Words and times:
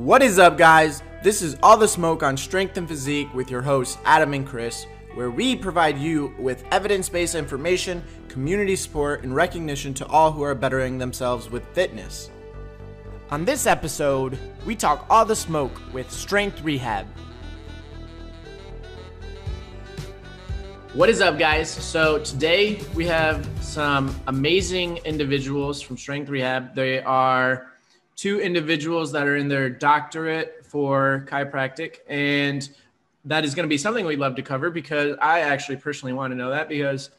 What 0.00 0.22
is 0.22 0.38
up, 0.38 0.56
guys? 0.56 1.02
This 1.22 1.42
is 1.42 1.58
All 1.62 1.76
the 1.76 1.86
Smoke 1.86 2.22
on 2.22 2.34
Strength 2.34 2.78
and 2.78 2.88
Physique 2.88 3.34
with 3.34 3.50
your 3.50 3.60
hosts, 3.60 3.98
Adam 4.06 4.32
and 4.32 4.46
Chris, 4.46 4.86
where 5.12 5.30
we 5.30 5.54
provide 5.54 5.98
you 5.98 6.34
with 6.38 6.64
evidence 6.72 7.10
based 7.10 7.34
information, 7.34 8.02
community 8.26 8.76
support, 8.76 9.24
and 9.24 9.34
recognition 9.34 9.92
to 9.92 10.06
all 10.06 10.32
who 10.32 10.40
are 10.42 10.54
bettering 10.54 10.96
themselves 10.96 11.50
with 11.50 11.66
fitness. 11.74 12.30
On 13.30 13.44
this 13.44 13.66
episode, 13.66 14.38
we 14.64 14.74
talk 14.74 15.04
all 15.10 15.26
the 15.26 15.36
smoke 15.36 15.78
with 15.92 16.10
Strength 16.10 16.62
Rehab. 16.62 17.06
What 20.94 21.10
is 21.10 21.20
up, 21.20 21.38
guys? 21.38 21.70
So, 21.70 22.20
today 22.20 22.80
we 22.94 23.04
have 23.04 23.46
some 23.60 24.18
amazing 24.28 24.96
individuals 25.04 25.82
from 25.82 25.98
Strength 25.98 26.30
Rehab. 26.30 26.74
They 26.74 27.02
are 27.02 27.69
two 28.20 28.40
individuals 28.40 29.12
that 29.12 29.26
are 29.26 29.36
in 29.36 29.48
their 29.48 29.70
doctorate 29.70 30.66
for 30.66 31.26
chiropractic, 31.28 32.00
and 32.06 32.68
that 33.24 33.44
is 33.44 33.54
going 33.54 33.64
to 33.64 33.68
be 33.68 33.78
something 33.78 34.04
we'd 34.04 34.18
love 34.18 34.34
to 34.36 34.42
cover 34.42 34.70
because 34.70 35.16
I 35.22 35.40
actually 35.40 35.76
personally 35.76 36.12
want 36.12 36.32
to 36.32 36.36
know 36.36 36.50
that 36.50 36.68
because 36.68 37.10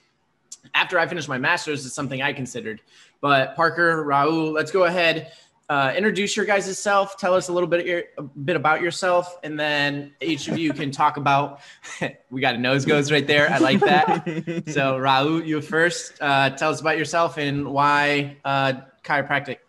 after 0.76 1.00
I 1.00 1.08
finished 1.08 1.28
my 1.28 1.38
master's, 1.40 1.86
it's 1.86 1.96
something 1.96 2.22
I 2.22 2.34
considered. 2.34 2.82
But 3.20 3.56
Parker, 3.56 4.06
Raul, 4.06 4.54
let's 4.54 4.72
go 4.72 4.84
ahead 4.84 5.32
uh, 5.72 5.94
introduce 5.96 6.36
your 6.36 6.46
guys' 6.46 6.78
self. 6.78 7.18
Tell 7.18 7.34
us 7.34 7.48
a 7.48 7.54
little 7.54 7.70
bit 7.70 8.10
a 8.18 8.22
bit 8.22 8.58
about 8.58 8.82
yourself, 8.82 9.38
and 9.42 9.58
then 9.58 10.12
each 10.20 10.50
of 10.50 10.58
you 10.58 10.74
can 10.74 10.92
talk 11.04 11.16
about. 11.16 11.62
we 12.30 12.42
got 12.42 12.56
a 12.56 12.58
nose 12.58 12.84
goes 12.84 13.10
right 13.10 13.26
there. 13.26 13.50
I 13.50 13.58
like 13.60 13.80
that. 13.80 14.26
so 14.68 14.98
Raul, 14.98 15.46
you 15.46 15.62
first. 15.62 16.22
Uh, 16.22 16.50
tell 16.50 16.72
us 16.72 16.82
about 16.82 16.98
yourself 16.98 17.38
and 17.38 17.72
why 17.72 18.36
uh, 18.44 18.74
chiropractic. 19.06 19.60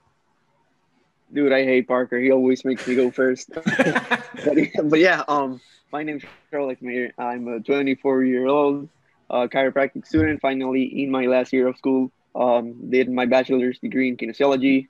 Dude, 1.32 1.52
I 1.52 1.64
hate 1.64 1.88
Parker. 1.88 2.18
He 2.18 2.30
always 2.30 2.64
makes 2.64 2.86
me 2.86 2.95
go 2.95 3.10
first. 3.10 3.50
but, 3.54 4.59
but, 4.84 4.98
yeah, 4.98 5.22
um, 5.28 5.60
my 5.91 6.02
name's 6.02 6.24
Charles 6.50 6.77
Mayer. 6.80 7.12
I'm 7.16 7.48
a 7.48 7.61
24 7.61 8.24
year 8.24 8.47
old 8.47 8.89
uh, 9.30 9.47
chiropractic 9.47 10.06
student. 10.06 10.41
Finally, 10.41 11.02
in 11.02 11.11
my 11.11 11.27
last 11.27 11.52
year 11.52 11.69
of 11.69 11.77
school, 11.78 12.12
um, 12.34 12.91
did 12.91 13.11
my 13.11 13.27
bachelor's 13.27 13.78
degree 13.78 14.08
in 14.08 14.16
kinesiology 14.16 14.89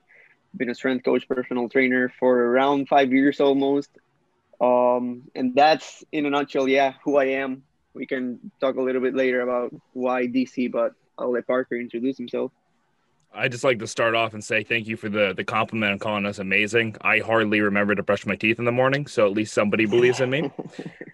been 0.55 0.69
a 0.69 0.75
strength 0.75 1.03
coach, 1.03 1.27
personal 1.27 1.69
trainer 1.69 2.13
for 2.19 2.37
around 2.37 2.87
five 2.87 3.11
years 3.11 3.39
almost. 3.39 3.89
Um, 4.61 5.23
and 5.35 5.55
that's 5.55 6.03
in 6.11 6.25
a 6.25 6.29
nutshell, 6.29 6.67
yeah, 6.67 6.93
who 7.03 7.17
I 7.17 7.25
am. 7.25 7.63
We 7.93 8.05
can 8.05 8.51
talk 8.59 8.75
a 8.75 8.81
little 8.81 9.01
bit 9.01 9.15
later 9.15 9.41
about 9.41 9.73
why 9.93 10.27
DC, 10.27 10.71
but 10.71 10.93
I'll 11.17 11.31
let 11.31 11.47
Parker 11.47 11.75
introduce 11.75 12.17
himself. 12.17 12.51
I 13.35 13.47
just 13.47 13.63
like 13.63 13.79
to 13.79 13.87
start 13.87 14.15
off 14.15 14.33
and 14.33 14.43
say 14.43 14.63
thank 14.63 14.87
you 14.87 14.95
for 14.95 15.09
the 15.09 15.33
the 15.35 15.43
compliment 15.43 15.93
on 15.93 15.99
calling 15.99 16.25
us 16.25 16.39
amazing. 16.39 16.95
I 17.01 17.19
hardly 17.19 17.61
remember 17.61 17.95
to 17.95 18.03
brush 18.03 18.25
my 18.25 18.35
teeth 18.35 18.59
in 18.59 18.65
the 18.65 18.71
morning, 18.71 19.07
so 19.07 19.25
at 19.25 19.33
least 19.33 19.53
somebody 19.53 19.85
believes 19.85 20.19
in 20.19 20.29
me. 20.29 20.51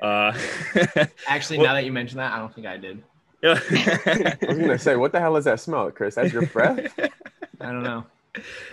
Uh, 0.01 0.31
Actually, 1.27 1.57
well, 1.57 1.67
now 1.67 1.73
that 1.73 1.83
you 1.83 1.91
mention 1.91 2.19
that, 2.19 2.31
I 2.31 2.39
don't 2.39 2.55
think 2.55 2.65
I 2.65 2.77
did. 2.77 3.03
Yeah. 3.43 3.59
I 3.69 4.37
was 4.47 4.57
gonna 4.57 4.79
say, 4.79 4.95
what 4.95 5.11
the 5.11 5.19
hell 5.19 5.35
is 5.35 5.43
that 5.43 5.59
smell, 5.59 5.91
Chris? 5.91 6.15
That's 6.15 6.31
your 6.31 6.45
breath. 6.45 6.97
I 7.59 7.65
don't 7.73 7.83
know 7.83 8.05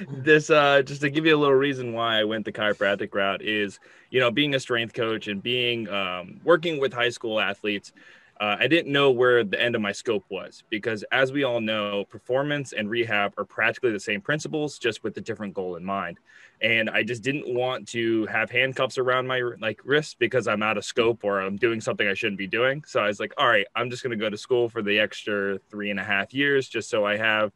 this 0.09 0.51
uh 0.51 0.83
just 0.83 1.01
to 1.01 1.11
give 1.11 1.25
you 1.27 1.35
a 1.35 1.39
little 1.39 1.55
reason 1.55 1.93
why 1.93 2.21
I 2.21 2.25
went 2.25 2.45
the 2.45 2.53
chiropractic 2.53 3.15
route 3.15 3.43
is 3.43 3.79
you 4.11 4.21
know 4.21 4.31
being 4.31 4.55
a 4.55 4.61
strength 4.61 4.95
coach 4.95 5.29
and 5.29 5.43
being 5.43 5.89
um, 5.89 6.41
working 6.45 6.81
with 6.81 6.93
high 6.93 7.09
school 7.09 7.41
athletes 7.41 7.93
uh, 8.39 8.57
I 8.59 8.67
didn't 8.67 8.93
know 8.93 9.11
where 9.11 9.45
the 9.45 9.61
end 9.61 9.75
of 9.75 9.81
my 9.81 9.93
scope 9.93 10.25
was 10.29 10.63
because 10.69 11.05
as 11.11 11.33
we 11.33 11.45
all 11.45 11.61
know 11.61 12.05
performance 12.05 12.73
and 12.73 12.91
rehab 12.91 13.33
are 13.39 13.45
practically 13.45 13.93
the 13.93 14.01
same 14.01 14.21
principles 14.21 14.79
just 14.79 15.03
with 15.03 15.17
a 15.17 15.23
different 15.23 15.55
goal 15.55 15.77
in 15.77 15.85
mind. 15.85 16.19
And 16.61 16.91
I 16.91 17.03
just 17.03 17.23
didn't 17.23 17.53
want 17.53 17.89
to 17.89 18.27
have 18.27 18.51
handcuffs 18.51 18.99
around 18.99 19.27
my 19.27 19.41
like 19.61 19.81
wrists 19.85 20.15
because 20.15 20.49
I'm 20.49 20.63
out 20.63 20.77
of 20.77 20.85
scope 20.85 21.25
or 21.25 21.41
I'm 21.41 21.57
doing 21.57 21.81
something 21.81 22.07
I 22.07 22.15
shouldn't 22.15 22.39
be 22.39 22.47
doing. 22.47 22.85
So 22.87 23.01
I 23.01 23.07
was 23.07 23.21
like 23.21 23.33
all 23.39 23.49
right 23.49 23.67
I'm 23.75 23.91
just 23.91 24.03
going 24.03 24.17
to 24.17 24.23
go 24.23 24.29
to 24.29 24.37
school 24.37 24.69
for 24.69 24.83
the 24.83 24.99
extra 24.99 25.59
three 25.71 25.91
and 25.91 25.99
a 25.99 26.05
half 26.05 26.35
years 26.35 26.69
just 26.69 26.91
so 26.91 27.07
I 27.07 27.17
have 27.17 27.53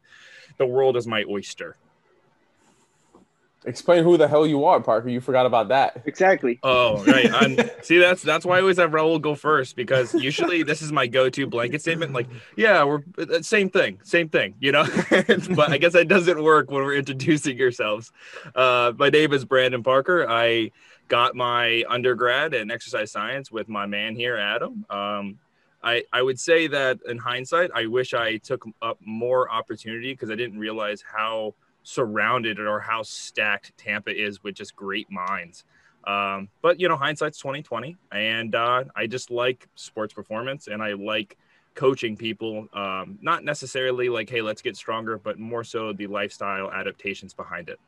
the 0.57 0.65
world 0.65 0.97
as 0.97 1.05
my 1.05 1.23
oyster 1.29 1.77
Explain 3.65 4.03
who 4.03 4.17
the 4.17 4.27
hell 4.27 4.47
you 4.47 4.65
are, 4.65 4.79
Parker. 4.79 5.09
You 5.09 5.21
forgot 5.21 5.45
about 5.45 5.67
that. 5.67 6.01
Exactly. 6.05 6.59
Oh, 6.63 7.03
right. 7.05 7.31
I'm, 7.33 7.57
see, 7.83 7.99
that's 7.99 8.23
that's 8.23 8.43
why 8.43 8.57
I 8.57 8.61
always 8.61 8.77
have 8.77 8.91
Raul 8.91 9.21
go 9.21 9.35
first 9.35 9.75
because 9.75 10.15
usually 10.15 10.63
this 10.63 10.81
is 10.81 10.91
my 10.91 11.05
go-to 11.05 11.45
blanket 11.45 11.81
statement. 11.81 12.11
Like, 12.11 12.27
yeah, 12.55 12.83
we're 12.83 13.03
uh, 13.19 13.41
same 13.43 13.69
thing, 13.69 13.99
same 14.03 14.29
thing, 14.29 14.55
you 14.59 14.71
know. 14.71 14.83
but 15.55 15.71
I 15.71 15.77
guess 15.77 15.93
that 15.93 16.07
doesn't 16.07 16.41
work 16.41 16.71
when 16.71 16.83
we're 16.83 16.95
introducing 16.95 17.55
yourselves. 17.55 18.11
Uh, 18.55 18.93
my 18.97 19.09
name 19.09 19.31
is 19.31 19.45
Brandon 19.45 19.83
Parker. 19.83 20.27
I 20.27 20.71
got 21.07 21.35
my 21.35 21.83
undergrad 21.87 22.55
in 22.55 22.71
exercise 22.71 23.11
science 23.11 23.51
with 23.51 23.69
my 23.69 23.85
man 23.85 24.15
here, 24.15 24.37
Adam. 24.37 24.85
Um, 24.89 25.37
I, 25.83 26.03
I 26.13 26.21
would 26.21 26.39
say 26.39 26.67
that 26.67 26.99
in 27.07 27.17
hindsight, 27.17 27.71
I 27.75 27.87
wish 27.87 28.13
I 28.13 28.37
took 28.37 28.65
up 28.81 28.97
more 29.03 29.51
opportunity 29.51 30.13
because 30.13 30.29
I 30.31 30.35
didn't 30.35 30.59
realize 30.59 31.03
how 31.05 31.53
surrounded 31.83 32.59
or 32.59 32.79
how 32.79 33.03
stacked 33.03 33.75
Tampa 33.77 34.11
is 34.11 34.43
with 34.43 34.55
just 34.55 34.75
great 34.75 35.09
minds. 35.11 35.63
Um, 36.05 36.49
but 36.61 36.79
you 36.79 36.87
know, 36.87 36.95
hindsight's 36.95 37.37
twenty 37.37 37.61
twenty, 37.61 37.95
and 38.11 38.55
uh, 38.55 38.85
I 38.95 39.07
just 39.07 39.29
like 39.29 39.67
sports 39.75 40.13
performance, 40.13 40.67
and 40.67 40.81
I 40.81 40.93
like 40.93 41.37
coaching 41.75 42.17
people. 42.17 42.67
Um, 42.73 43.19
not 43.21 43.43
necessarily 43.43 44.09
like, 44.09 44.29
hey, 44.29 44.41
let's 44.41 44.61
get 44.61 44.75
stronger, 44.75 45.17
but 45.17 45.37
more 45.37 45.63
so 45.63 45.93
the 45.93 46.07
lifestyle 46.07 46.71
adaptations 46.71 47.33
behind 47.33 47.69
it. 47.69 47.79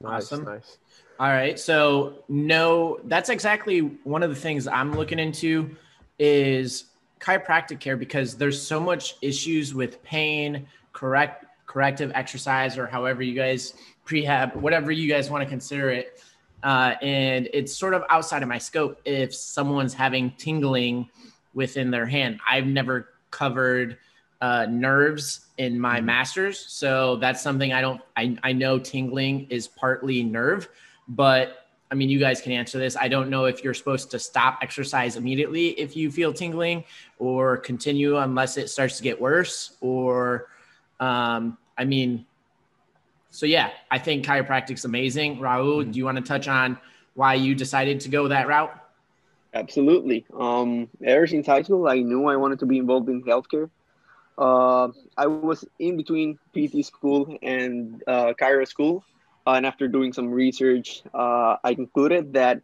Nice, 0.00 0.24
awesome. 0.24 0.44
Nice. 0.44 0.78
All 1.18 1.28
right. 1.28 1.58
So 1.58 2.24
no, 2.28 3.00
that's 3.04 3.28
exactly 3.28 3.80
one 4.04 4.22
of 4.22 4.30
the 4.30 4.36
things 4.36 4.66
I'm 4.66 4.92
looking 4.92 5.18
into 5.18 5.76
is 6.18 6.84
chiropractic 7.18 7.80
care 7.80 7.96
because 7.96 8.36
there's 8.36 8.60
so 8.60 8.80
much 8.80 9.16
issues 9.20 9.74
with 9.74 10.02
pain, 10.02 10.66
correct 10.92 11.44
corrective 11.70 12.10
exercise 12.16 12.76
or 12.76 12.88
however 12.88 13.22
you 13.22 13.32
guys 13.32 13.74
prehab, 14.04 14.56
whatever 14.56 14.90
you 14.90 15.08
guys 15.08 15.30
want 15.30 15.40
to 15.40 15.48
consider 15.48 15.88
it. 15.88 16.20
Uh, 16.64 16.94
and 17.00 17.48
it's 17.52 17.72
sort 17.72 17.94
of 17.94 18.02
outside 18.10 18.42
of 18.42 18.48
my 18.48 18.58
scope 18.58 19.00
if 19.04 19.32
someone's 19.32 19.94
having 19.94 20.32
tingling 20.32 21.08
within 21.54 21.88
their 21.88 22.06
hand. 22.06 22.40
I've 22.48 22.66
never 22.66 23.10
covered 23.30 23.98
uh, 24.40 24.66
nerves 24.68 25.46
in 25.58 25.78
my 25.78 25.98
mm-hmm. 25.98 26.06
master's, 26.06 26.58
so 26.58 27.16
that's 27.16 27.40
something 27.40 27.72
I 27.72 27.80
don't. 27.80 28.00
I 28.16 28.36
I 28.42 28.52
know 28.52 28.78
tingling 28.78 29.46
is 29.48 29.68
partly 29.68 30.24
nerve, 30.24 30.68
but 31.06 31.68
I 31.92 31.94
mean, 31.94 32.08
you 32.08 32.18
guys 32.18 32.40
can 32.40 32.52
answer 32.52 32.78
this. 32.78 32.96
I 32.96 33.06
don't 33.06 33.30
know 33.30 33.44
if 33.44 33.62
you're 33.62 33.74
supposed 33.74 34.10
to 34.10 34.18
stop 34.18 34.58
exercise 34.60 35.16
immediately 35.16 35.68
if 35.78 35.96
you 35.96 36.10
feel 36.10 36.32
tingling, 36.32 36.84
or 37.18 37.58
continue 37.58 38.16
unless 38.16 38.56
it 38.56 38.70
starts 38.70 38.96
to 38.96 39.02
get 39.02 39.20
worse, 39.20 39.76
or 39.80 40.48
um, 41.00 41.58
I 41.76 41.84
mean, 41.84 42.26
so 43.30 43.46
yeah, 43.46 43.70
I 43.90 43.98
think 43.98 44.24
chiropractic's 44.24 44.84
amazing. 44.84 45.38
Raul, 45.38 45.82
mm-hmm. 45.82 45.90
do 45.90 45.98
you 45.98 46.04
want 46.04 46.18
to 46.18 46.22
touch 46.22 46.46
on 46.46 46.78
why 47.14 47.34
you 47.34 47.54
decided 47.54 48.00
to 48.00 48.08
go 48.08 48.28
that 48.28 48.46
route? 48.46 48.76
Absolutely. 49.52 50.26
Um, 50.38 50.88
ever 51.04 51.26
since 51.26 51.46
high 51.46 51.62
school, 51.62 51.88
I 51.88 52.00
knew 52.00 52.26
I 52.26 52.36
wanted 52.36 52.60
to 52.60 52.66
be 52.66 52.78
involved 52.78 53.08
in 53.08 53.22
healthcare. 53.24 53.70
Uh, 54.38 54.88
I 55.16 55.26
was 55.26 55.64
in 55.78 55.96
between 55.96 56.38
PT 56.54 56.84
school 56.84 57.36
and 57.42 58.02
uh, 58.06 58.32
chiro 58.40 58.66
school, 58.66 59.04
uh, 59.46 59.52
and 59.52 59.66
after 59.66 59.88
doing 59.88 60.12
some 60.12 60.30
research, 60.30 61.02
uh, 61.12 61.56
I 61.64 61.74
concluded 61.74 62.32
that 62.34 62.62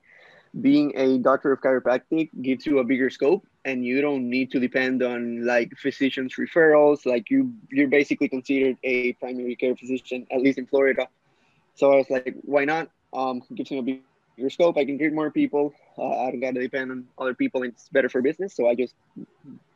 being 0.61 0.93
a 0.97 1.19
doctor 1.19 1.53
of 1.53 1.61
chiropractic 1.61 2.31
gives 2.41 2.65
you 2.65 2.79
a 2.79 2.85
bigger 2.85 3.11
scope 3.11 3.45
and 3.67 3.85
you 3.85 4.01
don't 4.01 4.31
need 4.31 4.51
to 4.53 4.61
depend 4.61 5.03
on 5.03 5.45
like 5.45 5.73
physicians 5.77 6.37
referrals 6.39 7.05
like 7.05 7.29
you 7.29 7.53
you're 7.69 7.89
basically 7.89 8.29
considered 8.29 8.77
a 8.85 9.13
primary 9.15 9.57
care 9.57 9.75
physician 9.77 10.25
at 10.31 10.41
least 10.41 10.57
in 10.57 10.67
florida. 10.67 11.09
So 11.75 11.93
i 11.93 11.97
was 11.97 12.09
like 12.09 12.35
why 12.43 12.65
not? 12.65 12.89
Um 13.13 13.43
gives 13.55 13.71
me 13.73 13.79
a 13.79 13.83
bigger 13.83 14.51
scope. 14.51 14.79
I 14.79 14.85
can 14.85 14.97
treat 14.99 15.13
more 15.13 15.31
people. 15.31 15.75
Uh, 15.99 16.15
i 16.23 16.31
don't 16.31 16.41
gotta 16.41 16.61
depend 16.61 16.93
on 16.93 17.05
other 17.19 17.35
people. 17.35 17.65
It's 17.65 17.89
better 17.91 18.09
for 18.09 18.23
business. 18.23 18.55
So 18.55 18.69
i 18.71 18.75
just 18.75 18.95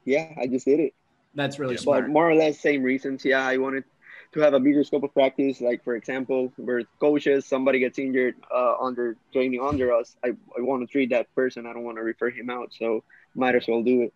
yeah 0.04 0.32
i 0.40 0.46
just 0.46 0.66
did 0.70 0.80
it. 0.86 0.94
That's 1.34 1.58
really 1.58 1.74
yeah, 1.74 1.80
smart. 1.80 2.04
But 2.04 2.10
more 2.18 2.30
or 2.30 2.36
less 2.36 2.60
same 2.60 2.82
reasons. 2.82 3.24
Yeah 3.24 3.44
i 3.44 3.56
wanted 3.56 3.84
to 4.32 4.40
have 4.40 4.54
a 4.54 4.60
bigger 4.60 4.84
scope 4.84 5.02
of 5.02 5.12
practice. 5.12 5.60
Like 5.60 5.82
for 5.82 5.96
example, 5.96 6.52
where 6.56 6.82
coaches, 7.00 7.46
somebody 7.46 7.78
gets 7.78 7.98
injured 7.98 8.36
uh, 8.54 8.74
under 8.80 9.16
training 9.32 9.60
under 9.60 9.92
us, 9.92 10.16
I, 10.24 10.28
I 10.28 10.60
want 10.60 10.86
to 10.86 10.90
treat 10.90 11.10
that 11.10 11.34
person. 11.34 11.66
I 11.66 11.72
don't 11.72 11.84
want 11.84 11.96
to 11.96 12.02
refer 12.02 12.30
him 12.30 12.50
out. 12.50 12.72
So 12.72 13.02
might 13.34 13.54
as 13.54 13.66
well 13.66 13.82
do 13.82 14.02
it. 14.02 14.14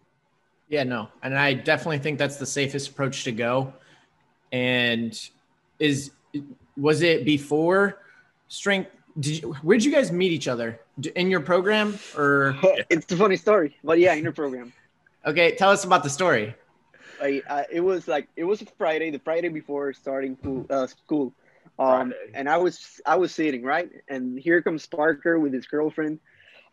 Yeah, 0.68 0.84
no, 0.84 1.08
and 1.22 1.36
I 1.36 1.54
definitely 1.54 1.98
think 1.98 2.18
that's 2.18 2.36
the 2.36 2.46
safest 2.46 2.88
approach 2.88 3.24
to 3.24 3.32
go. 3.32 3.74
And 4.50 5.18
is 5.78 6.12
was 6.76 7.02
it 7.02 7.24
before 7.24 7.98
strength? 8.48 8.90
Did 9.20 9.42
you, 9.42 9.52
where 9.62 9.76
did 9.76 9.84
you 9.84 9.92
guys 9.92 10.10
meet 10.10 10.32
each 10.32 10.48
other 10.48 10.80
in 11.14 11.30
your 11.30 11.40
program 11.40 11.98
or? 12.16 12.56
it's 12.90 13.12
a 13.12 13.16
funny 13.16 13.36
story, 13.36 13.76
but 13.84 13.98
yeah, 13.98 14.14
in 14.14 14.22
your 14.22 14.32
program. 14.32 14.72
Okay, 15.26 15.54
tell 15.54 15.70
us 15.70 15.84
about 15.84 16.02
the 16.02 16.10
story. 16.10 16.54
I, 17.20 17.42
I, 17.48 17.66
it 17.70 17.80
was 17.80 18.08
like 18.08 18.28
it 18.36 18.44
was 18.44 18.62
a 18.62 18.66
Friday, 18.78 19.10
the 19.10 19.18
Friday 19.18 19.48
before 19.48 19.92
starting 19.92 20.36
school. 20.36 20.66
Uh, 20.68 20.86
school. 20.86 21.32
Um, 21.78 22.14
and 22.34 22.48
I 22.48 22.58
was 22.58 23.00
I 23.04 23.16
was 23.16 23.34
sitting 23.34 23.62
right, 23.64 23.90
and 24.08 24.38
here 24.38 24.62
comes 24.62 24.86
Parker 24.86 25.38
with 25.40 25.52
his 25.52 25.66
girlfriend, 25.66 26.20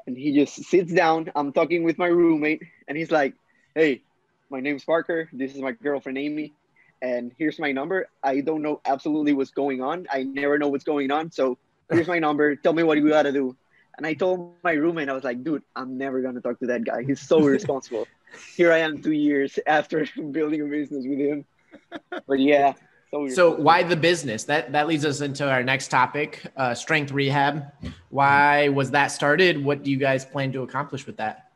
and 0.06 0.16
he 0.16 0.34
just 0.34 0.64
sits 0.66 0.94
down. 0.94 1.32
I'm 1.36 1.54
talking 1.54 1.84
with 1.84 1.98
my 1.98 2.08
roommate, 2.08 2.62
and 2.88 2.98
he's 2.98 3.10
like, 3.10 3.34
"Hey, 3.74 4.02
my 4.50 4.60
name's 4.60 4.84
Parker. 4.84 5.28
This 5.34 5.56
is 5.56 5.62
my 5.62 5.72
girlfriend 5.72 6.20
Amy, 6.20 6.54
and 7.02 7.32
here's 7.38 7.58
my 7.58 7.72
number. 7.72 8.10
I 8.22 8.42
don't 8.42 8.62
know 8.62 8.80
absolutely 8.86 9.34
what's 9.34 9.52
going 9.52 9.82
on. 9.82 10.06
I 10.12 10.24
never 10.24 10.60
know 10.60 10.68
what's 10.68 10.84
going 10.84 11.10
on. 11.10 11.32
So 11.32 11.58
here's 11.90 12.08
my 12.08 12.20
number. 12.20 12.56
Tell 12.56 12.74
me 12.74 12.84
what 12.84 12.98
you 12.98 13.10
gotta 13.10 13.32
do." 13.32 13.56
And 13.98 14.06
I 14.06 14.14
told 14.14 14.54
my 14.64 14.74
roommate, 14.74 15.10
I 15.10 15.14
was 15.14 15.24
like, 15.24 15.44
"Dude, 15.44 15.64
I'm 15.76 15.98
never 15.98 16.22
gonna 16.22 16.42
talk 16.42 16.60
to 16.60 16.68
that 16.68 16.86
guy. 16.86 17.04
He's 17.04 17.22
so 17.22 17.40
irresponsible." 17.48 18.08
Here 18.56 18.72
I 18.72 18.80
am, 18.80 19.02
two 19.02 19.12
years 19.12 19.60
after 19.68 20.06
building 20.32 20.62
a 20.62 20.66
business 20.66 21.06
with 21.08 21.20
him. 21.20 21.46
But 22.28 22.40
yeah, 22.40 22.74
so, 23.12 23.28
so 23.28 23.52
why 23.56 23.84
the 23.84 23.98
business? 23.98 24.46
That 24.46 24.72
that 24.72 24.88
leads 24.88 25.04
us 25.04 25.20
into 25.20 25.50
our 25.50 25.64
next 25.64 25.90
topic, 25.90 26.42
uh, 26.56 26.74
strength 26.74 27.12
rehab. 27.12 27.66
Why 28.10 28.70
was 28.70 28.92
that 28.92 29.08
started? 29.08 29.62
What 29.62 29.84
do 29.84 29.92
you 29.92 29.98
guys 29.98 30.24
plan 30.24 30.54
to 30.54 30.64
accomplish 30.64 31.06
with 31.06 31.18
that? 31.18 31.51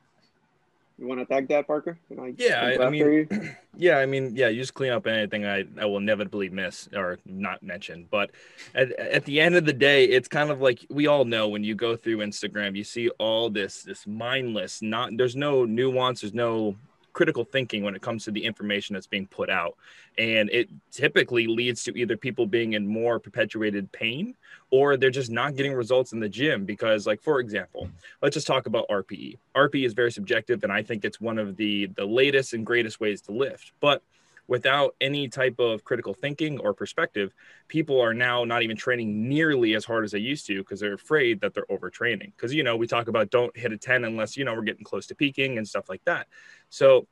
You 0.98 1.08
want 1.08 1.20
to 1.20 1.26
tag 1.26 1.50
that, 1.50 1.68
Parker? 1.68 1.98
I 2.18 2.34
yeah, 2.38 2.62
I, 2.80 2.86
I 2.86 2.90
mean, 2.90 3.28
yeah, 3.76 3.98
I 3.98 4.06
mean, 4.06 4.34
yeah. 4.34 4.48
You 4.48 4.62
just 4.62 4.74
clean 4.74 4.94
up 4.94 5.06
anything 5.08 5.46
I, 5.46 5.66
I 5.80 5.86
will 5.86 5.98
inevitably 5.98 6.48
miss 6.50 6.88
or 6.96 7.20
not 7.26 7.62
mention. 7.62 8.08
But 8.10 8.32
at, 8.74 8.94
at 8.94 9.26
the 9.26 9.42
end 9.42 9.56
of 9.56 9.66
the 9.66 9.74
day, 9.74 10.06
it's 10.06 10.30
kind 10.30 10.52
of 10.52 10.62
like 10.62 10.86
we 10.90 11.08
all 11.08 11.26
know 11.26 11.50
when 11.50 11.66
you 11.66 11.76
go 11.76 11.98
through 11.98 12.18
Instagram, 12.20 12.78
you 12.78 12.86
see 12.86 13.10
all 13.20 13.50
this 13.50 13.84
this 13.84 14.08
mindless. 14.08 14.82
Not 14.82 15.18
there's 15.18 15.36
no 15.36 15.66
nuance. 15.66 16.22
There's 16.22 16.34
no 16.34 16.78
critical 17.16 17.46
thinking 17.46 17.82
when 17.82 17.96
it 17.96 18.02
comes 18.02 18.26
to 18.26 18.32
the 18.32 18.44
information 18.44 18.94
that's 18.94 19.08
being 19.08 19.26
put 19.26 19.50
out. 19.50 19.78
And 20.18 20.50
it 20.52 20.70
typically 20.92 21.48
leads 21.48 21.84
to 21.86 21.98
either 21.98 22.18
people 22.18 22.46
being 22.46 22.74
in 22.74 22.86
more 22.86 23.20
perpetuated 23.20 23.92
pain 23.92 24.36
or 24.70 24.98
they're 24.98 25.10
just 25.10 25.32
not 25.32 25.56
getting 25.56 25.74
results 25.74 26.12
in 26.12 26.20
the 26.20 26.30
gym. 26.30 26.66
Because, 26.66 27.08
like, 27.08 27.22
for 27.22 27.40
example, 27.40 27.90
let's 28.22 28.34
just 28.34 28.46
talk 28.46 28.68
about 28.68 28.88
RPE. 28.90 29.38
RPE 29.56 29.86
is 29.86 29.94
very 29.94 30.12
subjective, 30.12 30.64
and 30.64 30.72
I 30.72 30.84
think 30.84 31.06
it's 31.06 31.20
one 31.20 31.40
of 31.40 31.56
the 31.56 31.88
the 31.96 32.06
latest 32.06 32.54
and 32.54 32.66
greatest 32.66 33.00
ways 33.00 33.22
to 33.22 33.32
lift. 33.32 33.72
But 33.80 34.04
without 34.48 34.96
any 35.02 35.28
type 35.28 35.60
of 35.60 35.84
critical 35.84 36.14
thinking 36.14 36.60
or 36.60 36.74
perspective, 36.74 37.34
people 37.68 38.00
are 38.00 38.14
now 38.14 38.44
not 38.44 38.62
even 38.62 38.78
training 38.78 39.28
nearly 39.28 39.74
as 39.76 39.86
hard 39.86 40.04
as 40.04 40.12
they 40.12 40.20
used 40.20 40.46
to 40.48 40.60
because 40.60 40.80
they're 40.80 40.94
afraid 40.94 41.42
that 41.42 41.54
they're 41.54 41.66
overtraining. 41.66 42.32
Because, 42.36 42.54
you 42.54 42.64
know, 42.64 42.78
we 42.78 42.88
talk 42.88 43.08
about 43.08 43.30
don't 43.30 43.56
hit 43.58 43.72
a 43.72 43.78
10 43.78 44.04
unless, 44.04 44.38
you 44.38 44.46
know, 44.46 44.54
we're 44.54 44.62
getting 44.62 44.84
close 44.84 45.08
to 45.08 45.16
peaking 45.16 45.58
and 45.58 45.68
stuff 45.68 45.90
like 45.90 46.04
that. 46.06 46.28
So 46.70 47.08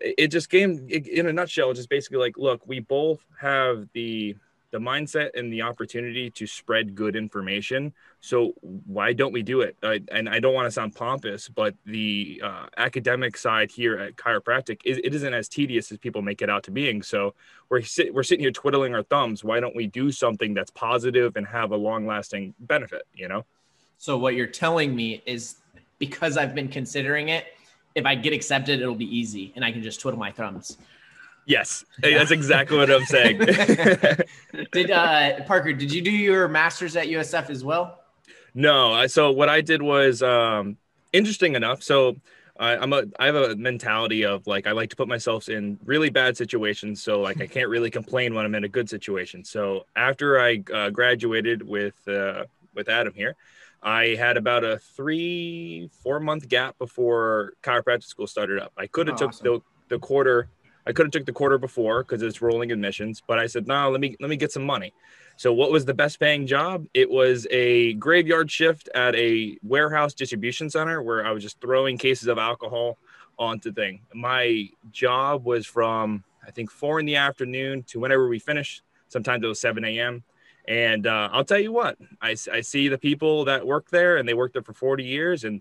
it 0.00 0.28
just 0.28 0.50
came 0.50 0.86
in 0.88 1.26
a 1.26 1.32
nutshell, 1.32 1.72
just 1.72 1.88
basically 1.88 2.18
like, 2.18 2.36
look, 2.36 2.66
we 2.66 2.80
both 2.80 3.24
have 3.40 3.88
the 3.94 4.36
the 4.74 4.80
mindset 4.80 5.30
and 5.38 5.52
the 5.52 5.62
opportunity 5.62 6.28
to 6.28 6.48
spread 6.48 6.96
good 6.96 7.14
information. 7.14 7.94
So 8.18 8.54
why 8.60 9.12
don't 9.12 9.32
we 9.32 9.40
do 9.40 9.60
it? 9.60 9.76
I, 9.84 10.00
and 10.10 10.28
I 10.28 10.40
don't 10.40 10.52
want 10.52 10.66
to 10.66 10.72
sound 10.72 10.96
pompous, 10.96 11.48
but 11.48 11.76
the 11.86 12.42
uh, 12.42 12.66
academic 12.76 13.36
side 13.36 13.70
here 13.70 13.96
at 13.96 14.16
chiropractic 14.16 14.80
is 14.84 14.98
it 15.04 15.14
isn't 15.14 15.32
as 15.32 15.48
tedious 15.48 15.92
as 15.92 15.98
people 15.98 16.22
make 16.22 16.42
it 16.42 16.50
out 16.50 16.64
to 16.64 16.72
being. 16.72 17.04
So 17.04 17.34
we're 17.68 17.82
sit, 17.82 18.12
we're 18.12 18.24
sitting 18.24 18.42
here 18.42 18.50
twiddling 18.50 18.96
our 18.96 19.04
thumbs. 19.04 19.44
Why 19.44 19.60
don't 19.60 19.76
we 19.76 19.86
do 19.86 20.10
something 20.10 20.54
that's 20.54 20.72
positive 20.72 21.36
and 21.36 21.46
have 21.46 21.70
a 21.70 21.76
long 21.76 22.04
lasting 22.04 22.52
benefit? 22.58 23.02
You 23.14 23.28
know. 23.28 23.44
So 23.98 24.18
what 24.18 24.34
you're 24.34 24.48
telling 24.48 24.96
me 24.96 25.22
is 25.24 25.58
because 26.00 26.36
I've 26.36 26.52
been 26.52 26.68
considering 26.68 27.28
it, 27.28 27.44
if 27.94 28.04
I 28.06 28.16
get 28.16 28.32
accepted, 28.32 28.80
it'll 28.80 28.96
be 28.96 29.16
easy, 29.16 29.52
and 29.54 29.64
I 29.64 29.70
can 29.70 29.84
just 29.84 30.00
twiddle 30.00 30.18
my 30.18 30.32
thumbs. 30.32 30.78
Yes, 31.46 31.84
that's 31.98 32.30
exactly 32.30 32.78
what 32.78 32.90
I'm 32.90 33.04
saying. 33.04 33.38
did 34.72 34.90
uh, 34.90 35.42
Parker? 35.44 35.72
Did 35.72 35.92
you 35.92 36.00
do 36.00 36.10
your 36.10 36.48
master's 36.48 36.96
at 36.96 37.06
USF 37.06 37.50
as 37.50 37.62
well? 37.62 38.00
No. 38.54 39.06
So 39.06 39.30
what 39.32 39.48
I 39.48 39.60
did 39.60 39.82
was 39.82 40.22
um, 40.22 40.78
interesting 41.12 41.54
enough. 41.54 41.82
So 41.82 42.16
I, 42.58 42.76
I'm 42.76 42.92
a 42.92 43.04
I 43.18 43.26
have 43.26 43.34
a 43.34 43.56
mentality 43.56 44.24
of 44.24 44.46
like 44.46 44.66
I 44.66 44.72
like 44.72 44.90
to 44.90 44.96
put 44.96 45.08
myself 45.08 45.48
in 45.48 45.78
really 45.84 46.10
bad 46.10 46.36
situations. 46.36 47.02
So 47.02 47.20
like 47.20 47.40
I 47.40 47.46
can't 47.46 47.68
really 47.68 47.90
complain 47.90 48.34
when 48.34 48.44
I'm 48.44 48.54
in 48.54 48.64
a 48.64 48.68
good 48.68 48.88
situation. 48.88 49.44
So 49.44 49.86
after 49.96 50.40
I 50.40 50.62
uh, 50.72 50.90
graduated 50.90 51.66
with 51.66 51.96
uh, 52.06 52.44
with 52.74 52.88
Adam 52.88 53.12
here, 53.14 53.34
I 53.82 54.14
had 54.18 54.36
about 54.36 54.64
a 54.64 54.78
three 54.78 55.90
four 56.02 56.20
month 56.20 56.48
gap 56.48 56.78
before 56.78 57.54
chiropractic 57.62 58.04
school 58.04 58.26
started 58.26 58.60
up. 58.60 58.72
I 58.76 58.86
could 58.86 59.08
have 59.08 59.16
oh, 59.16 59.18
took 59.18 59.28
awesome. 59.30 59.62
the 59.88 59.96
the 59.96 59.98
quarter 59.98 60.48
I 60.86 60.92
could 60.92 61.06
have 61.06 61.12
took 61.12 61.26
the 61.26 61.32
quarter 61.32 61.58
before 61.58 62.02
because 62.02 62.22
it's 62.22 62.42
rolling 62.42 62.70
admissions, 62.70 63.22
but 63.26 63.38
I 63.38 63.46
said, 63.46 63.66
no, 63.66 63.90
let 63.90 64.00
me 64.00 64.16
let 64.20 64.28
me 64.30 64.36
get 64.36 64.52
some 64.52 64.64
money. 64.64 64.92
So 65.36 65.52
what 65.52 65.72
was 65.72 65.84
the 65.84 65.94
best 65.94 66.20
paying 66.20 66.46
job? 66.46 66.86
It 66.94 67.10
was 67.10 67.46
a 67.50 67.94
graveyard 67.94 68.50
shift 68.50 68.88
at 68.94 69.14
a 69.16 69.58
warehouse 69.62 70.14
distribution 70.14 70.70
center 70.70 71.02
where 71.02 71.26
I 71.26 71.32
was 71.32 71.42
just 71.42 71.60
throwing 71.60 71.98
cases 71.98 72.28
of 72.28 72.38
alcohol 72.38 72.98
onto 73.38 73.72
thing. 73.72 74.02
My 74.14 74.68
job 74.92 75.44
was 75.44 75.66
from 75.66 76.24
I 76.46 76.50
think 76.50 76.70
four 76.70 77.00
in 77.00 77.06
the 77.06 77.16
afternoon 77.16 77.82
to 77.84 78.00
whenever 78.00 78.28
we 78.28 78.38
finished. 78.38 78.82
Sometimes 79.08 79.44
it 79.44 79.46
was 79.46 79.60
7 79.60 79.84
a.m. 79.84 80.22
And 80.66 81.06
uh, 81.06 81.28
I'll 81.32 81.44
tell 81.44 81.58
you 81.58 81.72
what, 81.72 81.98
I, 82.22 82.36
I 82.52 82.60
see 82.62 82.88
the 82.88 82.98
people 82.98 83.44
that 83.46 83.66
work 83.66 83.90
there 83.90 84.16
and 84.16 84.28
they 84.28 84.34
worked 84.34 84.54
there 84.54 84.62
for 84.62 84.72
40 84.72 85.04
years 85.04 85.44
and 85.44 85.60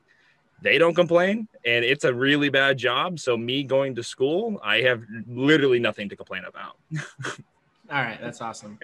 they 0.63 0.77
don't 0.77 0.95
complain 0.95 1.48
and 1.65 1.86
it's 1.86 2.06
a 2.06 2.13
really 2.13 2.50
bad 2.50 2.77
job 2.77 3.19
so 3.19 3.38
me 3.38 3.63
going 3.63 3.94
to 3.94 4.01
school 4.01 4.60
i 4.63 4.77
have 4.81 5.04
literally 5.27 5.80
nothing 5.80 6.10
to 6.10 6.15
complain 6.15 6.44
about 6.45 6.77
all 7.92 8.01
right 8.01 8.19
that's 8.21 8.42
awesome 8.42 8.80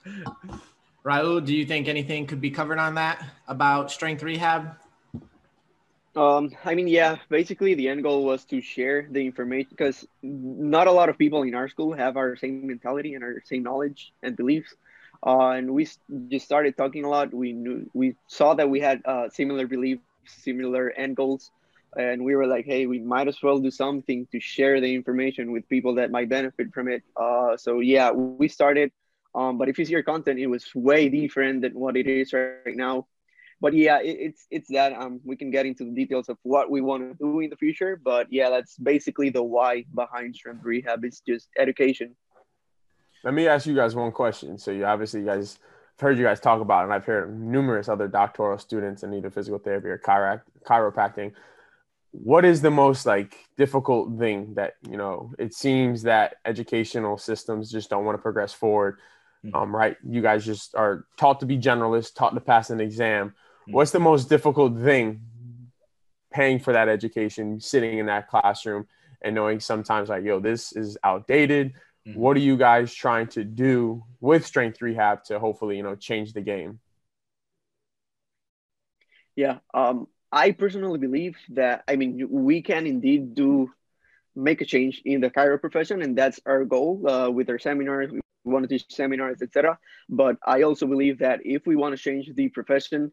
raul 1.04 1.44
do 1.44 1.54
you 1.54 1.64
think 1.64 1.88
anything 1.88 2.26
could 2.26 2.40
be 2.40 2.50
covered 2.50 2.78
on 2.78 2.94
that 2.94 3.24
about 3.48 3.90
strength 3.90 4.22
rehab 4.22 4.76
um, 6.16 6.52
I 6.64 6.76
mean, 6.76 6.86
yeah, 6.86 7.16
basically 7.28 7.74
the 7.74 7.88
end 7.88 8.04
goal 8.04 8.24
was 8.24 8.44
to 8.44 8.60
share 8.60 9.08
the 9.10 9.18
information 9.18 9.70
because 9.70 10.06
not 10.22 10.86
a 10.86 10.92
lot 10.92 11.08
of 11.08 11.18
people 11.18 11.42
in 11.42 11.56
our 11.56 11.68
school 11.68 11.92
have 11.92 12.16
our 12.16 12.36
same 12.36 12.68
mentality 12.68 13.14
and 13.14 13.24
our 13.24 13.42
same 13.44 13.64
knowledge 13.64 14.12
and 14.22 14.36
beliefs. 14.36 14.72
Uh, 15.26 15.48
and 15.58 15.74
we 15.74 15.88
just 16.28 16.44
started 16.44 16.76
talking 16.76 17.04
a 17.04 17.08
lot. 17.08 17.34
We 17.34 17.52
knew 17.52 17.90
we 17.94 18.14
saw 18.28 18.54
that 18.54 18.70
we 18.70 18.78
had 18.78 19.02
uh, 19.04 19.28
similar 19.28 19.66
beliefs 19.66 20.02
similar 20.28 20.92
goals. 21.14 21.50
And 21.96 22.24
we 22.24 22.34
were 22.34 22.46
like 22.46 22.64
hey 22.64 22.86
we 22.86 22.98
might 22.98 23.28
as 23.28 23.42
well 23.42 23.58
do 23.58 23.70
something 23.70 24.26
to 24.32 24.40
share 24.40 24.80
the 24.80 24.94
information 24.94 25.52
with 25.52 25.68
people 25.68 25.94
that 25.96 26.10
might 26.10 26.28
benefit 26.28 26.72
from 26.74 26.88
it. 26.88 27.02
Uh, 27.16 27.56
so 27.56 27.80
yeah 27.80 28.10
we 28.10 28.48
started. 28.48 28.90
Um, 29.34 29.58
but 29.58 29.68
if 29.68 29.78
you 29.78 29.84
see 29.84 29.94
our 29.94 30.02
content 30.02 30.38
it 30.38 30.46
was 30.46 30.74
way 30.74 31.08
different 31.08 31.62
than 31.62 31.72
what 31.74 31.96
it 31.96 32.06
is 32.06 32.32
right 32.32 32.76
now. 32.76 33.06
But 33.60 33.74
yeah 33.74 34.00
it, 34.00 34.16
it's 34.26 34.46
it's 34.50 34.68
that 34.70 34.92
um, 34.92 35.20
we 35.24 35.36
can 35.36 35.50
get 35.50 35.66
into 35.66 35.84
the 35.84 35.92
details 35.92 36.28
of 36.28 36.38
what 36.42 36.70
we 36.70 36.80
want 36.80 37.02
to 37.02 37.14
do 37.16 37.40
in 37.40 37.50
the 37.50 37.56
future. 37.56 38.00
But 38.02 38.26
yeah 38.30 38.50
that's 38.50 38.76
basically 38.76 39.30
the 39.30 39.42
why 39.42 39.84
behind 39.94 40.34
strength 40.34 40.64
rehab 40.64 41.04
it's 41.04 41.20
just 41.20 41.48
education. 41.56 42.16
Let 43.22 43.34
me 43.34 43.46
ask 43.48 43.66
you 43.66 43.74
guys 43.74 43.94
one 43.94 44.12
question. 44.12 44.58
So 44.58 44.70
you 44.70 44.84
obviously 44.84 45.20
you 45.20 45.26
guys 45.26 45.58
I've 45.96 46.00
heard 46.00 46.18
you 46.18 46.24
guys 46.24 46.40
talk 46.40 46.60
about 46.60 46.84
and 46.84 46.92
I've 46.92 47.04
heard 47.04 47.38
numerous 47.38 47.88
other 47.88 48.08
doctoral 48.08 48.58
students 48.58 49.04
in 49.04 49.14
either 49.14 49.30
physical 49.30 49.58
therapy 49.58 49.88
or 49.88 49.98
chiropractic. 49.98 51.32
What 52.10 52.44
is 52.44 52.62
the 52.62 52.70
most 52.70 53.06
like 53.06 53.36
difficult 53.56 54.18
thing 54.18 54.54
that 54.54 54.74
you 54.88 54.96
know? 54.96 55.32
It 55.38 55.54
seems 55.54 56.02
that 56.02 56.36
educational 56.44 57.16
systems 57.16 57.70
just 57.70 57.90
don't 57.90 58.04
want 58.04 58.18
to 58.18 58.22
progress 58.22 58.52
forward. 58.52 58.98
Mm-hmm. 59.44 59.54
Um, 59.54 59.76
right? 59.76 59.96
You 60.08 60.22
guys 60.22 60.44
just 60.44 60.74
are 60.74 61.06
taught 61.16 61.40
to 61.40 61.46
be 61.46 61.58
generalists, 61.58 62.14
taught 62.14 62.34
to 62.34 62.40
pass 62.40 62.70
an 62.70 62.80
exam. 62.80 63.28
Mm-hmm. 63.28 63.72
What's 63.72 63.90
the 63.90 64.00
most 64.00 64.28
difficult 64.28 64.80
thing? 64.80 65.20
Paying 66.32 66.58
for 66.58 66.72
that 66.72 66.88
education, 66.88 67.60
sitting 67.60 67.98
in 67.98 68.06
that 68.06 68.28
classroom, 68.28 68.86
and 69.22 69.34
knowing 69.34 69.60
sometimes 69.60 70.08
like, 70.08 70.24
yo, 70.24 70.40
this 70.40 70.72
is 70.72 70.98
outdated 71.04 71.74
Mm-hmm. 72.06 72.18
What 72.18 72.36
are 72.36 72.40
you 72.40 72.56
guys 72.56 72.92
trying 72.92 73.28
to 73.28 73.44
do 73.44 74.04
with 74.20 74.44
strength 74.44 74.82
rehab 74.82 75.24
to 75.24 75.38
hopefully, 75.38 75.76
you 75.76 75.82
know, 75.82 75.94
change 75.94 76.32
the 76.32 76.42
game? 76.42 76.80
Yeah, 79.36 79.58
um, 79.72 80.06
I 80.30 80.52
personally 80.52 80.98
believe 80.98 81.36
that 81.50 81.84
I 81.88 81.96
mean 81.96 82.28
we 82.30 82.62
can 82.62 82.86
indeed 82.86 83.34
do 83.34 83.70
make 84.36 84.60
a 84.60 84.64
change 84.64 85.00
in 85.04 85.20
the 85.20 85.30
chiro 85.30 85.60
profession, 85.60 86.02
and 86.02 86.16
that's 86.16 86.40
our 86.46 86.64
goal 86.64 87.08
uh, 87.08 87.30
with 87.30 87.48
our 87.48 87.58
seminars. 87.58 88.10
We 88.12 88.20
want 88.44 88.64
to 88.64 88.68
teach 88.68 88.84
seminars, 88.90 89.42
etc. 89.42 89.78
But 90.08 90.36
I 90.46 90.62
also 90.62 90.86
believe 90.86 91.18
that 91.20 91.40
if 91.44 91.66
we 91.66 91.76
want 91.76 91.96
to 91.96 92.02
change 92.02 92.30
the 92.34 92.48
profession, 92.48 93.12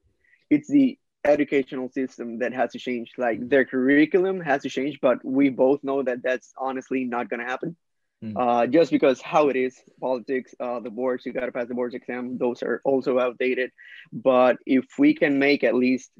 it's 0.50 0.67
the 0.67 0.98
educational 1.24 1.89
system 1.89 2.39
that 2.39 2.53
has 2.53 2.71
to 2.71 2.79
change. 2.79 3.12
Like 3.17 3.48
their 3.48 3.65
curriculum 3.65 4.41
has 4.41 4.63
to 4.63 4.69
change, 4.69 5.00
but 5.01 5.24
we 5.24 5.50
both 5.50 5.83
know 5.83 6.03
that 6.03 6.24
that's 6.24 6.53
honestly 6.57 7.05
not 7.05 7.29
going 7.29 7.39
to 7.39 7.45
happen. 7.45 7.75
Mm. 8.24 8.34
Uh, 8.36 8.68
just 8.68 8.92
because 8.92 9.20
how 9.20 9.50
it 9.50 9.56
is 9.56 9.80
politics, 10.00 10.54
uh, 10.60 10.80
the 10.80 10.92
boards, 10.92 11.25
you 11.25 11.34
got 11.34 11.48
to 11.48 11.51
pass 11.51 11.68
the 11.68 11.74
boards 11.74 11.96
exam, 11.96 12.38
those 12.38 12.62
are 12.62 12.82
also 12.86 13.18
outdated. 13.20 13.72
But 14.13 14.58
if 14.66 14.86
we 15.00 15.16
can 15.16 15.40
make 15.40 15.63
at 15.63 15.74
least 15.74 16.12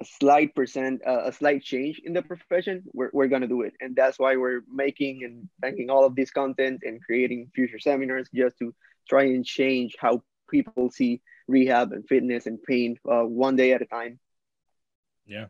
a 0.00 0.04
slight 0.04 0.54
percent, 0.54 1.02
uh, 1.06 1.24
a 1.26 1.32
slight 1.32 1.62
change 1.62 2.00
in 2.02 2.14
the 2.14 2.22
profession, 2.22 2.82
we're, 2.92 3.10
we're 3.12 3.28
going 3.28 3.42
to 3.42 3.48
do 3.48 3.62
it. 3.62 3.74
And 3.80 3.94
that's 3.94 4.18
why 4.18 4.36
we're 4.36 4.62
making 4.72 5.22
and 5.24 5.48
banking 5.60 5.88
all 5.88 6.04
of 6.04 6.16
this 6.16 6.30
content 6.30 6.80
and 6.84 7.02
creating 7.02 7.50
future 7.54 7.78
seminars 7.78 8.28
just 8.34 8.58
to 8.58 8.74
try 9.08 9.24
and 9.24 9.44
change 9.44 9.94
how 10.00 10.22
people 10.50 10.90
see 10.90 11.20
rehab 11.46 11.92
and 11.92 12.06
fitness 12.08 12.46
and 12.46 12.62
pain 12.62 12.96
uh, 13.08 13.22
one 13.22 13.56
day 13.56 13.72
at 13.72 13.82
a 13.82 13.86
time. 13.86 14.18
Yeah, 15.26 15.46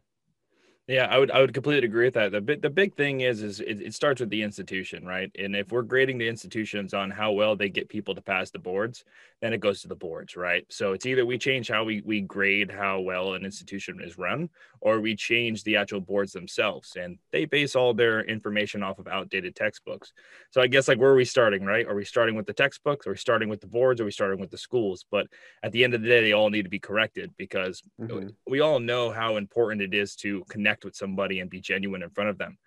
yeah, 0.91 1.07
I 1.09 1.19
would 1.19 1.31
I 1.31 1.41
would 1.41 1.55
completely 1.55 1.87
agree 1.87 2.07
with 2.07 2.15
that. 2.15 2.33
The 2.33 2.41
big 2.41 2.63
the 2.63 2.69
big 2.69 2.97
thing 2.97 3.21
is 3.21 3.43
is 3.43 3.61
it, 3.61 3.81
it, 3.81 3.95
starts 3.95 4.21
with 4.21 4.29
the 4.29 4.43
institution, 4.43 5.07
right? 5.07 5.31
And 5.39 5.55
if 5.55 5.71
we're 5.71 5.83
grading 5.83 6.19
the 6.19 6.27
institutions 6.27 6.95
on 6.95 7.13
how 7.13 7.31
well 7.31 7.55
they 7.55 7.69
get 7.69 7.89
people 7.89 8.13
to 8.17 8.21
pass 8.21 8.51
the 8.51 8.59
boards, 8.59 9.05
then 9.41 9.53
it 9.53 9.61
goes 9.61 9.83
to 9.83 9.89
the 9.89 9.95
boards, 9.95 10.37
right? 10.37 10.65
So 10.69 10.93
it's 10.93 11.07
either 11.07 11.25
we 11.25 11.39
change 11.39 11.69
how 11.69 11.85
we 11.85 12.03
we 12.05 12.21
grade 12.23 12.73
how 12.73 12.99
well 12.99 13.35
an 13.35 13.45
institution 13.45 14.01
is 14.03 14.19
run, 14.19 14.49
or 14.81 15.01
we 15.01 15.15
change 15.15 15.63
the 15.63 15.77
actual 15.77 16.01
boards 16.01 16.33
themselves, 16.33 16.97
and 16.97 17.19
they 17.31 17.45
base 17.45 17.77
all 17.77 17.95
their 17.95 18.23
information 18.25 18.83
off 18.83 18.99
of 18.99 19.07
outdated 19.07 19.55
textbooks. 19.55 20.13
So 20.51 20.61
I 20.61 20.67
guess 20.67 20.89
like 20.89 20.99
where 20.99 21.11
are 21.11 21.17
we 21.17 21.25
starting, 21.25 21.65
right? 21.65 21.87
Are 21.87 21.95
we 21.95 22.05
starting 22.05 22.35
with 22.35 22.47
the 22.47 22.53
textbooks? 22.53 23.07
Are 23.07 23.11
we 23.11 23.17
starting 23.17 23.49
with 23.49 23.61
the 23.61 23.69
boards? 23.69 24.01
Are 24.01 24.05
we 24.05 24.11
starting 24.11 24.41
with 24.41 24.51
the 24.51 24.59
schools? 24.59 25.05
But 25.09 25.29
at 25.63 25.71
the 25.71 25.85
end 25.85 25.95
of 25.95 26.03
the 26.03 26.09
day, 26.09 26.21
they 26.21 26.33
all 26.33 26.51
need 26.51 26.65
to 26.65 26.69
be 26.69 26.81
corrected 26.81 27.31
because 27.37 27.81
mm-hmm. 28.01 28.29
we 28.49 28.59
all 28.59 28.81
know 28.81 29.13
how 29.13 29.37
important 29.37 29.83
it 29.83 29.95
is 29.95 30.17
to 30.17 30.43
connect 30.49 30.80
connect 30.81 30.85
with 30.85 30.97
somebody 30.97 31.41
and 31.41 31.51
be 31.51 31.61
genuine 31.61 32.03
in 32.03 32.11
front 32.11 32.31
of 32.31 32.39
them. 32.39 32.59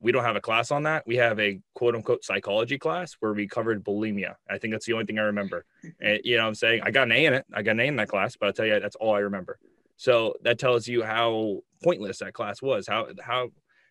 We 0.00 0.12
don't 0.12 0.24
have 0.24 0.36
a 0.36 0.40
class 0.40 0.70
on 0.70 0.82
that. 0.82 1.04
We 1.06 1.16
have 1.16 1.38
a 1.38 1.60
quote 1.74 1.94
unquote 1.94 2.24
psychology 2.24 2.78
class 2.78 3.16
where 3.20 3.32
we 3.32 3.46
covered 3.46 3.84
bulimia. 3.84 4.34
I 4.50 4.58
think 4.58 4.72
that's 4.72 4.86
the 4.86 4.92
only 4.94 5.06
thing 5.06 5.18
I 5.18 5.22
remember. 5.22 5.64
And, 6.00 6.20
you 6.24 6.36
know 6.36 6.42
what 6.42 6.48
I'm 6.48 6.54
saying? 6.54 6.82
I 6.82 6.90
got 6.90 7.04
an 7.04 7.12
A 7.12 7.26
in 7.26 7.34
it. 7.34 7.46
I 7.54 7.62
got 7.62 7.72
an 7.72 7.80
A 7.80 7.86
in 7.86 7.96
that 7.96 8.08
class, 8.08 8.36
but 8.36 8.46
I'll 8.46 8.52
tell 8.52 8.66
you, 8.66 8.80
that's 8.80 8.96
all 8.96 9.14
I 9.14 9.20
remember. 9.20 9.58
So 9.96 10.34
that 10.42 10.58
tells 10.58 10.88
you 10.88 11.04
how 11.04 11.60
pointless 11.82 12.18
that 12.18 12.34
class 12.34 12.60
was. 12.60 12.88
How, 12.88 13.06
how, 13.22 13.50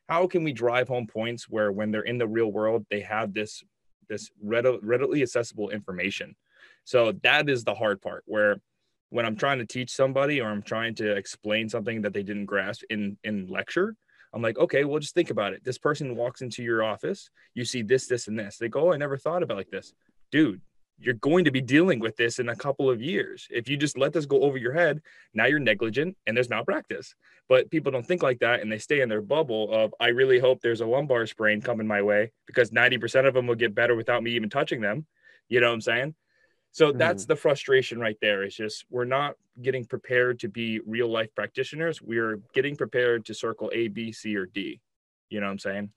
how 0.10 0.28
can 0.28 0.44
we 0.44 0.52
drive 0.52 0.88
home 0.88 1.08
points 1.08 1.50
where 1.50 1.72
when 1.72 1.92
they're 1.92 2.02
in 2.02 2.18
the 2.18 2.28
real 2.28 2.52
world, 2.52 2.86
they 2.90 3.00
have 3.02 3.34
this, 3.34 3.64
this 4.10 4.30
readily 4.44 5.22
accessible 5.22 5.70
information. 5.70 6.36
So 6.84 7.14
that 7.24 7.50
is 7.50 7.64
the 7.64 7.74
hard 7.74 8.02
part 8.02 8.24
where 8.28 8.58
when 9.10 9.26
I'm 9.26 9.36
trying 9.36 9.60
to 9.60 9.66
teach 9.66 9.92
somebody 9.92 10.42
or 10.42 10.50
I'm 10.50 10.62
trying 10.62 10.96
to 10.96 11.16
explain 11.16 11.70
something 11.70 12.02
that 12.02 12.14
they 12.14 12.24
didn't 12.24 12.46
grasp 12.46 12.84
in 12.90 13.18
in 13.24 13.48
lecture, 13.48 13.96
I'm 14.36 14.42
like, 14.42 14.58
okay, 14.58 14.84
well, 14.84 15.00
just 15.00 15.16
think 15.16 15.30
about 15.30 15.54
it. 15.54 15.64
This 15.64 15.78
person 15.78 16.16
walks 16.16 16.42
into 16.42 16.62
your 16.62 16.84
office, 16.84 17.30
you 17.54 17.64
see 17.64 17.82
this, 17.82 18.08
this, 18.08 18.28
and 18.28 18.38
this. 18.38 18.58
They 18.58 18.68
go, 18.68 18.90
oh, 18.90 18.94
I 18.94 18.98
never 18.98 19.18
thought 19.18 19.42
about 19.42 19.58
like 19.58 19.72
this, 19.72 19.94
dude. 20.32 20.62
You're 20.98 21.16
going 21.16 21.44
to 21.44 21.52
be 21.52 21.60
dealing 21.60 22.00
with 22.00 22.16
this 22.16 22.40
in 22.40 22.48
a 22.48 22.56
couple 22.56 22.90
of 22.90 23.02
years. 23.02 23.48
If 23.50 23.68
you 23.68 23.76
just 23.76 23.98
let 23.98 24.14
this 24.14 24.26
go 24.26 24.42
over 24.44 24.58
your 24.58 24.72
head, 24.72 25.02
now 25.34 25.46
you're 25.46 25.60
negligent 25.60 26.16
and 26.26 26.38
there's 26.38 26.50
malpractice. 26.50 27.16
But 27.50 27.70
people 27.70 27.92
don't 27.92 28.06
think 28.06 28.24
like 28.24 28.40
that 28.40 28.62
and 28.62 28.72
they 28.72 28.78
stay 28.78 29.02
in 29.02 29.10
their 29.10 29.22
bubble 29.22 29.74
of, 29.74 29.94
I 30.00 30.08
really 30.08 30.40
hope 30.40 30.62
there's 30.62 30.80
a 30.80 30.86
lumbar 30.86 31.26
sprain 31.26 31.62
coming 31.62 31.86
my 31.86 32.02
way 32.02 32.32
because 32.48 32.72
90% 32.72 33.28
of 33.28 33.34
them 33.34 33.46
will 33.46 33.56
get 33.56 33.76
better 33.76 33.94
without 33.94 34.24
me 34.24 34.32
even 34.32 34.50
touching 34.50 34.80
them. 34.80 35.06
You 35.50 35.60
know 35.60 35.68
what 35.68 35.74
I'm 35.74 35.82
saying? 35.82 36.16
So 36.76 36.92
that's 36.92 37.24
mm-hmm. 37.24 37.32
the 37.32 37.36
frustration 37.38 38.02
right 38.02 38.18
there. 38.20 38.44
It's 38.44 38.54
just 38.54 38.84
we're 38.90 39.06
not 39.06 39.36
getting 39.62 39.86
prepared 39.86 40.42
to 40.42 40.50
be 40.50 40.82
real 40.86 41.08
life 41.08 41.34
practitioners. 41.34 42.02
We're 42.02 42.42
getting 42.54 42.76
prepared 42.76 43.24
to 43.28 43.34
circle 43.34 43.72
A, 43.74 43.88
B, 43.88 44.12
C, 44.12 44.36
or 44.36 44.46
D. 44.46 44.82
You 45.30 45.40
know 45.40 45.46
what 45.46 45.54
I'm 45.54 45.60
saying? 45.60 45.90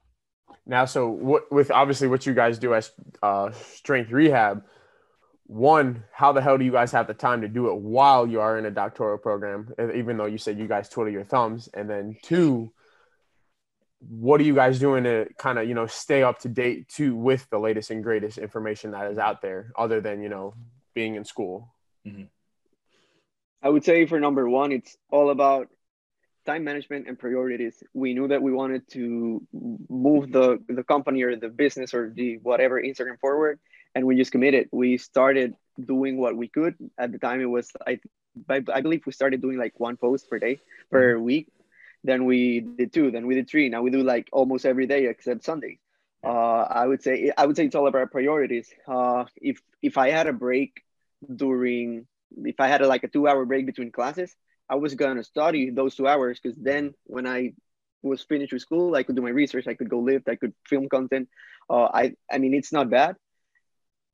Now, 0.67 0.85
so 0.85 1.09
what 1.09 1.51
with 1.51 1.73
obviously 1.73 2.07
what 2.07 2.27
you 2.27 2.33
guys 2.33 2.61
do 2.61 2.75
as 2.75 2.93
uh, 3.25 3.51
strength 3.51 4.13
rehab, 4.13 4.63
one, 5.49 6.05
how 6.13 6.31
the 6.31 6.41
hell 6.41 6.57
do 6.57 6.65
you 6.65 6.71
guys 6.71 6.93
have 6.93 7.09
the 7.09 7.15
time 7.15 7.41
to 7.41 7.49
do 7.49 7.71
it 7.71 7.75
while 7.75 8.25
you 8.25 8.41
are 8.41 8.57
in 8.57 8.65
a 8.65 8.71
doctoral 8.71 9.19
program, 9.19 9.75
even 9.97 10.17
though 10.17 10.27
you 10.27 10.39
said 10.39 10.61
you 10.61 10.69
guys 10.69 10.89
twiddle 10.89 11.13
your 11.13 11.25
thumbs? 11.25 11.69
And 11.75 11.91
then 11.91 12.17
two, 12.23 12.73
what 14.01 14.41
are 14.41 14.45
you 14.45 14.55
guys 14.55 14.79
doing 14.79 15.05
to 15.05 15.27
kind 15.39 15.59
of 15.59 15.69
you 15.69 15.75
know 15.75 15.87
stay 15.87 16.23
up 16.23 16.39
to 16.41 16.49
date 16.49 16.89
too 16.89 17.17
with 17.17 17.49
the 17.51 17.59
latest 17.59 17.91
and 17.91 18.05
greatest 18.05 18.39
information 18.39 18.93
that 18.93 19.11
is 19.11 19.19
out 19.19 19.43
there 19.43 19.73
other 19.77 20.01
than 20.01 20.23
you 20.23 20.29
know 20.29 20.55
being 20.95 21.15
in 21.17 21.25
school? 21.25 21.75
Mm-hmm. 22.07 22.25
i 23.63 23.69
would 23.69 23.85
say 23.85 24.07
for 24.07 24.21
number 24.21 24.49
one 24.49 24.73
it's 24.73 24.97
all 25.11 25.31
about 25.31 25.69
time 26.49 26.65
management 26.65 27.07
and 27.07 27.19
priorities. 27.19 27.83
We 27.93 28.15
knew 28.15 28.29
that 28.29 28.41
we 28.41 28.53
wanted 28.53 28.89
to 28.93 29.47
move 29.53 30.33
the 30.33 30.59
the 30.67 30.83
company 30.83 31.21
or 31.23 31.37
the 31.37 31.51
business 31.51 31.93
or 31.93 32.11
the 32.19 32.39
whatever 32.39 32.81
instagram 32.81 33.21
forward 33.21 33.61
and 33.95 34.07
we 34.07 34.17
just 34.17 34.33
committed. 34.33 34.69
We 34.73 34.97
started 34.97 35.55
doing 35.93 36.17
what 36.17 36.35
we 36.37 36.49
could. 36.49 36.75
At 36.97 37.13
the 37.13 37.19
time 37.19 37.41
it 37.41 37.51
was 37.57 37.71
i 37.87 38.01
i 38.49 38.81
believe 38.81 39.03
we 39.05 39.13
started 39.13 39.43
doing 39.43 39.59
like 39.59 39.75
one 39.79 39.97
post 39.97 40.31
per 40.31 40.39
day 40.39 40.55
per 40.91 41.15
mm-hmm. 41.15 41.29
week 41.31 41.47
then 42.09 42.25
we 42.25 42.61
did 42.61 42.91
two, 42.93 43.11
then 43.11 43.27
we 43.27 43.35
did 43.35 43.51
three. 43.51 43.69
Now 43.69 43.83
we 43.83 43.91
do 43.91 44.03
like 44.03 44.29
almost 44.33 44.65
every 44.65 44.87
day 44.87 45.07
except 45.07 45.45
Sunday. 45.45 45.79
Uh, 46.25 46.63
I 46.83 46.87
would 46.87 47.03
say 47.03 47.31
I 47.37 47.45
would 47.45 47.55
say 47.55 47.67
it's 47.67 47.75
all 47.75 47.87
about 47.87 48.11
priorities. 48.11 48.73
Uh, 48.87 49.27
if 49.37 49.61
if 49.83 49.99
I 49.99 50.09
had 50.11 50.27
a 50.27 50.33
break 50.33 50.83
during, 51.43 52.07
if 52.45 52.59
I 52.61 52.67
had 52.67 52.81
a, 52.81 52.89
like 52.89 53.05
a 53.05 53.09
two 53.09 53.29
hour 53.29 53.45
break 53.45 53.67
between 53.67 53.93
classes, 53.93 54.35
I 54.71 54.77
was 54.77 54.95
gonna 54.95 55.23
study 55.23 55.69
those 55.71 55.95
two 55.97 56.09
hours 56.09 56.41
because 56.41 56.57
then 56.59 56.95
when 57.05 57.27
I 57.27 57.53
was 58.03 58.23
finished 58.23 58.55
with 58.55 58.63
school, 58.63 58.95
I 58.95 59.03
could 59.03 59.17
do 59.17 59.23
my 59.23 59.31
research, 59.43 59.67
I 59.67 59.75
could 59.75 59.91
go 59.91 60.01
lift, 60.01 60.29
I 60.31 60.37
could 60.37 60.55
film 60.67 60.89
content. 60.89 61.29
Uh, 61.69 61.89
I 61.93 62.15
I 62.33 62.39
mean 62.39 62.55
it's 62.55 62.73
not 62.73 62.89
bad, 62.89 63.17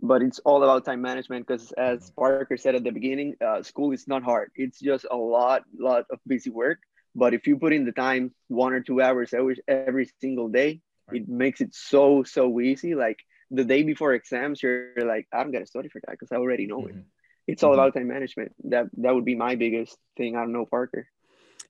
but 0.01 0.21
it's 0.21 0.41
all 0.41 0.65
about 0.65 0.85
time 0.85 1.01
management 1.01 1.47
because 1.47 1.71
as 1.73 2.01
mm-hmm. 2.01 2.21
Parker 2.21 2.57
said 2.57 2.75
at 2.75 2.83
the 2.83 2.91
beginning, 2.91 3.37
uh, 3.41 3.63
school 3.63 3.93
is 3.93 4.09
not 4.09 4.25
hard. 4.25 4.51
It's 4.57 4.81
just 4.81 5.07
a 5.09 5.17
lot 5.17 5.63
lot 5.79 6.07
of 6.11 6.19
busy 6.27 6.51
work 6.51 6.81
but 7.15 7.35
if 7.35 7.47
you 7.47 7.59
put 7.59 7.73
in 7.73 7.85
the 7.85 7.93
time, 7.93 8.33
one 8.49 8.73
or 8.73 8.81
two 8.81 9.01
hours 9.01 9.33
every, 9.33 9.57
every 9.69 10.11
single 10.21 10.49
day, 10.49 10.81
right. 11.09 11.23
it 11.23 11.29
makes 11.29 11.61
it 11.61 11.75
so, 11.75 12.23
so 12.23 12.61
easy. 12.61 12.95
Like 12.95 13.19
the 13.51 13.65
day 13.65 13.83
before 13.83 14.15
exams, 14.15 14.63
you're 14.63 14.93
like, 14.97 15.27
I'm 15.33 15.51
going 15.51 15.65
to 15.65 15.71
study 15.71 15.89
for 15.89 16.01
that 16.07 16.13
because 16.13 16.33
I 16.33 16.37
already 16.37 16.67
know 16.67 16.81
mm-hmm. 16.81 16.99
it. 16.99 17.05
It's 17.47 17.63
all 17.63 17.73
mm-hmm. 17.73 17.81
about 17.81 17.95
time 17.95 18.09
management. 18.09 18.53
That 18.65 18.87
that 18.99 19.15
would 19.15 19.25
be 19.25 19.35
my 19.37 19.55
biggest 19.55 19.97
thing. 20.17 20.35
I 20.35 20.41
don't 20.41 20.53
know, 20.53 20.67
Parker. 20.67 21.07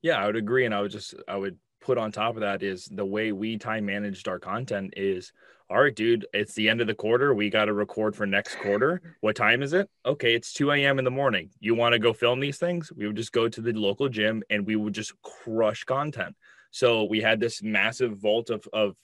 Yeah, 0.03 0.17
I 0.23 0.27
would 0.27 0.37
agree. 0.37 0.67
And 0.67 0.75
I 0.75 0.81
would 0.81 0.93
just, 0.93 1.15
I 1.27 1.37
would 1.37 1.59
put 1.85 1.99
on 1.99 2.11
top 2.11 2.35
of 2.35 2.41
that 2.41 2.63
is 2.63 2.89
the 2.91 3.05
way 3.05 3.31
we 3.31 3.59
time 3.59 3.87
managed 3.87 4.27
our 4.27 4.39
content 4.39 4.95
is 4.97 5.33
all 5.71 5.81
right, 5.81 5.95
dude, 5.95 6.27
it's 6.35 6.53
the 6.53 6.69
end 6.69 6.83
of 6.83 6.87
the 6.87 6.95
quarter. 6.95 7.33
We 7.33 7.49
got 7.49 7.65
to 7.67 7.73
record 7.73 8.15
for 8.15 8.27
next 8.27 8.57
quarter. 8.57 9.01
What 9.21 9.35
time 9.35 9.63
is 9.63 9.73
it? 9.73 9.89
Okay, 10.05 10.35
it's 10.35 10.53
2 10.53 10.73
a.m. 10.73 10.99
in 10.99 11.07
the 11.07 11.11
morning. 11.11 11.49
You 11.59 11.75
want 11.75 11.95
to 11.95 11.99
go 11.99 12.13
film 12.13 12.39
these 12.39 12.59
things? 12.59 12.93
We 12.95 13.07
would 13.07 13.17
just 13.17 13.33
go 13.33 13.49
to 13.49 13.61
the 13.63 13.73
local 13.73 14.11
gym 14.11 14.43
and 14.51 14.67
we 14.67 14.77
would 14.77 14.93
just 14.93 15.15
crush 15.23 15.85
content. 15.85 16.37
So 16.71 17.05
we 17.05 17.21
had 17.23 17.41
this 17.41 17.63
massive 17.63 18.19
vault 18.19 18.51
of, 18.51 18.69
of 18.75 18.95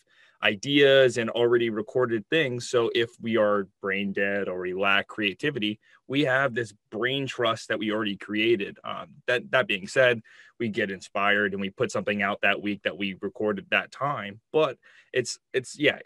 ideas 0.42 1.18
and 1.18 1.30
already 1.30 1.70
recorded 1.70 2.26
things. 2.28 2.68
So 2.68 2.90
if 2.94 3.10
we 3.20 3.36
are 3.36 3.68
brain 3.82 4.12
dead 4.12 4.48
or 4.48 4.60
we 4.60 4.74
lack 4.74 5.06
creativity, 5.06 5.80
we 6.08 6.22
have 6.24 6.54
this 6.54 6.72
brain 6.90 7.26
trust 7.26 7.68
that 7.68 7.78
we 7.78 7.92
already 7.92 8.16
created. 8.16 8.78
Um, 8.82 9.08
that 9.26 9.50
that 9.50 9.68
being 9.68 9.86
said, 9.86 10.22
we 10.58 10.68
get 10.68 10.90
inspired 10.90 11.52
and 11.52 11.60
we 11.60 11.70
put 11.70 11.92
something 11.92 12.22
out 12.22 12.40
that 12.42 12.60
week 12.60 12.82
that 12.82 12.96
we 12.96 13.16
recorded 13.20 13.66
that 13.70 13.92
time. 13.92 14.40
But 14.52 14.78
it's 15.12 15.38
it's 15.52 15.78
yeah, 15.78 15.98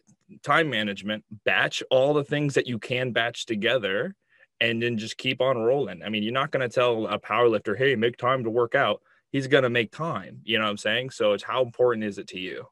time 0.43 0.69
management. 0.69 1.25
Batch 1.45 1.83
all 1.91 2.15
the 2.15 2.25
things 2.25 2.55
that 2.55 2.67
you 2.67 2.79
can 2.79 3.13
batch 3.13 3.47
together, 3.47 4.15
and 4.61 4.83
then 4.83 4.99
just 4.99 5.17
keep 5.17 5.41
on 5.41 5.59
rolling. 5.59 6.03
I 6.03 6.09
mean, 6.09 6.23
you're 6.23 6.33
not 6.33 6.51
going 6.51 6.69
to 6.69 6.75
tell 6.75 7.07
a 7.07 7.19
powerlifter, 7.19 7.77
"Hey, 7.77 7.95
make 7.97 8.17
time 8.17 8.45
to 8.45 8.51
work 8.51 8.75
out." 8.75 9.01
He's 9.31 9.49
going 9.49 9.65
to 9.65 9.71
make 9.71 9.91
time. 9.91 10.41
You 10.45 10.59
know 10.59 10.65
what 10.65 10.71
I'm 10.71 10.77
saying? 10.77 11.11
So 11.11 11.33
it's 11.33 11.43
how 11.43 11.63
important 11.63 12.05
is 12.05 12.19
it 12.19 12.29
to 12.29 12.39
you? 12.39 12.69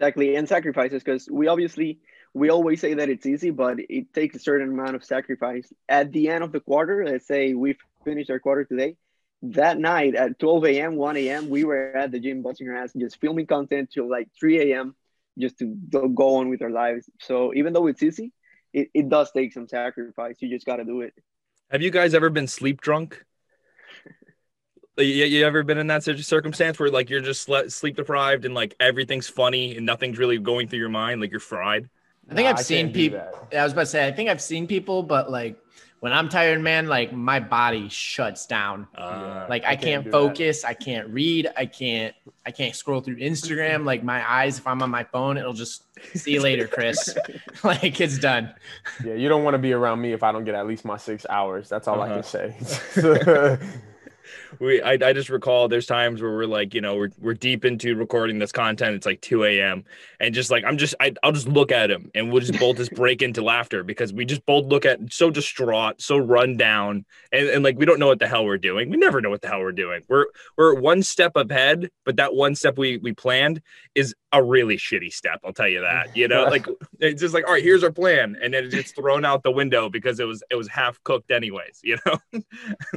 Exactly, 0.00 0.36
and 0.36 0.48
sacrifices 0.48 1.02
because 1.02 1.28
we 1.30 1.46
obviously 1.46 2.00
we 2.34 2.50
always 2.50 2.80
say 2.80 2.94
that 2.94 3.08
it's 3.08 3.26
easy, 3.26 3.50
but 3.50 3.78
it 3.78 4.12
takes 4.12 4.34
a 4.34 4.40
certain 4.40 4.70
amount 4.70 4.96
of 4.96 5.04
sacrifice. 5.04 5.72
At 5.88 6.12
the 6.12 6.28
end 6.28 6.42
of 6.42 6.50
the 6.50 6.60
quarter, 6.60 7.04
let's 7.06 7.26
say 7.26 7.54
we 7.54 7.76
finished 8.04 8.28
our 8.28 8.40
quarter 8.40 8.64
today, 8.64 8.96
that 9.42 9.78
night 9.78 10.16
at 10.16 10.38
12 10.38 10.64
a.m., 10.66 10.96
1 10.96 11.16
a.m., 11.18 11.48
we 11.48 11.64
were 11.64 11.96
at 11.96 12.10
the 12.10 12.18
gym 12.18 12.42
busting 12.42 12.68
our 12.68 12.76
ass, 12.76 12.92
just 12.98 13.20
filming 13.20 13.46
content 13.46 13.90
till 13.92 14.10
like 14.10 14.28
3 14.38 14.72
a.m. 14.72 14.96
just 15.38 15.58
to 15.58 15.66
go 15.66 16.36
on 16.36 16.48
with 16.48 16.60
our 16.62 16.70
lives. 16.70 17.08
So 17.20 17.54
even 17.54 17.72
though 17.72 17.86
it's 17.86 18.02
easy, 18.02 18.32
it, 18.72 18.88
it 18.92 19.08
does 19.08 19.30
take 19.30 19.52
some 19.52 19.68
sacrifice. 19.68 20.36
You 20.40 20.50
just 20.50 20.66
got 20.66 20.76
to 20.76 20.84
do 20.84 21.02
it. 21.02 21.14
Have 21.70 21.82
you 21.82 21.90
guys 21.90 22.14
ever 22.14 22.30
been 22.30 22.48
sleep 22.48 22.80
drunk? 22.80 23.24
You, 24.96 25.04
you 25.06 25.44
ever 25.44 25.62
been 25.62 25.78
in 25.78 25.88
that 25.88 26.04
circumstance 26.04 26.78
where 26.78 26.90
like 26.90 27.10
you're 27.10 27.20
just 27.20 27.48
sleep 27.68 27.96
deprived 27.96 28.44
and 28.44 28.54
like 28.54 28.76
everything's 28.78 29.28
funny 29.28 29.76
and 29.76 29.84
nothing's 29.84 30.18
really 30.18 30.38
going 30.38 30.68
through 30.68 30.78
your 30.78 30.88
mind, 30.88 31.20
like 31.20 31.30
you're 31.30 31.40
fried? 31.40 31.88
I 32.30 32.34
think 32.34 32.48
I've 32.48 32.58
I 32.58 32.62
seen 32.62 32.92
people. 32.92 33.20
I 33.56 33.64
was 33.64 33.72
about 33.72 33.82
to 33.82 33.86
say, 33.86 34.06
I 34.06 34.12
think 34.12 34.30
I've 34.30 34.40
seen 34.40 34.66
people, 34.66 35.02
but 35.02 35.30
like 35.30 35.58
when 36.04 36.12
I'm 36.12 36.28
tired, 36.28 36.60
man, 36.60 36.86
like 36.86 37.14
my 37.14 37.40
body 37.40 37.88
shuts 37.88 38.46
down. 38.46 38.86
Uh, 38.94 39.46
like 39.48 39.64
I, 39.64 39.70
I 39.70 39.76
can't, 39.76 40.04
can't 40.04 40.12
focus. 40.12 40.60
That. 40.60 40.68
I 40.68 40.74
can't 40.74 41.08
read. 41.08 41.48
I 41.56 41.64
can't. 41.66 42.14
I 42.44 42.50
can't 42.50 42.76
scroll 42.76 43.00
through 43.00 43.16
Instagram. 43.16 43.84
Like 43.84 44.04
my 44.04 44.22
eyes, 44.30 44.58
if 44.58 44.66
I'm 44.66 44.82
on 44.82 44.90
my 44.90 45.04
phone, 45.04 45.38
it'll 45.38 45.54
just 45.54 45.84
see 46.14 46.32
you 46.32 46.42
later, 46.42 46.66
Chris. 46.66 47.16
like 47.64 48.00
it's 48.02 48.18
done. 48.18 48.52
Yeah, 49.02 49.14
you 49.14 49.30
don't 49.30 49.44
want 49.44 49.54
to 49.54 49.58
be 49.58 49.72
around 49.72 50.02
me 50.02 50.12
if 50.12 50.22
I 50.22 50.30
don't 50.30 50.44
get 50.44 50.54
at 50.54 50.66
least 50.66 50.84
my 50.84 50.98
six 50.98 51.24
hours. 51.30 51.70
That's 51.70 51.88
all 51.88 52.00
uh-huh. 52.02 52.20
I 52.20 52.22
can 52.22 53.02
uh-huh. 53.02 53.56
say. 53.56 53.68
we 54.64 54.82
I, 54.82 54.92
I 54.92 55.12
just 55.12 55.28
recall 55.28 55.68
there's 55.68 55.86
times 55.86 56.20
where 56.20 56.30
we're 56.30 56.46
like, 56.46 56.74
you 56.74 56.80
know, 56.80 56.96
we're 56.96 57.10
we're 57.18 57.34
deep 57.34 57.64
into 57.64 57.94
recording 57.94 58.38
this 58.38 58.52
content. 58.52 58.94
It's 58.94 59.06
like 59.06 59.20
2 59.20 59.44
a.m. 59.44 59.84
and 60.20 60.34
just 60.34 60.50
like 60.50 60.64
I'm 60.64 60.76
just 60.76 60.94
I, 61.00 61.12
I'll 61.22 61.32
just 61.32 61.48
look 61.48 61.70
at 61.72 61.90
him 61.90 62.10
and 62.14 62.32
we'll 62.32 62.40
just 62.40 62.58
both 62.58 62.76
just 62.76 62.92
break 62.94 63.22
into 63.22 63.42
laughter 63.42 63.84
because 63.84 64.12
we 64.12 64.24
just 64.24 64.44
both 64.46 64.66
look 64.66 64.84
at 64.84 65.12
so 65.12 65.30
distraught, 65.30 66.00
so 66.00 66.16
run 66.16 66.56
down, 66.56 67.04
and, 67.32 67.48
and 67.48 67.64
like 67.64 67.78
we 67.78 67.84
don't 67.84 67.98
know 67.98 68.06
what 68.06 68.18
the 68.18 68.28
hell 68.28 68.44
we're 68.44 68.58
doing. 68.58 68.90
We 68.90 68.96
never 68.96 69.20
know 69.20 69.30
what 69.30 69.42
the 69.42 69.48
hell 69.48 69.60
we're 69.60 69.72
doing. 69.72 70.02
We're 70.08 70.26
we're 70.56 70.74
one 70.74 71.02
step 71.02 71.32
ahead, 71.36 71.90
but 72.04 72.16
that 72.16 72.34
one 72.34 72.54
step 72.54 72.78
we 72.78 72.98
we 72.98 73.12
planned 73.12 73.60
is 73.94 74.14
a 74.32 74.42
really 74.42 74.76
shitty 74.76 75.12
step. 75.12 75.40
I'll 75.44 75.52
tell 75.52 75.68
you 75.68 75.80
that. 75.82 76.16
You 76.16 76.28
know, 76.28 76.44
like 76.44 76.66
it's 77.00 77.20
just 77.20 77.34
like, 77.34 77.46
all 77.46 77.52
right, 77.52 77.62
here's 77.62 77.84
our 77.84 77.92
plan, 77.92 78.36
and 78.42 78.52
then 78.54 78.64
it 78.64 78.70
gets 78.70 78.92
thrown 78.92 79.24
out 79.24 79.42
the 79.42 79.50
window 79.50 79.88
because 79.88 80.20
it 80.20 80.24
was 80.24 80.42
it 80.50 80.56
was 80.56 80.68
half 80.68 81.02
cooked 81.04 81.30
anyways. 81.30 81.80
You 81.82 81.98
know. 82.04 82.42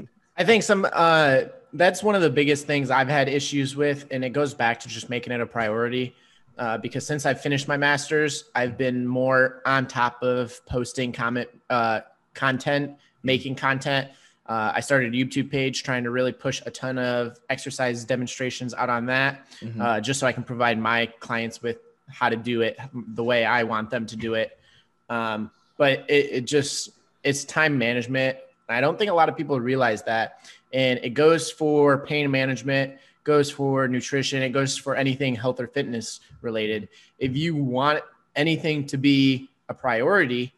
I 0.37 0.43
think 0.43 0.63
some 0.63 0.87
uh, 0.91 1.41
that's 1.73 2.03
one 2.03 2.15
of 2.15 2.21
the 2.21 2.29
biggest 2.29 2.67
things 2.67 2.91
I've 2.91 3.07
had 3.07 3.27
issues 3.27 3.75
with, 3.75 4.07
and 4.11 4.23
it 4.23 4.29
goes 4.29 4.53
back 4.53 4.79
to 4.81 4.87
just 4.87 5.09
making 5.09 5.33
it 5.33 5.41
a 5.41 5.45
priority. 5.45 6.15
Uh, 6.57 6.75
because 6.77 7.05
since 7.05 7.25
I've 7.27 7.39
finished 7.39 7.67
my 7.67 7.77
master's, 7.77 8.45
I've 8.55 8.79
been 8.79 9.05
more 9.05 9.61
on 9.65 9.87
top 9.87 10.23
of 10.23 10.59
posting 10.65 11.11
comment 11.11 11.47
uh, 11.69 12.01
content, 12.33 12.97
making 13.21 13.55
content. 13.55 14.09
Uh, 14.47 14.71
I 14.73 14.79
started 14.79 15.13
a 15.13 15.17
YouTube 15.17 15.51
page 15.51 15.83
trying 15.83 16.03
to 16.03 16.09
really 16.09 16.31
push 16.31 16.63
a 16.65 16.71
ton 16.71 16.97
of 16.97 17.37
exercise 17.49 18.03
demonstrations 18.05 18.73
out 18.73 18.89
on 18.89 19.05
that, 19.07 19.47
mm-hmm. 19.59 19.79
uh, 19.79 19.99
just 19.99 20.19
so 20.19 20.25
I 20.25 20.31
can 20.31 20.43
provide 20.43 20.79
my 20.79 21.07
clients 21.19 21.61
with 21.61 21.77
how 22.09 22.29
to 22.29 22.35
do 22.35 22.61
it 22.61 22.79
the 22.93 23.23
way 23.23 23.45
I 23.45 23.63
want 23.63 23.89
them 23.91 24.05
to 24.07 24.15
do 24.15 24.33
it. 24.33 24.57
Um, 25.09 25.51
but 25.77 26.09
it, 26.09 26.31
it 26.31 26.45
just 26.45 26.89
it's 27.23 27.43
time 27.43 27.77
management 27.77 28.37
I 28.69 28.81
don't 28.81 28.97
think 28.97 29.11
a 29.11 29.13
lot 29.13 29.29
of 29.29 29.37
people 29.37 29.59
realize 29.59 30.03
that. 30.03 30.39
And 30.73 30.99
it 31.01 31.11
goes 31.11 31.49
for 31.49 31.99
pain 31.99 32.29
management, 32.29 32.95
goes 33.23 33.49
for 33.49 33.87
nutrition, 33.87 34.41
it 34.43 34.49
goes 34.49 34.77
for 34.77 34.95
anything 34.95 35.35
health 35.35 35.59
or 35.59 35.67
fitness 35.67 36.19
related. 36.41 36.89
If 37.19 37.35
you 37.35 37.55
want 37.55 38.01
anything 38.35 38.85
to 38.87 38.97
be 38.97 39.49
a 39.69 39.73
priority, 39.73 40.53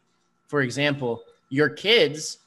for 0.48 0.62
example, 0.62 1.22
your 1.48 1.68
kids, 1.68 2.38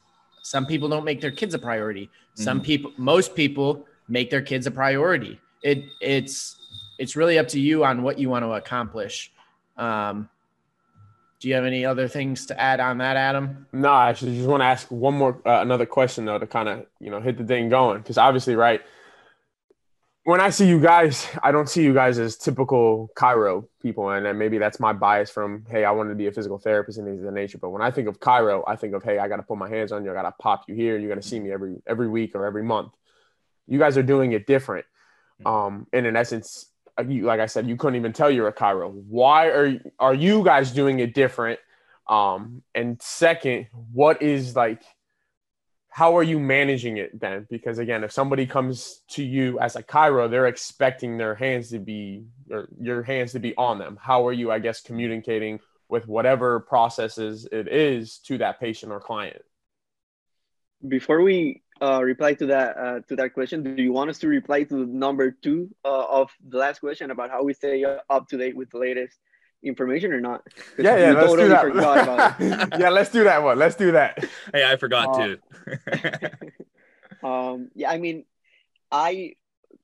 some 0.44 0.66
people 0.66 0.90
don't 0.90 1.06
make 1.06 1.22
their 1.22 1.32
kids 1.32 1.54
a 1.54 1.60
priority. 1.60 2.10
Some 2.36 2.62
mm 2.62 2.64
people, 2.64 2.92
most 2.98 3.36
people 3.36 3.86
make 4.08 4.30
their 4.30 4.42
kids 4.42 4.66
a 4.66 4.72
priority. 4.72 5.40
It 5.62 5.86
it's 6.02 6.58
it's 6.98 7.16
really 7.16 7.38
up 7.38 7.48
to 7.50 7.60
you 7.60 7.86
on 7.86 8.02
what 8.02 8.18
you 8.18 8.30
want 8.30 8.44
to 8.44 8.54
accomplish. 8.54 9.32
Um, 9.78 10.30
do 11.44 11.50
you 11.50 11.56
have 11.56 11.66
any 11.66 11.86
other 11.86 12.08
things 12.08 12.46
to 12.46 12.58
add 12.58 12.80
on 12.80 13.00
that, 13.00 13.18
Adam? 13.18 13.68
No, 13.74 13.90
I 13.90 14.10
actually 14.10 14.38
just 14.38 14.48
want 14.48 14.62
to 14.62 14.66
ask 14.66 14.90
one 14.90 15.14
more, 15.14 15.42
uh, 15.46 15.60
another 15.60 15.86
question 15.86 16.24
though, 16.24 16.40
to 16.40 16.48
kind 16.48 16.70
of 16.70 16.86
you 17.02 17.12
know 17.12 17.20
hit 17.20 17.38
the 17.38 17.44
thing 17.44 17.68
going, 17.68 17.98
because 17.98 18.18
obviously, 18.18 18.56
right. 18.56 18.80
When 20.24 20.40
I 20.40 20.52
see 20.52 20.70
you 20.70 20.80
guys, 20.80 21.28
I 21.44 21.52
don't 21.52 21.68
see 21.68 21.84
you 21.84 21.94
guys 21.94 22.18
as 22.18 22.38
typical 22.38 23.10
chiro 23.18 23.68
people, 23.82 24.10
and 24.10 24.40
maybe 24.40 24.58
that's 24.58 24.80
my 24.80 24.94
bias 24.94 25.32
from 25.32 25.66
hey, 25.70 25.84
I 25.84 25.92
want 25.92 26.08
to 26.12 26.16
be 26.16 26.28
a 26.28 26.32
physical 26.32 26.60
therapist 26.60 26.98
and 26.98 27.06
things 27.06 27.20
of 27.20 27.26
the 27.26 27.32
nature. 27.34 27.58
But 27.58 27.72
when 27.72 27.82
I 27.82 27.92
think 27.92 28.08
of 28.08 28.22
chiro, 28.22 28.64
I 28.66 28.78
think 28.78 28.94
of 28.94 29.04
hey, 29.04 29.20
I 29.20 29.28
got 29.28 29.36
to 29.36 29.44
put 29.44 29.58
my 29.58 29.68
hands 29.68 29.92
on 29.92 30.06
you, 30.06 30.12
I 30.12 30.14
got 30.14 30.22
to 30.22 30.34
pop 30.40 30.64
you 30.70 30.76
here, 30.76 30.98
you're 30.98 31.10
gonna 31.10 31.22
see 31.22 31.42
me 31.42 31.52
every 31.52 31.76
every 31.86 32.08
week 32.08 32.36
or 32.36 32.46
every 32.46 32.64
month. 32.64 32.94
You 33.68 33.80
guys 33.80 33.98
are 33.98 34.04
doing 34.04 34.32
it 34.32 34.48
different. 34.48 34.86
Mm-hmm. 35.42 35.48
Um, 35.48 35.88
and 35.92 36.06
in 36.06 36.16
essence, 36.16 36.68
you, 37.08 37.24
like 37.24 37.40
I 37.40 37.48
said, 37.48 37.68
you 37.68 37.76
couldn't 37.76 37.96
even 37.96 38.14
tell 38.14 38.30
you're 38.30 38.48
a 38.48 38.54
chiro. 38.54 38.92
Why 38.92 39.48
are 39.48 39.80
are 40.00 40.14
you 40.14 40.44
guys 40.44 40.72
doing 40.72 41.00
it 41.00 41.14
different? 41.14 41.60
Um, 42.08 42.62
and 42.76 43.02
second, 43.02 43.68
what 43.92 44.22
is 44.22 44.56
like, 44.56 44.84
how 45.90 46.18
are 46.18 46.24
you 46.24 46.40
managing 46.40 46.98
it 46.98 47.20
then? 47.20 47.48
Because 47.50 47.80
again, 47.80 48.04
if 48.04 48.12
somebody 48.12 48.46
comes 48.46 49.02
to 49.12 49.24
you 49.24 49.60
as 49.60 49.76
a 49.76 49.84
chiro, 49.84 50.30
they're 50.30 50.48
expecting 50.48 51.18
their 51.18 51.36
hands 51.36 51.70
to 51.70 51.80
be 51.80 52.26
or 52.52 52.68
your 52.80 53.04
hands 53.04 53.32
to 53.32 53.40
be 53.40 53.56
on 53.58 53.80
them. 53.80 53.98
How 54.00 54.28
are 54.28 54.34
you, 54.34 54.52
I 54.52 54.60
guess, 54.60 54.82
communicating 54.82 55.60
with 55.90 56.08
whatever 56.08 56.60
processes 56.60 57.48
it 57.52 57.68
is 57.68 58.20
to 58.26 58.38
that 58.40 58.60
patient 58.60 58.92
or 58.92 59.00
client? 59.00 59.42
Before 60.86 61.22
we 61.22 61.63
uh, 61.84 62.02
reply 62.02 62.34
to 62.34 62.46
that 62.46 62.78
uh, 62.78 63.00
to 63.10 63.16
that 63.18 63.34
question. 63.34 63.76
Do 63.76 63.82
you 63.82 63.92
want 63.92 64.10
us 64.10 64.18
to 64.20 64.28
reply 64.28 64.64
to 64.64 64.86
number 64.86 65.32
two 65.32 65.70
uh, 65.84 66.06
of 66.06 66.32
the 66.48 66.58
last 66.58 66.80
question 66.80 67.12
about 67.12 67.30
how 67.30 67.44
we 67.44 67.54
stay 67.54 67.84
up 67.84 68.28
to 68.30 68.38
date 68.38 68.56
with 68.56 68.70
the 68.70 68.78
latest 68.78 69.20
information 69.62 70.14
or 70.14 70.22
not? 70.22 70.48
Yeah, 70.78 70.98
yeah, 70.98 71.12
let's 71.12 71.28
totally 71.28 71.50
do 71.50 71.80
that. 71.82 72.78
yeah, 72.80 72.90
let's 72.90 73.12
do 73.12 73.26
that 73.26 73.44
one. 73.44 73.60
Let's 73.60 73.76
do 73.76 73.92
that. 73.92 74.24
Hey, 74.54 74.64
I 74.66 74.78
forgot 74.78 75.10
uh, 75.10 75.26
too. 75.26 75.38
um, 77.28 77.70
yeah, 77.76 77.92
I 77.92 77.98
mean, 77.98 78.24
I 78.90 79.34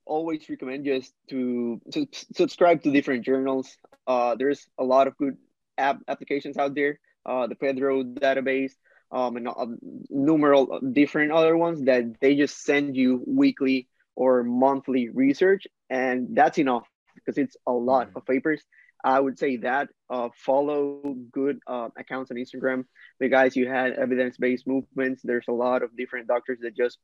always 0.05 0.49
recommend 0.49 0.85
just 0.85 1.13
to, 1.29 1.81
to 1.91 2.07
subscribe 2.33 2.81
to 2.83 2.91
different 2.91 3.25
journals. 3.25 3.75
Uh, 4.07 4.35
there's 4.35 4.67
a 4.77 4.83
lot 4.83 5.07
of 5.07 5.17
good 5.17 5.35
app 5.77 5.99
applications 6.07 6.57
out 6.57 6.75
there. 6.75 6.99
Uh, 7.25 7.47
the 7.47 7.55
PEDro 7.55 8.15
database, 8.15 8.71
um, 9.12 9.38
and 9.38 9.48
uh, 9.48 9.65
numerous 10.10 10.67
different 10.93 11.32
other 11.32 11.58
ones 11.58 11.84
that 11.84 12.19
they 12.22 12.36
just 12.36 12.63
send 12.63 12.95
you 12.95 13.24
weekly 13.26 13.88
or 14.15 14.43
monthly 14.43 15.10
research, 15.10 15.67
and 15.89 16.30
that's 16.36 16.58
enough 16.58 16.88
because 17.15 17.38
it's 17.38 17.58
a 17.67 17.72
lot 17.72 18.08
mm-hmm. 18.10 18.17
of 18.17 18.26
papers. 18.26 18.62
I 19.04 19.19
would 19.19 19.39
say 19.39 19.58
that 19.58 19.89
uh, 20.10 20.30
follow 20.36 21.15
good 21.32 21.60
uh, 21.65 21.89
accounts 21.98 22.32
on 22.32 22.38
Instagram. 22.38 22.86
The 23.19 23.30
guys 23.30 23.56
you 23.56 23.67
had 23.67 23.93
evidence 23.93 24.38
based 24.38 24.67
movements. 24.67 25.22
There's 25.24 25.48
a 25.48 25.54
lot 25.54 25.84
of 25.84 25.95
different 25.95 26.28
doctors 26.28 26.60
that 26.62 26.76
just 26.76 26.98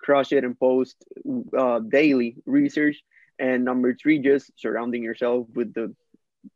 crush 0.00 0.32
it 0.32 0.44
and 0.44 0.58
post 0.58 0.96
uh, 1.56 1.80
daily 1.80 2.36
research. 2.46 2.96
And 3.38 3.64
number 3.64 3.94
three, 3.94 4.20
just 4.20 4.50
surrounding 4.56 5.02
yourself 5.02 5.48
with 5.54 5.74
the 5.74 5.94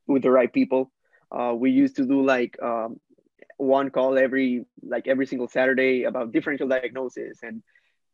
with 0.06 0.22
the 0.22 0.30
right 0.30 0.52
people. 0.52 0.90
Uh, 1.30 1.52
we 1.54 1.70
used 1.70 1.96
to 1.96 2.06
do 2.06 2.24
like 2.24 2.56
um, 2.62 2.98
one 3.58 3.90
call 3.90 4.18
every 4.18 4.64
like 4.82 5.06
every 5.06 5.26
single 5.26 5.48
Saturday 5.48 6.04
about 6.04 6.32
differential 6.32 6.68
diagnosis 6.68 7.38
and 7.42 7.62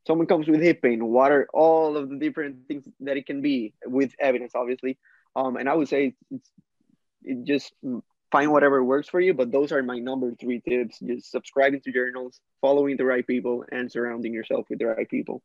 someone 0.07 0.27
comes 0.27 0.49
with 0.49 0.61
hip 0.61 0.83
pain, 0.83 1.05
what 1.05 1.33
are 1.33 1.47
all 1.53 1.97
of 1.97 2.11
the 2.11 2.17
different 2.17 2.67
things 2.69 2.85
that 3.01 3.17
it 3.17 3.27
can 3.27 3.41
be 3.41 3.73
with 3.87 4.13
evidence, 4.19 4.53
obviously. 4.55 4.99
Um, 5.37 5.57
and 5.57 5.69
I 5.69 5.75
would 5.75 5.89
say 5.89 6.15
it's, 6.31 6.51
it 7.23 7.45
just 7.45 7.73
find 8.31 8.53
whatever 8.53 8.83
works 8.85 9.09
for 9.09 9.21
you. 9.21 9.35
But 9.35 9.51
those 9.51 9.73
are 9.73 9.83
my 9.83 9.99
number 9.99 10.35
three 10.35 10.61
tips: 10.61 10.99
just 11.01 11.31
subscribing 11.31 11.81
to 11.83 11.93
journals, 11.93 12.41
following 12.61 12.97
the 12.97 13.05
right 13.05 13.27
people, 13.27 13.65
and 13.71 13.91
surrounding 13.91 14.35
yourself 14.35 14.67
with 14.69 14.79
the 14.79 14.87
right 14.87 15.09
people. 15.09 15.43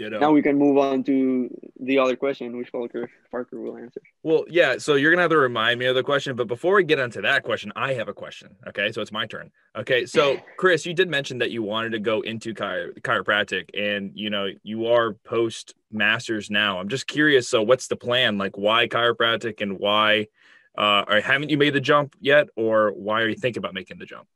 Ditto. 0.00 0.18
Now 0.18 0.32
we 0.32 0.40
can 0.40 0.56
move 0.56 0.78
on 0.78 1.04
to 1.04 1.54
the 1.78 1.98
other 1.98 2.16
question, 2.16 2.56
which 2.56 2.72
Parker 2.72 3.10
Parker 3.30 3.60
will 3.60 3.76
answer. 3.76 4.00
Well, 4.22 4.46
yeah. 4.48 4.78
So 4.78 4.94
you're 4.94 5.10
gonna 5.10 5.20
have 5.20 5.30
to 5.30 5.36
remind 5.36 5.78
me 5.78 5.84
of 5.86 5.94
the 5.94 6.02
question, 6.02 6.36
but 6.36 6.48
before 6.48 6.76
we 6.76 6.84
get 6.84 6.98
into 6.98 7.20
that 7.20 7.42
question, 7.42 7.70
I 7.76 7.92
have 7.92 8.08
a 8.08 8.14
question. 8.14 8.56
Okay, 8.68 8.92
so 8.92 9.02
it's 9.02 9.12
my 9.12 9.26
turn. 9.26 9.50
Okay, 9.76 10.06
so 10.06 10.38
Chris, 10.56 10.86
you 10.86 10.94
did 10.94 11.10
mention 11.10 11.36
that 11.38 11.50
you 11.50 11.62
wanted 11.62 11.90
to 11.90 11.98
go 11.98 12.22
into 12.22 12.54
chi- 12.54 12.86
chiropractic, 13.02 13.68
and 13.78 14.12
you 14.14 14.30
know 14.30 14.48
you 14.62 14.86
are 14.86 15.12
post 15.12 15.74
masters 15.92 16.48
now. 16.48 16.78
I'm 16.78 16.88
just 16.88 17.06
curious. 17.06 17.46
So 17.46 17.60
what's 17.60 17.88
the 17.88 17.96
plan? 17.96 18.38
Like, 18.38 18.56
why 18.56 18.88
chiropractic, 18.88 19.60
and 19.60 19.78
why? 19.78 20.28
Uh, 20.78 21.04
or 21.08 21.20
haven't 21.20 21.50
you 21.50 21.58
made 21.58 21.74
the 21.74 21.80
jump 21.80 22.16
yet, 22.20 22.48
or 22.56 22.92
why 22.92 23.20
are 23.20 23.28
you 23.28 23.36
thinking 23.36 23.58
about 23.58 23.74
making 23.74 23.98
the 23.98 24.06
jump? 24.06 24.26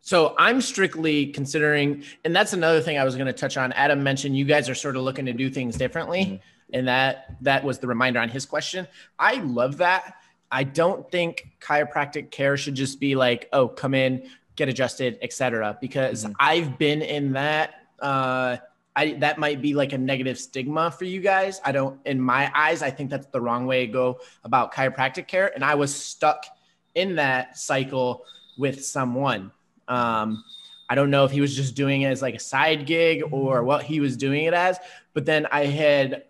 So 0.00 0.34
I'm 0.38 0.60
strictly 0.60 1.26
considering, 1.26 2.04
and 2.24 2.34
that's 2.34 2.52
another 2.52 2.80
thing 2.80 2.98
I 2.98 3.04
was 3.04 3.16
going 3.16 3.26
to 3.26 3.32
touch 3.32 3.56
on. 3.56 3.72
Adam 3.72 4.02
mentioned 4.02 4.36
you 4.36 4.44
guys 4.44 4.68
are 4.68 4.74
sort 4.74 4.96
of 4.96 5.02
looking 5.02 5.26
to 5.26 5.32
do 5.32 5.50
things 5.50 5.76
differently, 5.76 6.24
mm-hmm. 6.24 6.36
and 6.72 6.88
that 6.88 7.36
that 7.42 7.64
was 7.64 7.78
the 7.78 7.86
reminder 7.86 8.18
on 8.18 8.28
his 8.28 8.46
question. 8.46 8.88
I 9.18 9.34
love 9.34 9.76
that. 9.78 10.16
I 10.50 10.64
don't 10.64 11.08
think 11.10 11.48
chiropractic 11.60 12.30
care 12.30 12.56
should 12.56 12.74
just 12.74 12.98
be 12.98 13.14
like, 13.14 13.48
oh, 13.52 13.68
come 13.68 13.94
in, 13.94 14.28
get 14.56 14.68
adjusted, 14.68 15.18
etc. 15.22 15.76
Because 15.80 16.24
mm-hmm. 16.24 16.32
I've 16.40 16.78
been 16.78 17.02
in 17.02 17.32
that. 17.32 17.74
Uh, 18.00 18.56
I 18.96 19.12
that 19.20 19.38
might 19.38 19.62
be 19.62 19.74
like 19.74 19.92
a 19.92 19.98
negative 19.98 20.38
stigma 20.38 20.90
for 20.90 21.04
you 21.04 21.20
guys. 21.20 21.60
I 21.64 21.72
don't, 21.72 22.00
in 22.06 22.20
my 22.20 22.50
eyes, 22.54 22.82
I 22.82 22.90
think 22.90 23.10
that's 23.10 23.26
the 23.26 23.40
wrong 23.40 23.66
way 23.66 23.86
to 23.86 23.92
go 23.92 24.20
about 24.44 24.74
chiropractic 24.74 25.28
care, 25.28 25.52
and 25.54 25.64
I 25.64 25.74
was 25.74 25.94
stuck 25.94 26.46
in 26.94 27.16
that 27.16 27.56
cycle 27.56 28.24
with 28.58 28.84
someone 28.84 29.52
um, 29.90 30.42
I 30.88 30.94
don't 30.94 31.10
know 31.10 31.24
if 31.24 31.30
he 31.30 31.40
was 31.40 31.54
just 31.54 31.74
doing 31.74 32.02
it 32.02 32.06
as 32.06 32.22
like 32.22 32.34
a 32.34 32.40
side 32.40 32.86
gig 32.86 33.22
or 33.30 33.62
what 33.62 33.82
he 33.84 34.00
was 34.00 34.16
doing 34.16 34.44
it 34.44 34.54
as, 34.54 34.78
but 35.12 35.26
then 35.26 35.46
I 35.52 35.66
had 35.66 36.24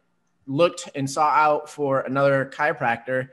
looked 0.46 0.88
and 0.94 1.08
saw 1.08 1.28
out 1.28 1.70
for 1.70 2.00
another 2.00 2.50
chiropractor 2.52 3.28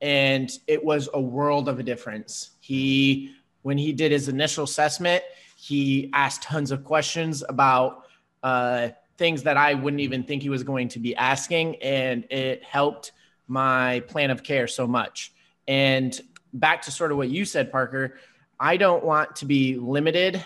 and 0.00 0.50
it 0.66 0.84
was 0.84 1.08
a 1.14 1.20
world 1.20 1.68
of 1.68 1.78
a 1.78 1.82
difference. 1.82 2.50
He, 2.60 3.34
when 3.62 3.78
he 3.78 3.92
did 3.92 4.12
his 4.12 4.28
initial 4.28 4.64
assessment, 4.64 5.22
he 5.56 6.10
asked 6.12 6.42
tons 6.42 6.70
of 6.70 6.84
questions 6.84 7.42
about 7.48 8.04
uh, 8.42 8.88
things 9.16 9.44
that 9.44 9.56
I 9.56 9.74
wouldn't 9.74 10.00
even 10.00 10.22
think 10.24 10.42
he 10.42 10.50
was 10.50 10.62
going 10.62 10.88
to 10.88 10.98
be 10.98 11.16
asking, 11.16 11.76
and 11.76 12.24
it 12.30 12.62
helped 12.62 13.12
my 13.48 14.00
plan 14.00 14.30
of 14.30 14.42
care 14.42 14.66
so 14.66 14.86
much. 14.86 15.32
And 15.66 16.20
back 16.52 16.82
to 16.82 16.90
sort 16.90 17.12
of 17.12 17.16
what 17.16 17.30
you 17.30 17.44
said, 17.44 17.72
Parker, 17.72 18.16
I 18.64 18.78
don't 18.78 19.04
want 19.04 19.36
to 19.36 19.44
be 19.44 19.76
limited. 19.76 20.42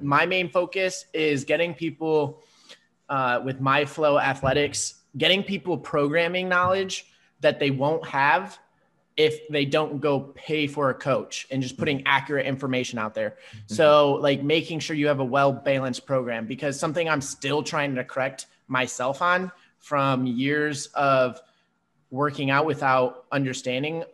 My 0.00 0.24
main 0.24 0.48
focus 0.48 1.04
is 1.12 1.44
getting 1.44 1.74
people 1.74 2.42
uh, 3.10 3.42
with 3.44 3.60
my 3.60 3.84
flow 3.84 4.18
athletics, 4.18 4.94
getting 5.18 5.42
people 5.42 5.76
programming 5.76 6.48
knowledge 6.48 7.04
that 7.40 7.60
they 7.60 7.70
won't 7.70 8.06
have 8.06 8.58
if 9.18 9.46
they 9.48 9.66
don't 9.66 10.00
go 10.00 10.20
pay 10.20 10.66
for 10.68 10.88
a 10.88 10.94
coach 10.94 11.46
and 11.50 11.62
just 11.62 11.76
putting 11.76 12.02
accurate 12.06 12.46
information 12.46 12.98
out 12.98 13.12
there. 13.12 13.36
Mm-hmm. 13.54 13.74
So, 13.74 14.14
like 14.14 14.42
making 14.42 14.78
sure 14.78 14.96
you 14.96 15.08
have 15.08 15.20
a 15.20 15.24
well 15.38 15.52
balanced 15.52 16.06
program 16.06 16.46
because 16.46 16.80
something 16.80 17.10
I'm 17.10 17.20
still 17.20 17.62
trying 17.62 17.94
to 17.96 18.04
correct 18.04 18.46
myself 18.68 19.20
on 19.20 19.52
from 19.80 20.26
years 20.26 20.86
of 20.94 21.38
working 22.10 22.48
out 22.48 22.64
without 22.64 23.26
understanding 23.30 24.04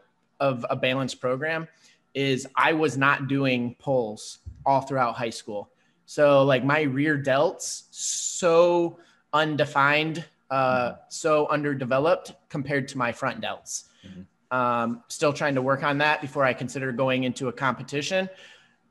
of 0.40 0.66
a 0.68 0.74
balanced 0.74 1.20
program 1.20 1.68
is 2.16 2.48
I 2.56 2.72
was 2.72 2.96
not 2.96 3.28
doing 3.28 3.76
pulls 3.78 4.38
all 4.64 4.80
throughout 4.80 5.14
high 5.14 5.30
school. 5.30 5.70
So 6.06 6.44
like 6.44 6.64
my 6.64 6.80
rear 6.80 7.22
delts 7.22 7.84
so 7.90 8.98
undefined, 9.34 10.24
uh, 10.50 10.94
so 11.10 11.46
underdeveloped 11.48 12.32
compared 12.48 12.88
to 12.88 12.98
my 12.98 13.12
front 13.12 13.42
delts. 13.42 13.84
Mm-hmm. 14.04 14.56
Um, 14.56 15.02
still 15.08 15.32
trying 15.32 15.56
to 15.56 15.62
work 15.62 15.82
on 15.82 15.98
that 15.98 16.22
before 16.22 16.44
I 16.44 16.54
consider 16.54 16.90
going 16.90 17.24
into 17.24 17.48
a 17.48 17.52
competition. 17.52 18.30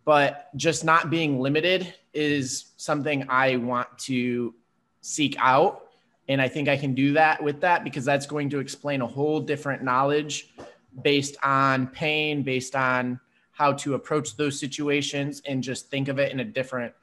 But 0.03 0.55
just 0.55 0.85
not 0.85 1.09
being 1.09 1.39
limited 1.39 1.95
is 2.13 2.73
something 2.77 3.25
I 3.27 3.55
want 3.55 3.97
to 3.99 4.53
seek 5.01 5.35
out. 5.39 5.87
And 6.27 6.39
I 6.39 6.47
think 6.47 6.69
I 6.69 6.77
can 6.77 6.93
do 6.93 7.13
that 7.13 7.43
with 7.43 7.61
that 7.61 7.83
because 7.83 8.05
that's 8.05 8.27
going 8.27 8.51
to 8.51 8.59
explain 8.59 9.01
a 9.01 9.07
whole 9.07 9.39
different 9.39 9.81
knowledge 9.81 10.53
based 11.01 11.37
on 11.43 11.87
pain, 11.87 12.43
based 12.43 12.75
on 12.75 13.19
how 13.51 13.73
to 13.73 13.93
approach 13.93 14.35
those 14.35 14.59
situations, 14.59 15.41
and 15.45 15.63
just 15.63 15.89
think 15.89 16.07
of 16.07 16.19
it 16.19 16.31
in 16.31 16.39
a 16.39 16.45
different 16.45 16.93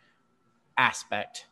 aspect. 0.76 1.46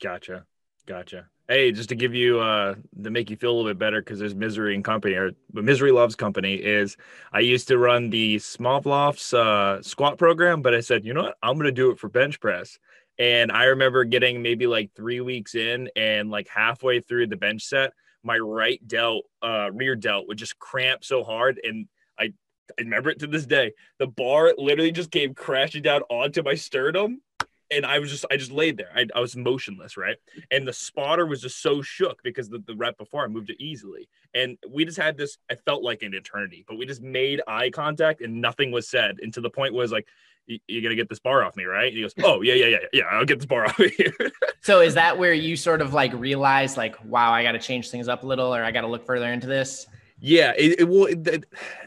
Gotcha. 0.00 0.44
Gotcha. 0.86 1.28
Hey, 1.48 1.70
just 1.70 1.90
to 1.90 1.94
give 1.94 2.12
you 2.12 2.40
uh 2.40 2.74
to 3.02 3.10
make 3.10 3.30
you 3.30 3.36
feel 3.36 3.52
a 3.52 3.54
little 3.54 3.70
bit 3.70 3.78
better 3.78 4.00
because 4.00 4.18
there's 4.18 4.34
misery 4.34 4.74
in 4.74 4.82
company 4.82 5.14
or 5.14 5.30
misery 5.52 5.92
loves 5.92 6.16
company 6.16 6.54
is 6.54 6.96
I 7.32 7.40
used 7.40 7.68
to 7.68 7.78
run 7.78 8.10
the 8.10 8.36
Smolov's 8.36 9.32
uh 9.32 9.80
squat 9.82 10.18
program, 10.18 10.60
but 10.62 10.74
I 10.74 10.80
said, 10.80 11.04
you 11.04 11.14
know 11.14 11.22
what, 11.22 11.36
I'm 11.42 11.56
gonna 11.56 11.70
do 11.70 11.90
it 11.90 12.00
for 12.00 12.08
bench 12.08 12.40
press. 12.40 12.78
And 13.18 13.50
I 13.52 13.64
remember 13.66 14.04
getting 14.04 14.42
maybe 14.42 14.66
like 14.66 14.92
three 14.94 15.20
weeks 15.20 15.54
in 15.54 15.88
and 15.96 16.30
like 16.30 16.48
halfway 16.48 17.00
through 17.00 17.28
the 17.28 17.36
bench 17.36 17.62
set, 17.62 17.92
my 18.26 18.38
right 18.38 18.86
delt, 18.86 19.24
uh 19.42 19.70
rear 19.72 19.96
delt 19.96 20.28
would 20.28 20.38
just 20.38 20.58
cramp 20.58 21.04
so 21.04 21.24
hard. 21.24 21.60
And 21.62 21.86
I 22.18 22.32
I 22.78 22.82
remember 22.82 23.10
it 23.10 23.20
to 23.20 23.26
this 23.26 23.46
day. 23.46 23.72
The 23.98 24.06
bar 24.06 24.52
literally 24.58 24.92
just 24.92 25.10
came 25.10 25.34
crashing 25.34 25.82
down 25.82 26.02
onto 26.10 26.42
my 26.42 26.54
sternum 26.54 27.22
and 27.70 27.84
I 27.84 27.98
was 27.98 28.10
just 28.10 28.24
I 28.30 28.36
just 28.36 28.52
laid 28.52 28.76
there. 28.76 28.90
I, 28.94 29.06
I 29.14 29.20
was 29.20 29.36
motionless, 29.36 29.96
right? 29.96 30.16
And 30.50 30.66
the 30.66 30.72
spotter 30.72 31.26
was 31.26 31.40
just 31.40 31.60
so 31.62 31.82
shook 31.82 32.22
because 32.22 32.48
the, 32.48 32.62
the 32.66 32.74
rep 32.74 32.98
before 32.98 33.24
I 33.24 33.28
moved 33.28 33.50
it 33.50 33.56
easily. 33.60 34.08
And 34.34 34.58
we 34.68 34.84
just 34.84 34.98
had 34.98 35.16
this, 35.16 35.38
I 35.50 35.54
felt 35.54 35.82
like 35.82 36.02
an 36.02 36.14
eternity, 36.14 36.64
but 36.68 36.76
we 36.76 36.86
just 36.86 37.02
made 37.02 37.40
eye 37.46 37.70
contact 37.70 38.20
and 38.20 38.40
nothing 38.40 38.70
was 38.70 38.88
said. 38.88 39.18
And 39.22 39.32
to 39.34 39.40
the 39.40 39.50
point 39.50 39.74
was 39.74 39.92
like, 39.92 40.06
you're 40.46 40.82
gonna 40.82 40.94
get 40.94 41.08
this 41.08 41.18
bar 41.18 41.42
off 41.42 41.56
me, 41.56 41.64
right? 41.64 41.88
And 41.88 41.96
he 41.96 42.02
goes, 42.02 42.14
Oh 42.22 42.42
yeah, 42.42 42.54
yeah, 42.54 42.66
yeah, 42.66 42.78
yeah, 42.92 43.04
I'll 43.10 43.24
get 43.24 43.38
this 43.38 43.46
bar 43.46 43.64
off 43.66 43.78
of 43.80 43.98
you. 43.98 44.12
so 44.60 44.80
is 44.80 44.94
that 44.94 45.18
where 45.18 45.32
you 45.32 45.56
sort 45.56 45.80
of 45.80 45.92
like 45.92 46.12
realize 46.12 46.76
like, 46.76 46.96
wow, 47.04 47.32
I 47.32 47.42
gotta 47.42 47.58
change 47.58 47.90
things 47.90 48.08
up 48.08 48.22
a 48.22 48.26
little 48.26 48.54
or 48.54 48.62
I 48.62 48.70
gotta 48.70 48.86
look 48.86 49.04
further 49.04 49.32
into 49.32 49.48
this? 49.48 49.86
Yeah, 50.20 50.52
it, 50.56 50.80
it 50.80 50.84
will 50.88 51.06
it, 51.06 51.44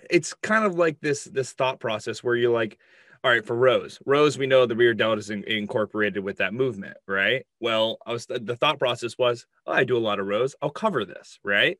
it's 0.09 0.33
kind 0.33 0.65
of 0.65 0.75
like 0.75 0.99
this 0.99 1.23
this 1.25 1.53
thought 1.53 1.79
process 1.79 2.23
where 2.23 2.35
you're 2.35 2.53
like, 2.53 2.77
all 3.23 3.32
right, 3.32 3.45
for 3.45 3.55
rows, 3.55 3.99
rows, 4.05 4.38
we 4.38 4.47
know 4.47 4.65
the 4.65 4.75
rear 4.75 4.93
delt 4.93 5.19
is 5.19 5.29
in, 5.29 5.43
incorporated 5.43 6.23
with 6.23 6.38
that 6.38 6.53
movement, 6.53 6.97
right? 7.08 7.45
Well, 7.60 7.97
I 8.05 8.13
was 8.13 8.25
the 8.25 8.55
thought 8.55 8.79
process 8.79 9.17
was, 9.17 9.45
oh, 9.65 9.73
I 9.73 9.84
do 9.84 9.97
a 9.97 9.99
lot 9.99 10.19
of 10.19 10.27
rows, 10.27 10.55
I'll 10.62 10.69
cover 10.69 11.03
this, 11.03 11.39
right? 11.43 11.77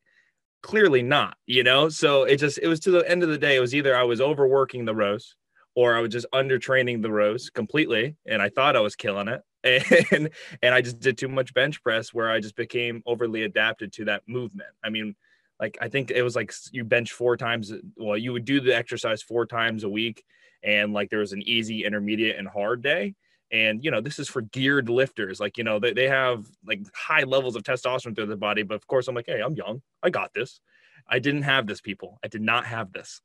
Clearly 0.62 1.02
not, 1.02 1.36
you 1.46 1.62
know. 1.62 1.88
So 1.88 2.24
it 2.24 2.36
just 2.36 2.58
it 2.58 2.68
was 2.68 2.80
to 2.80 2.90
the 2.90 3.10
end 3.10 3.22
of 3.22 3.30
the 3.30 3.38
day, 3.38 3.56
it 3.56 3.60
was 3.60 3.74
either 3.74 3.96
I 3.96 4.02
was 4.02 4.20
overworking 4.20 4.84
the 4.84 4.94
rows 4.94 5.34
or 5.74 5.96
I 5.96 6.00
was 6.00 6.10
just 6.10 6.26
under 6.32 6.58
training 6.58 7.00
the 7.00 7.10
rows 7.10 7.48
completely, 7.48 8.16
and 8.26 8.42
I 8.42 8.50
thought 8.50 8.76
I 8.76 8.80
was 8.80 8.96
killing 8.96 9.28
it, 9.28 9.42
and 10.12 10.30
and 10.62 10.74
I 10.74 10.82
just 10.82 11.00
did 11.00 11.16
too 11.16 11.28
much 11.28 11.54
bench 11.54 11.82
press 11.82 12.12
where 12.12 12.30
I 12.30 12.40
just 12.40 12.56
became 12.56 13.02
overly 13.06 13.44
adapted 13.44 13.92
to 13.94 14.04
that 14.06 14.22
movement. 14.26 14.70
I 14.84 14.90
mean, 14.90 15.16
like 15.58 15.78
I 15.80 15.88
think 15.88 16.10
it 16.10 16.22
was 16.22 16.36
like 16.36 16.52
you 16.72 16.84
bench 16.84 17.12
four 17.12 17.38
times. 17.38 17.72
Well, 17.96 18.18
you 18.18 18.34
would 18.34 18.44
do 18.44 18.60
the 18.60 18.76
exercise 18.76 19.22
four 19.22 19.46
times 19.46 19.84
a 19.84 19.88
week 19.88 20.22
and 20.62 20.92
like 20.92 21.10
there 21.10 21.20
was 21.20 21.32
an 21.32 21.42
easy, 21.42 21.84
intermediate, 21.84 22.38
and 22.38 22.48
hard 22.48 22.82
day. 22.82 23.14
And 23.52 23.84
you 23.84 23.90
know, 23.90 24.00
this 24.00 24.18
is 24.18 24.28
for 24.28 24.42
geared 24.42 24.88
lifters. 24.88 25.40
Like, 25.40 25.58
you 25.58 25.64
know, 25.64 25.78
they, 25.78 25.92
they 25.92 26.08
have 26.08 26.46
like 26.66 26.80
high 26.94 27.24
levels 27.24 27.56
of 27.56 27.62
testosterone 27.62 28.14
through 28.14 28.26
the 28.26 28.36
body. 28.36 28.62
But 28.62 28.76
of 28.76 28.86
course, 28.86 29.08
I'm 29.08 29.14
like, 29.14 29.26
hey, 29.26 29.40
I'm 29.40 29.54
young. 29.54 29.82
I 30.02 30.10
got 30.10 30.32
this. 30.32 30.60
I 31.08 31.18
didn't 31.18 31.42
have 31.42 31.66
this, 31.66 31.80
people. 31.80 32.18
I 32.22 32.28
did 32.28 32.42
not 32.42 32.66
have 32.66 32.92
this. 32.92 33.20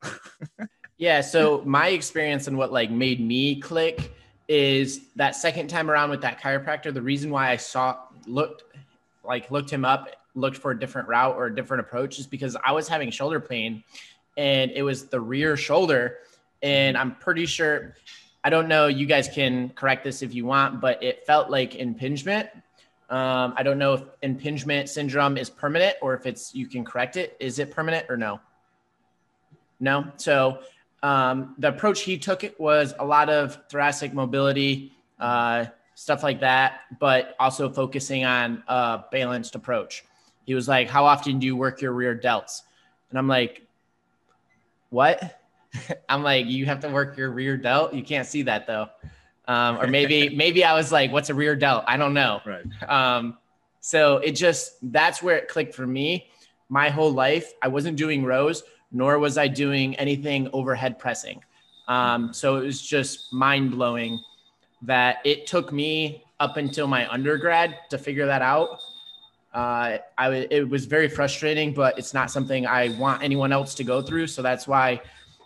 yeah. 0.98 1.22
So 1.22 1.62
my 1.66 1.90
experience 1.90 2.48
and 2.48 2.58
what 2.58 2.72
like 2.72 2.90
made 2.90 3.20
me 3.20 3.60
click 3.60 4.12
is 4.48 5.02
that 5.16 5.36
second 5.36 5.68
time 5.68 5.90
around 5.92 6.10
with 6.10 6.22
that 6.22 6.42
chiropractor, 6.42 6.94
the 6.94 7.02
reason 7.02 7.30
why 7.30 7.52
I 7.52 7.58
saw 7.58 7.98
looked 8.26 8.64
like 9.24 9.50
looked 9.52 9.70
him 9.70 9.86
up, 9.86 10.10
looked 10.36 10.58
for 10.58 10.72
a 10.72 10.80
different 10.80 11.08
route 11.08 11.36
or 11.36 11.48
a 11.48 11.56
different 11.56 11.82
approach 11.82 12.20
is 12.20 12.28
because 12.28 12.56
I 12.64 12.72
was 12.72 12.88
having 12.88 13.10
shoulder 13.12 13.40
pain 13.40 13.84
and 14.38 14.72
it 14.72 14.84
was 14.84 15.06
the 15.06 15.20
rear 15.20 15.56
shoulder 15.58 16.20
and 16.66 16.98
I'm 16.98 17.16
pretty 17.16 17.46
sure. 17.46 17.96
I 18.44 18.50
don't 18.50 18.68
know. 18.68 18.88
You 18.88 19.06
guys 19.06 19.28
can 19.28 19.70
correct 19.70 20.04
this 20.04 20.22
if 20.22 20.36
you 20.36 20.46
want, 20.46 20.82
but 20.82 21.02
it 21.02 21.26
felt 21.26 21.50
like 21.50 21.76
impingement. 21.76 22.50
Um, 23.10 23.54
I 23.56 23.64
don't 23.64 23.78
know 23.78 23.94
if 23.94 24.04
impingement 24.24 24.90
syndrome 24.90 25.38
is 25.38 25.50
permanent 25.50 25.96
or 26.02 26.16
if 26.16 26.26
it's 26.26 26.54
you 26.54 26.68
can 26.68 26.84
correct 26.84 27.18
it. 27.18 27.38
Is 27.40 27.60
it 27.60 27.72
permanent 27.72 28.08
or 28.10 28.18
no? 28.18 28.40
No. 29.80 30.12
So 30.18 30.60
um, 31.02 31.56
the 31.60 31.70
approach 31.70 32.02
he 32.02 32.18
took 32.18 32.44
it 32.44 32.60
was 32.60 32.94
a 33.00 33.06
lot 33.06 33.30
of 33.30 33.60
thoracic 33.70 34.14
mobility, 34.14 34.92
uh, 35.20 35.66
stuff 35.94 36.24
like 36.24 36.40
that, 36.42 36.82
but 37.00 37.36
also 37.40 37.70
focusing 37.70 38.26
on 38.26 38.64
a 38.68 39.04
balanced 39.12 39.56
approach. 39.56 40.04
He 40.46 40.56
was 40.56 40.68
like, 40.68 40.90
"How 40.90 41.06
often 41.06 41.40
do 41.40 41.46
you 41.46 41.56
work 41.56 41.82
your 41.82 41.94
rear 41.94 42.16
delts?" 42.16 42.62
And 43.10 43.20
I'm 43.20 43.28
like, 43.28 43.68
"What?" 44.90 45.42
I'm 46.10 46.24
like, 46.24 46.46
you 46.48 46.66
have 46.66 46.80
to 46.82 46.90
work 46.90 47.18
your 47.18 47.32
rear 47.32 47.58
delt. 47.58 47.94
You 47.94 48.04
can't 48.04 48.28
see 48.28 48.44
that 48.44 48.68
though. 48.68 48.88
Um, 49.48 49.78
or 49.78 49.88
maybe, 49.98 50.30
maybe 50.30 50.64
I 50.64 50.74
was 50.74 50.92
like, 50.92 51.12
what's 51.12 51.30
a 51.30 51.34
rear 51.34 51.56
delt? 51.56 51.84
I 51.88 51.98
don't 51.98 52.14
know. 52.14 52.42
Right. 52.46 52.66
Um, 52.90 53.38
so 53.80 54.18
it 54.18 54.32
just, 54.32 54.78
that's 54.92 55.22
where 55.22 55.38
it 55.38 55.48
clicked 55.48 55.76
for 55.76 55.86
me. 55.86 56.28
My 56.70 56.90
whole 56.90 57.12
life, 57.12 57.54
I 57.62 57.68
wasn't 57.68 57.98
doing 57.98 58.24
rows, 58.24 58.64
nor 58.92 59.20
was 59.20 59.38
I 59.38 59.48
doing 59.48 59.96
anything 59.96 60.50
overhead 60.54 60.98
pressing. 60.98 61.42
Um, 61.88 62.34
so 62.34 62.58
it 62.58 62.66
was 62.66 62.82
just 62.82 63.32
mind 63.32 63.72
blowing 63.72 64.20
that 64.82 65.18
it 65.24 65.48
took 65.48 65.72
me 65.72 66.24
up 66.40 66.58
until 66.58 66.88
my 66.88 67.12
undergrad 67.12 67.78
to 67.90 67.98
figure 67.98 68.26
that 68.26 68.42
out. 68.42 68.82
Uh, 69.54 70.00
I 70.18 70.30
it 70.52 70.68
was 70.68 70.86
very 70.86 71.08
frustrating, 71.08 71.74
but 71.74 71.98
it's 71.98 72.14
not 72.14 72.30
something 72.30 72.68
I 72.68 72.90
want 72.98 73.24
anyone 73.24 73.54
else 73.54 73.74
to 73.76 73.84
go 73.84 74.02
through. 74.02 74.28
So 74.28 74.42
that's 74.42 74.68
why 74.68 75.02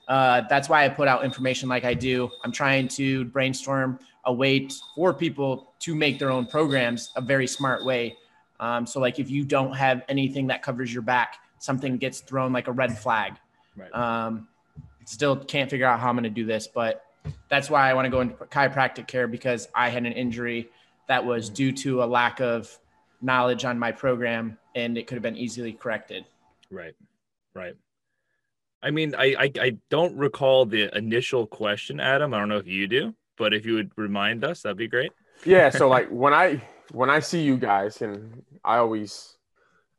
uh, 0.09 0.41
that's 0.49 0.67
why 0.67 0.83
I 0.83 0.89
put 0.89 1.07
out 1.07 1.23
information 1.23 1.69
like 1.69 1.85
I 1.85 1.93
do. 1.93 2.29
I'm 2.43 2.51
trying 2.51 2.87
to 2.89 3.25
brainstorm 3.25 3.99
a 4.25 4.33
way 4.33 4.67
for 4.95 5.13
people 5.13 5.73
to 5.79 5.95
make 5.95 6.17
their 6.19 6.31
own 6.31 6.47
programs 6.47 7.11
a 7.15 7.21
very 7.21 7.47
smart 7.47 7.85
way. 7.85 8.17
Um, 8.59 8.85
so, 8.85 8.99
like, 8.99 9.19
if 9.19 9.29
you 9.29 9.45
don't 9.45 9.73
have 9.73 10.01
anything 10.09 10.47
that 10.47 10.63
covers 10.63 10.91
your 10.91 11.03
back, 11.03 11.37
something 11.59 11.97
gets 11.97 12.21
thrown 12.21 12.51
like 12.51 12.67
a 12.67 12.71
red 12.71 12.97
flag. 12.97 13.35
Right. 13.77 13.93
Um, 13.93 14.47
still 15.05 15.35
can't 15.37 15.69
figure 15.69 15.85
out 15.85 15.99
how 15.99 16.09
I'm 16.09 16.15
going 16.15 16.23
to 16.23 16.29
do 16.29 16.45
this, 16.45 16.67
but 16.67 17.05
that's 17.47 17.69
why 17.69 17.89
I 17.89 17.93
want 17.93 18.05
to 18.05 18.09
go 18.09 18.21
into 18.21 18.35
chiropractic 18.45 19.07
care 19.07 19.27
because 19.27 19.67
I 19.75 19.89
had 19.89 20.05
an 20.05 20.13
injury 20.13 20.69
that 21.07 21.23
was 21.23 21.45
mm-hmm. 21.45 21.53
due 21.55 21.71
to 21.73 22.03
a 22.03 22.05
lack 22.05 22.41
of 22.41 22.75
knowledge 23.21 23.63
on 23.63 23.77
my 23.77 23.91
program 23.91 24.57
and 24.75 24.97
it 24.97 25.07
could 25.07 25.15
have 25.15 25.23
been 25.23 25.37
easily 25.37 25.73
corrected. 25.73 26.25
Right. 26.71 26.95
Right. 27.53 27.75
I 28.81 28.91
mean, 28.91 29.13
I, 29.15 29.35
I, 29.37 29.51
I 29.59 29.77
don't 29.89 30.15
recall 30.17 30.65
the 30.65 30.95
initial 30.97 31.45
question, 31.45 31.99
Adam. 31.99 32.33
I 32.33 32.39
don't 32.39 32.49
know 32.49 32.57
if 32.57 32.67
you 32.67 32.87
do, 32.87 33.13
but 33.37 33.53
if 33.53 33.65
you 33.65 33.73
would 33.73 33.91
remind 33.97 34.43
us, 34.43 34.61
that'd 34.61 34.77
be 34.77 34.87
great. 34.87 35.11
Yeah. 35.45 35.69
So 35.69 35.89
like 35.95 36.09
when 36.09 36.33
I 36.33 36.61
when 36.91 37.09
I 37.09 37.19
see 37.19 37.41
you 37.41 37.57
guys, 37.57 38.01
and 38.01 38.43
I 38.63 38.77
always, 38.77 39.35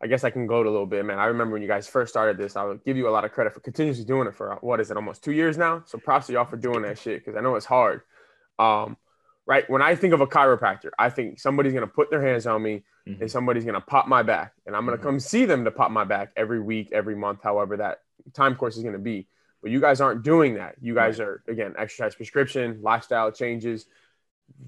I 0.02 0.06
guess 0.06 0.24
I 0.24 0.30
can 0.30 0.46
go 0.46 0.62
to 0.62 0.68
a 0.68 0.72
little 0.72 0.86
bit, 0.86 1.04
man. 1.04 1.18
I 1.18 1.26
remember 1.26 1.52
when 1.52 1.62
you 1.62 1.68
guys 1.68 1.86
first 1.86 2.12
started 2.12 2.38
this. 2.38 2.56
I 2.56 2.64
would 2.64 2.82
give 2.84 2.96
you 2.96 3.08
a 3.08 3.10
lot 3.10 3.24
of 3.24 3.32
credit 3.32 3.52
for 3.52 3.60
continuously 3.60 4.04
doing 4.04 4.26
it 4.26 4.34
for 4.34 4.56
what 4.62 4.80
is 4.80 4.90
it, 4.90 4.96
almost 4.96 5.22
two 5.22 5.32
years 5.32 5.58
now. 5.58 5.82
So 5.86 5.98
props 5.98 6.26
to 6.28 6.32
y'all 6.32 6.46
for 6.46 6.56
doing 6.56 6.82
that 6.82 6.98
shit 6.98 7.24
because 7.24 7.36
I 7.36 7.42
know 7.42 7.56
it's 7.56 7.66
hard. 7.66 8.02
Um, 8.58 8.96
right. 9.46 9.68
When 9.68 9.82
I 9.82 9.94
think 9.94 10.14
of 10.14 10.20
a 10.20 10.26
chiropractor, 10.26 10.90
I 10.98 11.10
think 11.10 11.38
somebody's 11.38 11.74
gonna 11.74 11.86
put 11.86 12.10
their 12.10 12.22
hands 12.22 12.46
on 12.46 12.62
me 12.62 12.82
mm-hmm. 13.06 13.20
and 13.20 13.30
somebody's 13.30 13.64
gonna 13.66 13.80
pop 13.80 14.08
my 14.08 14.22
back, 14.22 14.54
and 14.66 14.74
I'm 14.74 14.86
gonna 14.86 14.96
mm-hmm. 14.96 15.06
come 15.06 15.20
see 15.20 15.44
them 15.44 15.64
to 15.64 15.70
pop 15.70 15.90
my 15.90 16.04
back 16.04 16.32
every 16.34 16.60
week, 16.60 16.90
every 16.92 17.14
month, 17.14 17.40
however 17.42 17.76
that 17.76 17.98
time 18.33 18.56
course 18.56 18.76
is 18.76 18.83
going 18.83 18.94
to 18.94 18.98
be. 18.98 19.26
But 19.62 19.70
you 19.70 19.80
guys 19.80 20.00
aren't 20.00 20.22
doing 20.22 20.54
that. 20.54 20.76
You 20.80 20.94
guys 20.94 21.20
are 21.20 21.42
again 21.48 21.74
exercise 21.78 22.14
prescription, 22.14 22.80
lifestyle 22.83 23.30
changes, 23.30 23.87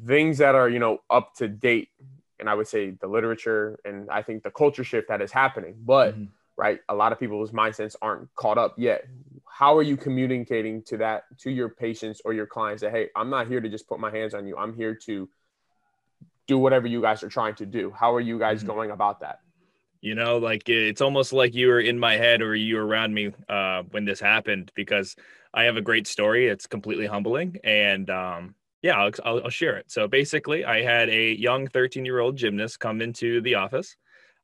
things 0.07 0.38
that 0.38 0.55
are 0.55 0.69
you 0.69 0.79
know 0.79 0.99
up 1.11 1.35
to 1.37 1.49
date 1.49 1.88
and 2.43 2.51
I 2.51 2.55
would 2.55 2.67
say 2.67 2.91
the 2.91 3.07
literature 3.07 3.79
and 3.85 4.11
I 4.11 4.23
think 4.23 4.43
the 4.43 4.51
culture 4.51 4.83
shift 4.83 5.09
that 5.09 5.23
is 5.23 5.31
happening. 5.31 5.77
But 5.79 6.15
mm-hmm. 6.15 6.25
right, 6.57 6.81
a 6.88 6.95
lot 6.95 7.12
of 7.12 7.21
people's 7.21 7.53
mindsets 7.53 7.95
aren't 8.03 8.35
caught 8.35 8.59
up 8.59 8.75
yet. 8.77 9.07
How 9.47 9.77
are 9.77 9.83
you 9.83 9.97
communicating 9.97 10.83
to 10.85 10.97
that 10.99 11.25
to 11.38 11.51
your 11.53 11.69
patients 11.69 12.21
or 12.25 12.33
your 12.33 12.47
clients 12.47 12.83
that 12.83 12.91
hey, 12.91 13.11
I'm 13.15 13.31
not 13.31 13.47
here 13.47 13.61
to 13.61 13.69
just 13.69 13.88
put 13.88 14.01
my 14.01 14.11
hands 14.11 14.35
on 14.35 14.47
you. 14.47 14.57
I'm 14.57 14.75
here 14.75 14.97
to 15.07 15.29
do 16.49 16.59
whatever 16.59 16.88
you 16.88 17.01
guys 17.01 17.23
are 17.23 17.29
trying 17.29 17.55
to 17.55 17.67
do. 17.67 17.93
How 17.93 18.12
are 18.12 18.21
you 18.21 18.41
guys 18.41 18.59
mm-hmm. 18.59 18.73
going 18.73 18.91
about 18.91 19.21
that? 19.21 19.38
You 20.03 20.17
know, 20.17 20.38
like 20.38 20.69
it's 20.69 21.01
almost 21.01 21.33
like 21.33 21.55
you 21.55 21.69
were 21.69 21.81
in 21.81 21.99
my 21.99 22.17
head 22.17 22.43
or 22.43 22.57
you 22.57 22.77
were 22.77 22.87
around 22.87 23.15
me 23.15 23.31
uh, 23.49 23.85
when 23.93 24.05
this 24.05 24.21
happened 24.21 24.73
because 24.75 25.17
I 25.55 25.65
have 25.65 25.77
a 25.77 25.81
great 25.81 26.09
story. 26.09 26.49
It's 26.49 26.67
completely 26.67 27.07
humbling, 27.07 27.59
and 27.65 28.11
um, 28.11 28.57
yeah, 28.83 28.97
I'll, 29.01 29.12
I'll, 29.25 29.45
I'll 29.45 29.51
share 29.51 29.77
it. 29.77 29.93
So 29.93 30.09
basically, 30.09 30.65
I 30.65 30.83
had 30.83 31.09
a 31.09 31.33
young 31.35 31.69
13 31.69 32.05
year 32.05 32.19
old 32.19 32.37
gymnast 32.37 32.81
come 32.81 33.01
into 33.01 33.41
the 33.43 33.55
office. 33.57 33.97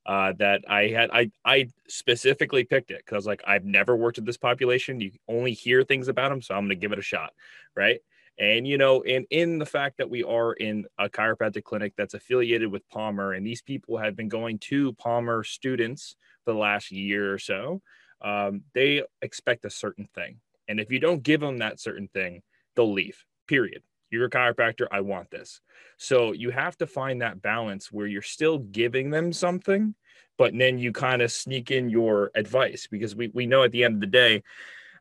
Uh, 0.07 0.33
that 0.38 0.62
I 0.68 0.88
had, 0.88 1.11
I 1.12 1.31
I 1.44 1.68
specifically 1.88 2.64
picked 2.64 2.90
it 2.90 3.03
because 3.05 3.27
like, 3.27 3.42
I've 3.47 3.66
never 3.66 3.94
worked 3.94 4.16
with 4.16 4.25
this 4.27 4.38
population. 4.38 5.01
You 5.01 5.12
only 5.29 5.53
hear 5.53 5.85
things 5.85 6.09
about 6.09 6.31
them, 6.31 6.40
so 6.40 6.55
I'm 6.55 6.62
going 6.62 6.71
to 6.71 6.77
give 6.77 6.92
it 6.92 6.99
a 6.99 7.03
shot, 7.03 7.35
right? 7.77 8.01
And 8.38 8.66
you 8.66 8.79
know, 8.79 9.03
and 9.03 9.27
in 9.31 9.59
the 9.59 9.66
fact 9.66 9.98
that 9.98 10.11
we 10.11 10.22
are 10.22 10.53
in 10.53 10.87
a 10.98 11.09
chiropractic 11.09 11.64
clinic 11.64 11.94
that's 11.96 12.14
affiliated 12.14 12.70
with 12.70 12.88
Palmer, 12.88 13.33
and 13.33 13.46
these 13.46 13.62
people 13.62 13.98
have 13.98 14.14
been 14.14 14.29
going 14.29 14.59
to 14.61 14.92
Palmer 14.94 15.42
students 15.42 16.14
for 16.44 16.53
the 16.53 16.59
last 16.59 16.92
year 16.92 17.35
or 17.35 17.38
so, 17.38 17.83
um, 18.20 18.62
they 18.74 19.03
expect 19.22 19.64
a 19.64 19.70
certain 19.70 20.09
thing, 20.14 20.38
and 20.68 20.79
if 20.79 20.92
you 20.92 21.01
don't 21.01 21.22
give 21.22 21.40
them 21.40 21.59
that 21.59 21.81
certain 21.81 22.09
thing, 22.09 22.42
they'll 22.77 22.92
leave. 22.92 23.24
Period. 23.46 23.83
You're 24.11 24.27
a 24.27 24.31
chiropractor. 24.31 24.87
I 24.90 25.01
want 25.03 25.31
this. 25.31 25.61
So 25.96 26.33
you 26.33 26.51
have 26.51 26.77
to 26.79 26.87
find 26.87 27.20
that 27.20 27.42
balance 27.42 27.92
where 27.92 28.07
you're 28.07 28.22
still 28.22 28.59
giving 28.59 29.11
them 29.11 29.33
something, 29.33 29.94
but 30.38 30.57
then 30.57 30.79
you 30.79 30.92
kind 30.92 31.20
of 31.20 31.33
sneak 31.33 31.70
in 31.70 31.90
your 31.90 32.31
advice 32.35 32.87
because 32.90 33.14
we, 33.14 33.29
we 33.35 33.46
know 33.46 33.64
at 33.64 33.72
the 33.72 33.85
end 33.85 33.94
of 33.94 34.01
the 34.01 34.07
day, 34.07 34.42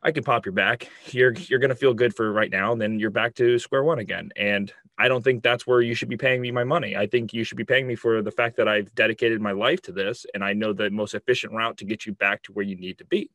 I 0.02 0.12
can 0.12 0.24
pop 0.24 0.46
your 0.46 0.52
back. 0.52 0.88
You're 1.06 1.32
you're 1.32 1.58
gonna 1.58 1.74
feel 1.74 1.94
good 1.94 2.14
for 2.14 2.32
right 2.32 2.50
now, 2.50 2.72
and 2.72 2.80
then 2.80 2.98
you're 2.98 3.10
back 3.10 3.34
to 3.36 3.58
square 3.58 3.84
one 3.84 3.98
again. 3.98 4.30
And 4.36 4.72
I 4.98 5.08
don't 5.08 5.22
think 5.22 5.42
that's 5.42 5.66
where 5.66 5.80
you 5.80 5.94
should 5.94 6.08
be 6.08 6.16
paying 6.16 6.40
me 6.40 6.50
my 6.50 6.64
money. 6.64 6.96
I 6.96 7.06
think 7.06 7.32
you 7.32 7.44
should 7.44 7.56
be 7.56 7.64
paying 7.64 7.86
me 7.86 7.94
for 7.94 8.22
the 8.22 8.30
fact 8.30 8.56
that 8.56 8.68
I've 8.68 8.94
dedicated 8.94 9.40
my 9.40 9.52
life 9.52 9.82
to 9.82 9.92
this, 9.92 10.26
and 10.34 10.44
I 10.44 10.52
know 10.52 10.72
the 10.72 10.90
most 10.90 11.14
efficient 11.14 11.52
route 11.52 11.76
to 11.78 11.84
get 11.84 12.06
you 12.06 12.12
back 12.12 12.42
to 12.44 12.52
where 12.52 12.64
you 12.64 12.76
need 12.76 12.98
to 12.98 13.04
be. 13.04 13.30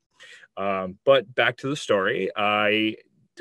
Um, 0.58 0.98
but 1.06 1.34
back 1.34 1.58
to 1.58 1.70
the 1.70 1.76
story, 1.76 2.30
I 2.36 2.96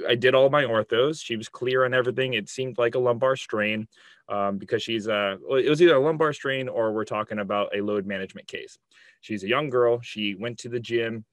I 0.09 0.15
did 0.15 0.35
all 0.35 0.51
my 0.51 0.65
orthos. 0.65 1.23
She 1.23 1.37
was 1.37 1.49
clear 1.49 1.85
on 1.85 1.95
everything. 1.95 2.35
It 2.35 2.49
seemed 2.49 2.79
like 2.79 2.95
a 2.95 2.99
lumbar 2.99 3.37
strain 3.37 3.89
um, 4.29 4.59
because 4.59 4.83
she's 4.83 5.07
a, 5.07 5.39
it 5.51 5.69
was 5.69 5.83
either 5.83 5.97
a 5.97 6.01
lumbar 6.01 6.33
strain 6.33 6.69
or 6.69 6.93
we're 6.93 7.05
talking 7.05 7.39
about 7.39 7.77
a 7.77 7.83
load 7.83 8.07
management 8.07 8.47
case. 8.47 8.79
She's 9.21 9.45
a 9.45 9.49
young 9.49 9.69
girl. 9.69 10.01
She 10.01 10.35
went 10.35 10.59
to 10.61 10.69
the 10.69 10.81
gym 10.81 11.25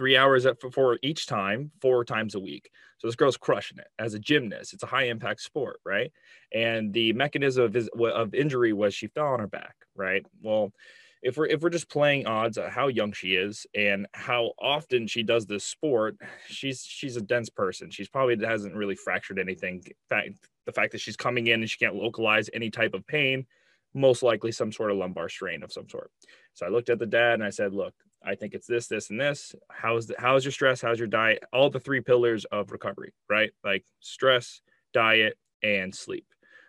three 0.00 0.16
hours 0.16 0.46
at 0.46 0.56
for 0.72 0.98
each 1.02 1.26
time, 1.26 1.70
four 1.82 2.06
times 2.06 2.34
a 2.34 2.40
week. 2.40 2.70
So 2.96 3.06
this 3.06 3.16
girl's 3.16 3.36
crushing 3.36 3.76
it 3.76 3.88
as 3.98 4.14
a 4.14 4.18
gymnast. 4.18 4.72
It's 4.72 4.82
a 4.82 4.86
high 4.86 5.04
impact 5.04 5.42
sport, 5.42 5.78
right? 5.84 6.10
And 6.54 6.90
the 6.90 7.12
mechanism 7.12 7.64
of, 7.64 7.76
of 8.06 8.34
injury 8.34 8.72
was 8.72 8.94
she 8.94 9.08
fell 9.08 9.26
on 9.26 9.40
her 9.40 9.46
back, 9.46 9.74
right? 9.94 10.24
Well, 10.40 10.72
if 11.20 11.36
we're 11.36 11.48
if 11.48 11.60
we're 11.60 11.68
just 11.68 11.90
playing 11.90 12.26
odds 12.26 12.56
at 12.56 12.70
how 12.70 12.88
young 12.88 13.12
she 13.12 13.34
is 13.34 13.66
and 13.74 14.06
how 14.14 14.52
often 14.58 15.06
she 15.06 15.22
does 15.22 15.44
this 15.44 15.64
sport, 15.64 16.16
she's 16.48 16.82
she's 16.82 17.18
a 17.18 17.20
dense 17.20 17.50
person. 17.50 17.90
She's 17.90 18.08
probably 18.08 18.42
hasn't 18.42 18.74
really 18.74 18.96
fractured 18.96 19.38
anything. 19.38 19.84
Fact, 20.08 20.30
the 20.64 20.72
fact 20.72 20.92
that 20.92 21.02
she's 21.02 21.16
coming 21.16 21.48
in 21.48 21.60
and 21.60 21.68
she 21.68 21.76
can't 21.76 21.94
localize 21.94 22.48
any 22.54 22.70
type 22.70 22.94
of 22.94 23.06
pain, 23.06 23.44
most 23.92 24.22
likely 24.22 24.50
some 24.50 24.72
sort 24.72 24.92
of 24.92 24.96
lumbar 24.96 25.28
strain 25.28 25.62
of 25.62 25.70
some 25.70 25.90
sort. 25.90 26.10
So 26.54 26.64
I 26.64 26.70
looked 26.70 26.88
at 26.88 26.98
the 26.98 27.04
dad 27.04 27.34
and 27.34 27.44
I 27.44 27.50
said, 27.50 27.74
"Look, 27.74 27.92
I 28.22 28.34
think 28.34 28.54
it's 28.54 28.66
this, 28.66 28.86
this, 28.86 29.10
and 29.10 29.20
this. 29.20 29.54
How's 29.70 30.06
the, 30.06 30.14
how's 30.18 30.44
your 30.44 30.52
stress? 30.52 30.80
How's 30.80 30.98
your 30.98 31.08
diet? 31.08 31.42
All 31.52 31.70
the 31.70 31.80
three 31.80 32.00
pillars 32.00 32.44
of 32.46 32.70
recovery, 32.70 33.12
right? 33.28 33.50
Like 33.64 33.84
stress, 34.00 34.60
diet, 34.92 35.38
and 35.62 35.94
sleep. 35.94 36.26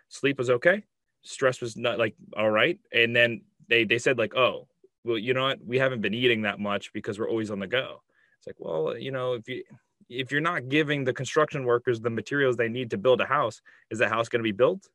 Sleep 0.08 0.38
was 0.38 0.50
okay. 0.50 0.84
Stress 1.22 1.60
was 1.60 1.76
not 1.76 1.98
like 1.98 2.14
all 2.36 2.50
right, 2.50 2.78
and 2.92 3.14
then 3.14 3.42
they 3.68 3.84
they 3.84 3.98
said 3.98 4.18
like, 4.18 4.34
oh, 4.34 4.66
well, 5.04 5.18
you 5.18 5.34
know 5.34 5.44
what? 5.44 5.64
We 5.64 5.78
haven't 5.78 6.00
been 6.00 6.14
eating 6.14 6.42
that 6.42 6.58
much 6.58 6.92
because 6.92 7.18
we're 7.18 7.28
always 7.28 7.50
on 7.50 7.58
the 7.58 7.66
go. 7.66 8.02
It's 8.38 8.46
like, 8.46 8.56
well, 8.58 8.96
you 8.96 9.12
know, 9.12 9.34
if 9.34 9.48
you 9.48 9.62
if 10.08 10.32
you're 10.32 10.40
not 10.40 10.68
giving 10.68 11.04
the 11.04 11.12
construction 11.12 11.64
workers 11.64 12.00
the 12.00 12.10
materials 12.10 12.56
they 12.56 12.68
need 12.68 12.90
to 12.90 12.98
build 12.98 13.20
a 13.20 13.26
house, 13.26 13.62
is 13.90 13.98
the 13.98 14.08
house 14.08 14.28
going 14.28 14.40
to 14.40 14.44
be 14.44 14.52
built? 14.52 14.88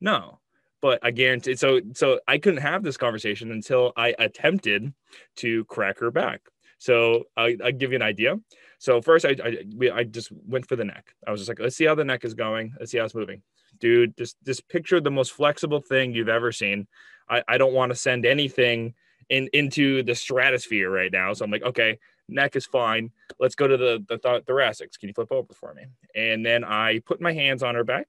No. 0.00 0.40
But 0.84 0.98
I 1.02 1.12
guarantee 1.12 1.56
so 1.56 1.80
so 1.94 2.20
I 2.28 2.36
couldn't 2.36 2.60
have 2.60 2.82
this 2.82 2.98
conversation 2.98 3.50
until 3.50 3.94
I 3.96 4.14
attempted 4.18 4.92
to 5.36 5.64
crack 5.64 5.98
her 6.00 6.10
back. 6.10 6.42
So 6.76 7.24
I, 7.38 7.56
I 7.64 7.70
give 7.70 7.92
you 7.92 7.96
an 7.96 8.02
idea. 8.02 8.36
So 8.80 9.00
first, 9.00 9.24
I, 9.24 9.34
I 9.42 9.64
we, 9.74 9.90
I 9.90 10.04
just 10.04 10.30
went 10.46 10.68
for 10.68 10.76
the 10.76 10.84
neck. 10.84 11.14
I 11.26 11.30
was 11.30 11.40
just 11.40 11.48
like, 11.48 11.58
let's 11.58 11.74
see 11.74 11.86
how 11.86 11.94
the 11.94 12.04
neck 12.04 12.22
is 12.26 12.34
going. 12.34 12.74
Let's 12.78 12.92
see 12.92 12.98
how 12.98 13.06
it's 13.06 13.14
moving, 13.14 13.40
dude. 13.80 14.14
Just 14.18 14.36
just 14.44 14.68
picture 14.68 15.00
the 15.00 15.10
most 15.10 15.32
flexible 15.32 15.80
thing 15.80 16.12
you've 16.12 16.28
ever 16.28 16.52
seen. 16.52 16.86
I, 17.30 17.42
I 17.48 17.56
don't 17.56 17.72
want 17.72 17.90
to 17.90 17.96
send 17.96 18.26
anything 18.26 18.92
in 19.30 19.48
into 19.54 20.02
the 20.02 20.14
stratosphere 20.14 20.90
right 20.90 21.10
now. 21.10 21.32
So 21.32 21.46
I'm 21.46 21.50
like, 21.50 21.62
okay, 21.62 21.98
neck 22.28 22.56
is 22.56 22.66
fine. 22.66 23.10
Let's 23.40 23.54
go 23.54 23.66
to 23.66 23.78
the, 23.78 24.04
the 24.06 24.18
th- 24.18 24.44
thoracics. 24.44 24.98
Can 24.98 25.08
you 25.08 25.14
flip 25.14 25.32
over 25.32 25.54
for 25.54 25.72
me? 25.72 25.84
And 26.14 26.44
then 26.44 26.62
I 26.62 26.98
put 27.06 27.22
my 27.22 27.32
hands 27.32 27.62
on 27.62 27.74
her 27.74 27.84
back, 27.84 28.08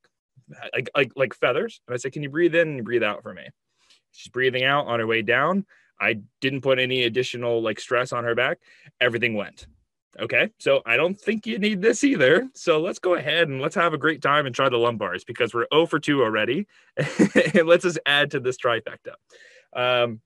like, 0.74 0.90
like, 0.96 1.12
like 1.16 1.34
feathers. 1.34 1.82
And 1.88 1.94
I 1.94 1.98
said, 1.98 2.14
can 2.14 2.24
you 2.24 2.30
breathe 2.30 2.56
in 2.56 2.70
and 2.70 2.84
breathe 2.84 3.04
out 3.04 3.24
for 3.24 3.34
me? 3.34 3.48
She's 4.12 4.32
breathing 4.32 4.64
out 4.64 4.88
on 4.88 5.00
her 5.00 5.08
way 5.08 5.22
down. 5.22 5.66
I 6.00 6.20
didn't 6.42 6.62
put 6.62 6.80
any 6.80 7.04
additional 7.04 7.62
like 7.62 7.80
stress 7.80 8.12
on 8.14 8.24
her 8.24 8.36
back. 8.36 8.60
Everything 9.00 9.34
went. 9.36 9.68
Okay. 10.20 10.50
So 10.60 10.82
I 10.86 10.96
don't 10.96 11.20
think 11.20 11.46
you 11.46 11.60
need 11.60 11.82
this 11.82 12.04
either. 12.04 12.48
So 12.54 12.80
let's 12.80 13.00
go 13.00 13.16
ahead 13.16 13.50
and 13.50 13.62
let's 13.62 13.76
have 13.76 13.94
a 13.94 13.98
great 13.98 14.22
time 14.22 14.46
and 14.46 14.56
try 14.56 14.70
the 14.70 14.78
lumbars 14.78 15.26
because 15.26 15.54
we're 15.54 15.68
0 15.74 15.88
for 15.88 16.00
2 16.00 16.24
already. 16.24 16.68
and 16.98 17.68
let's 17.68 17.84
just 17.84 18.00
add 18.06 18.32
to 18.32 18.40
this 18.40 18.58
trifecta. 18.58 19.16
Um, 19.74 20.22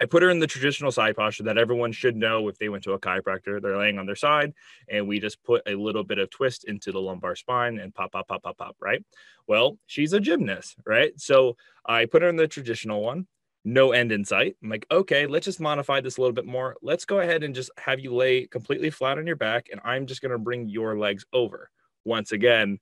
I 0.00 0.06
put 0.06 0.22
her 0.22 0.30
in 0.30 0.38
the 0.38 0.46
traditional 0.46 0.92
side 0.92 1.16
posture 1.16 1.44
that 1.44 1.58
everyone 1.58 1.92
should 1.92 2.16
know 2.16 2.48
if 2.48 2.58
they 2.58 2.68
went 2.68 2.84
to 2.84 2.92
a 2.92 2.98
chiropractor. 2.98 3.60
They're 3.60 3.78
laying 3.78 3.98
on 3.98 4.06
their 4.06 4.16
side, 4.16 4.52
and 4.88 5.06
we 5.06 5.20
just 5.20 5.42
put 5.44 5.62
a 5.66 5.74
little 5.74 6.04
bit 6.04 6.18
of 6.18 6.30
twist 6.30 6.64
into 6.64 6.92
the 6.92 7.00
lumbar 7.00 7.36
spine 7.36 7.78
and 7.78 7.94
pop, 7.94 8.12
pop, 8.12 8.28
pop, 8.28 8.42
pop, 8.42 8.58
pop, 8.58 8.76
right? 8.80 9.04
Well, 9.46 9.78
she's 9.86 10.12
a 10.12 10.20
gymnast, 10.20 10.76
right? 10.86 11.12
So 11.20 11.56
I 11.86 12.06
put 12.06 12.22
her 12.22 12.28
in 12.28 12.36
the 12.36 12.48
traditional 12.48 13.02
one 13.02 13.26
no 13.64 13.92
end 13.92 14.12
in 14.12 14.24
sight. 14.24 14.56
I'm 14.62 14.68
like, 14.68 14.86
okay, 14.90 15.26
let's 15.26 15.46
just 15.46 15.60
modify 15.60 16.00
this 16.00 16.18
a 16.18 16.20
little 16.20 16.34
bit 16.34 16.46
more. 16.46 16.76
Let's 16.82 17.04
go 17.04 17.20
ahead 17.20 17.42
and 17.42 17.54
just 17.54 17.70
have 17.78 17.98
you 17.98 18.14
lay 18.14 18.46
completely 18.46 18.90
flat 18.90 19.18
on 19.18 19.26
your 19.26 19.36
back, 19.36 19.68
and 19.72 19.80
I'm 19.84 20.06
just 20.06 20.20
going 20.20 20.32
to 20.32 20.38
bring 20.38 20.68
your 20.68 20.98
legs 20.98 21.24
over. 21.32 21.70
Once 22.04 22.32
again, 22.32 22.78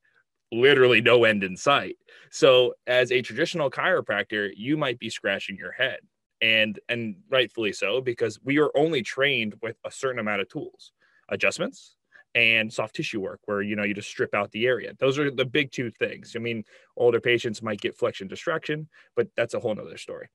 literally 0.51 1.01
no 1.01 1.25
end 1.25 1.45
in 1.45 1.57
sight. 1.57 1.97
So, 2.31 2.75
as 2.87 3.13
a 3.13 3.23
traditional 3.23 3.71
chiropractor, 3.71 4.51
you 4.57 4.77
might 4.77 4.99
be 4.99 5.09
scratching 5.09 5.57
your 5.57 5.73
head, 5.73 6.01
and 6.43 6.79
and 6.91 7.17
rightfully 7.31 7.73
so 7.73 8.01
because 8.01 8.39
we 8.45 8.59
are 8.59 8.71
only 8.77 9.03
trained 9.03 9.55
with 9.63 9.77
a 9.85 9.91
certain 9.91 10.19
amount 10.19 10.43
of 10.43 10.49
tools, 10.49 10.93
adjustments, 11.31 11.97
and 12.35 12.73
soft 12.73 12.95
tissue 12.95 13.21
work 13.21 13.41
where 13.47 13.63
you 13.63 13.77
know 13.77 13.85
you 13.85 13.95
just 13.95 14.09
strip 14.09 14.35
out 14.35 14.51
the 14.53 14.67
area 14.67 14.93
those 14.99 15.19
are 15.19 15.31
the 15.31 15.45
big 15.45 15.71
two 15.71 15.91
things 15.91 16.33
i 16.35 16.39
mean 16.39 16.65
older 16.97 17.21
patients 17.21 17.63
might 17.63 17.81
get 17.81 17.95
flexion 17.95 18.27
distraction 18.27 18.89
but 19.15 19.29
that's 19.37 19.53
a 19.53 19.61
whole 19.61 19.75
nother 19.75 19.99
story 19.99 20.29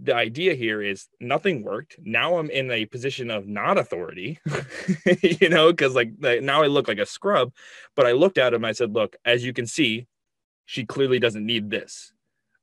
the 0.00 0.14
idea 0.14 0.54
here 0.54 0.80
is 0.80 1.08
nothing 1.20 1.62
worked. 1.62 1.96
Now 2.02 2.38
I'm 2.38 2.50
in 2.50 2.70
a 2.70 2.86
position 2.86 3.30
of 3.30 3.46
not 3.46 3.78
authority, 3.78 4.38
you 5.22 5.48
know, 5.48 5.72
because 5.72 5.94
like 5.94 6.12
now 6.18 6.62
I 6.62 6.68
look 6.68 6.88
like 6.88 6.98
a 6.98 7.06
scrub. 7.06 7.52
But 7.96 8.06
I 8.06 8.12
looked 8.12 8.38
at 8.38 8.54
him. 8.54 8.64
I 8.64 8.72
said, 8.72 8.94
"Look, 8.94 9.16
as 9.24 9.44
you 9.44 9.52
can 9.52 9.66
see, 9.66 10.06
she 10.66 10.84
clearly 10.84 11.18
doesn't 11.18 11.44
need 11.44 11.70
this. 11.70 12.12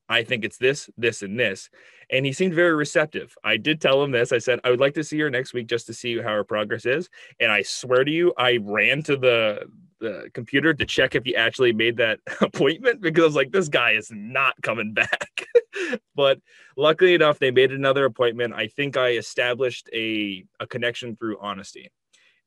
I 0.08 0.24
think 0.24 0.46
it's 0.46 0.58
this, 0.58 0.90
this, 0.98 1.22
and 1.22 1.40
this." 1.40 1.70
And 2.10 2.26
he 2.26 2.34
seemed 2.34 2.54
very 2.54 2.76
receptive. 2.76 3.36
I 3.44 3.58
did 3.58 3.82
tell 3.82 4.04
him 4.04 4.12
this. 4.12 4.32
I 4.32 4.38
said, 4.38 4.60
"I 4.64 4.70
would 4.70 4.80
like 4.80 4.94
to 4.96 5.04
see 5.04 5.20
her 5.20 5.30
next 5.30 5.54
week 5.54 5.68
just 5.68 5.88
to 5.88 5.94
see 5.94 6.18
how 6.18 6.34
her 6.34 6.44
progress 6.44 6.86
is." 6.86 7.10
And 7.40 7.52
I 7.52 7.62
swear 7.62 8.04
to 8.04 8.12
you, 8.12 8.34
I 8.38 8.60
ran 8.62 9.04
to 9.04 9.18
the 9.18 9.68
the 10.00 10.30
computer 10.34 10.74
to 10.74 10.86
check 10.86 11.16
if 11.16 11.24
he 11.24 11.36
actually 11.36 11.74
made 11.74 11.98
that 11.98 12.20
appointment 12.42 13.02
because 13.02 13.24
I 13.24 13.28
was 13.28 13.36
like, 13.36 13.52
this 13.52 13.70
guy 13.70 13.92
is 13.92 14.12
not 14.12 14.54
coming 14.62 14.94
back. 14.94 15.46
but 16.16 16.40
luckily 16.78 17.14
enough, 17.14 17.40
they 17.40 17.52
made 17.52 17.72
another 17.72 18.06
appointment. 18.06 18.54
I 18.54 18.68
think 18.68 18.98
I 18.98 19.12
established 19.12 19.90
a, 19.94 20.44
a 20.60 20.68
connection 20.68 21.16
through 21.16 21.40
honesty. 21.40 21.92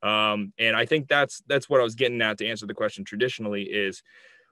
Um, 0.02 0.52
and 0.58 0.76
I 0.76 0.86
think 0.86 1.08
that's 1.08 1.42
that's 1.48 1.68
what 1.68 1.80
I 1.80 1.84
was 1.84 1.96
getting 1.96 2.22
at 2.22 2.38
to 2.38 2.46
answer 2.46 2.66
the 2.66 2.74
question 2.74 3.04
traditionally 3.04 3.64
is 3.64 4.02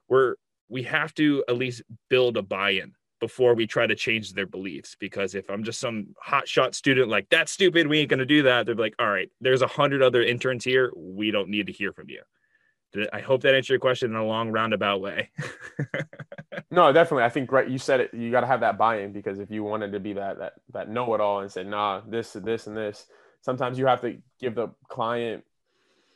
we're 0.08 0.34
we 0.68 0.82
have 0.82 1.14
to 1.14 1.44
at 1.48 1.56
least 1.56 1.82
build 2.10 2.36
a 2.36 2.42
buy-in 2.42 2.92
before 3.20 3.55
we 3.55 3.66
try 3.66 3.87
to 3.87 3.94
change 3.94 4.33
their 4.33 4.46
beliefs 4.46 4.96
because 4.98 5.35
if 5.35 5.48
i'm 5.50 5.64
just 5.64 5.81
some 5.81 6.09
hotshot 6.24 6.74
student 6.74 7.09
like 7.09 7.26
that's 7.31 7.52
stupid 7.52 7.87
we 7.87 8.00
ain't 8.00 8.11
going 8.11 8.18
to 8.18 8.26
do 8.26 8.42
that 8.42 8.66
they're 8.66 8.74
like 8.74 8.94
all 8.98 9.11
right 9.11 9.31
there's 9.40 9.62
a 9.62 9.66
hundred 9.66 10.02
other 10.02 10.22
interns 10.22 10.64
here 10.64 10.92
we 10.96 11.31
don't 11.31 11.48
need 11.48 11.66
to 11.66 11.72
hear 11.72 11.92
from 11.92 12.09
you 12.09 12.22
I 13.12 13.20
hope 13.20 13.42
that 13.42 13.55
answered 13.55 13.74
your 13.74 13.81
question 13.81 14.11
in 14.11 14.16
a 14.16 14.24
long 14.24 14.50
roundabout 14.50 15.00
way. 15.00 15.31
no, 16.70 16.92
definitely. 16.92 17.24
I 17.24 17.29
think 17.29 17.52
right. 17.52 17.68
You 17.68 17.79
said 17.79 18.00
it. 18.00 18.14
You 18.14 18.31
got 18.31 18.40
to 18.40 18.46
have 18.46 18.61
that 18.61 18.79
buy-in 18.79 19.12
because 19.12 19.38
if 19.38 19.50
you 19.50 19.62
wanted 19.64 19.92
to 19.92 20.00
be 20.00 20.14
that 20.14 20.38
that 20.38 20.52
that 20.72 20.88
know-it-all 20.88 21.40
and 21.40 21.50
say, 21.50 21.64
"Nah, 21.64 22.02
this, 22.07 22.33
this, 22.33 22.66
and 22.66 22.76
this," 22.76 23.07
sometimes 23.42 23.79
you 23.79 23.87
have 23.87 24.00
to 24.02 24.18
give 24.40 24.55
the 24.55 24.68
client 24.88 25.44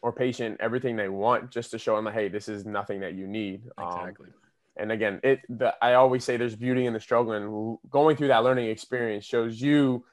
or 0.03 0.13
patient 0.13 0.57
everything 0.61 0.97
they 0.97 1.09
want 1.09 1.51
just 1.51 1.71
to 1.73 1.79
show 1.79 1.97
them, 1.97 2.07
like, 2.07 2.15
"Hey, 2.15 2.29
this 2.29 2.49
is 2.49 2.65
nothing 2.65 3.01
that 3.01 3.15
you 3.15 3.27
need." 3.27 3.63
Um, 3.77 3.89
exactly. 3.89 4.29
Um, 4.29 4.35
and 4.77 4.93
again, 4.93 5.21
it. 5.23 5.41
The, 5.49 5.75
I 5.83 5.95
always 5.95 6.25
say 6.25 6.37
there's 6.37 6.57
beauty 6.57 6.87
in 6.87 6.93
the 6.93 7.01
struggle, 7.01 7.33
and 7.33 7.79
going 7.91 8.17
through 8.17 8.29
that 8.29 8.45
learning 8.45 8.69
experience 8.69 9.25
shows 9.25 9.61
you 9.61 10.05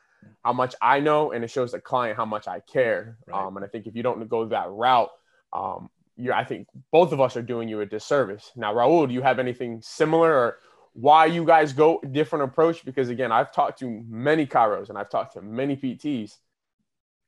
how 0.44 0.54
much 0.54 0.76
I 0.82 1.00
know, 1.00 1.32
and 1.32 1.44
it 1.44 1.50
shows 1.50 1.72
the 1.72 1.80
client 1.80 2.18
how 2.18 2.26
much 2.26 2.48
I 2.48 2.60
care. 2.62 3.18
Right. 3.28 3.46
Um, 3.46 3.56
and 3.58 3.66
I 3.66 3.70
think 3.70 3.88
if 3.88 3.96
you 3.96 4.04
don't 4.04 4.28
go 4.28 4.46
that 4.48 4.70
route, 4.70 5.10
um, 5.54 5.90
you 6.16 6.34
I 6.34 6.44
think 6.44 6.68
both 6.92 7.12
of 7.12 7.22
us 7.22 7.38
are 7.38 7.42
doing 7.42 7.70
you 7.70 7.82
a 7.82 7.86
disservice. 7.86 8.52
Now, 8.56 8.74
Raul, 8.74 9.08
do 9.08 9.14
you 9.14 9.22
have 9.22 9.40
anything 9.40 9.82
similar 9.82 10.34
or 10.34 10.58
why 10.94 11.28
you 11.28 11.46
guys 11.46 11.74
go 11.74 12.02
different 12.12 12.46
approach? 12.46 12.84
Because 12.84 13.10
again, 13.10 13.32
I've 13.32 13.54
talked 13.54 13.80
to 13.80 14.04
many 14.10 14.46
chiros 14.48 14.90
and 14.90 14.98
I've 14.98 15.10
talked 15.10 15.34
to 15.34 15.42
many 15.42 15.76
PTs, 15.76 16.36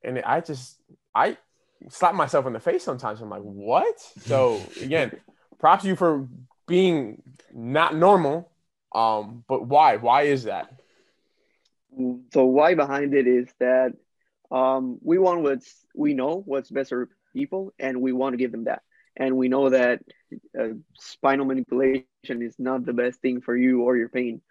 and 0.03 0.19
I 0.19 0.41
just 0.41 0.81
I 1.13 1.37
slap 1.89 2.15
myself 2.15 2.45
in 2.47 2.53
the 2.53 2.59
face 2.59 2.83
sometimes. 2.83 3.21
I'm 3.21 3.29
like, 3.29 3.43
what? 3.43 3.99
So 4.21 4.61
again, 4.81 5.11
props 5.59 5.85
you 5.85 5.95
for 5.95 6.27
being 6.69 7.23
not 7.53 7.95
normal. 7.95 8.51
Um, 8.95 9.45
but 9.49 9.67
why? 9.67 9.97
Why 9.97 10.23
is 10.23 10.45
that? 10.45 10.73
So 12.33 12.45
why 12.45 12.75
behind 12.75 13.13
it 13.13 13.27
is 13.27 13.53
that 13.59 13.93
um, 14.51 14.99
we 15.03 15.17
want 15.17 15.41
what's 15.41 15.85
we 15.95 16.13
know 16.13 16.41
what's 16.45 16.71
best 16.71 16.89
for 16.89 17.09
people 17.33 17.73
and 17.79 18.01
we 18.01 18.13
want 18.13 18.33
to 18.33 18.37
give 18.37 18.51
them 18.51 18.65
that 18.65 18.83
and 19.17 19.37
we 19.37 19.49
know 19.49 19.69
that 19.69 20.01
uh, 20.59 20.69
spinal 20.97 21.45
manipulation 21.45 22.15
is 22.15 22.29
not 22.59 22.59
the 22.85 22.93
best 22.93 23.21
thing 23.21 23.41
for 23.41 23.55
you 23.55 23.81
or 23.81 23.97
your 23.97 24.09
pain 24.09 24.41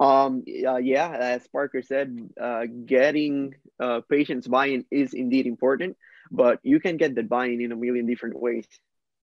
um 0.00 0.42
uh, 0.66 0.76
yeah 0.76 1.10
as 1.10 1.46
parker 1.48 1.82
said 1.82 2.16
uh, 2.40 2.64
getting 2.86 3.54
uh, 3.80 4.00
patients 4.10 4.46
buy-in 4.48 4.84
is 4.90 5.14
indeed 5.14 5.46
important 5.46 5.96
but 6.30 6.58
you 6.62 6.80
can 6.80 6.96
get 6.96 7.14
that 7.14 7.28
buy-in 7.28 7.60
in 7.60 7.72
a 7.72 7.76
million 7.76 8.06
different 8.06 8.38
ways 8.40 8.66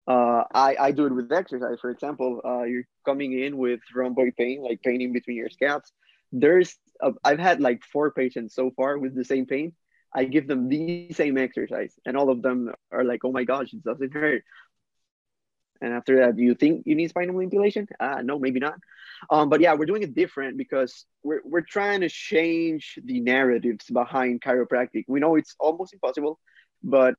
uh, 0.07 0.45
I, 0.55 0.77
I 0.79 0.91
do 0.93 1.07
it 1.07 1.15
with 1.15 1.33
exercise 1.33 1.79
for 1.81 1.91
example 1.91 2.41
uh, 2.45 2.63
you're 2.65 2.85
coming 3.05 3.39
in 3.39 3.57
with 3.57 3.81
rhomboid 3.95 4.35
pain 4.37 4.63
like 4.63 4.83
pain 4.83 5.01
in 5.01 5.13
between 5.13 5.37
your 5.37 5.51
scaps 5.51 5.93
there's 6.33 6.77
i 7.03 7.11
i've 7.25 7.39
had 7.39 7.61
like 7.61 7.83
four 7.85 8.11
patients 8.11 8.55
so 8.55 8.71
far 8.77 8.99
with 8.99 9.15
the 9.15 9.25
same 9.25 9.47
pain 9.47 9.73
I 10.15 10.25
give 10.25 10.47
them 10.47 10.69
the 10.69 11.13
same 11.13 11.37
exercise, 11.37 11.93
and 12.07 12.17
all 12.17 12.31
of 12.31 12.41
them 12.41 12.73
are 12.93 13.05
like, 13.05 13.25
"Oh 13.25 13.33
my 13.33 13.45
gosh, 13.45 13.73
it 13.73 13.83
doesn't 13.83 14.13
hurt." 14.13 14.45
And 15.81 15.93
after 15.93 16.21
that, 16.21 16.37
do 16.37 16.43
you 16.43 16.55
think 16.55 16.85
you 16.87 16.95
need 16.95 17.09
spinal 17.11 17.35
manipulation? 17.35 17.89
Uh, 17.99 18.23
no, 18.23 18.39
maybe 18.39 18.61
not. 18.61 18.75
Um, 19.29 19.49
but 19.49 19.61
yeah, 19.61 19.75
we're 19.75 19.87
doing 19.87 20.03
it 20.03 20.15
different 20.15 20.57
because 20.57 21.05
we're 21.25 21.43
we're 21.45 21.63
trying 21.63 22.01
to 22.03 22.09
change 22.09 22.99
the 23.05 23.21
narratives 23.21 23.87
behind 23.87 24.41
chiropractic. 24.41 25.05
We 25.09 25.21
know 25.21 25.35
it's 25.35 25.57
almost 25.59 25.93
impossible, 25.93 26.39
but 26.83 27.17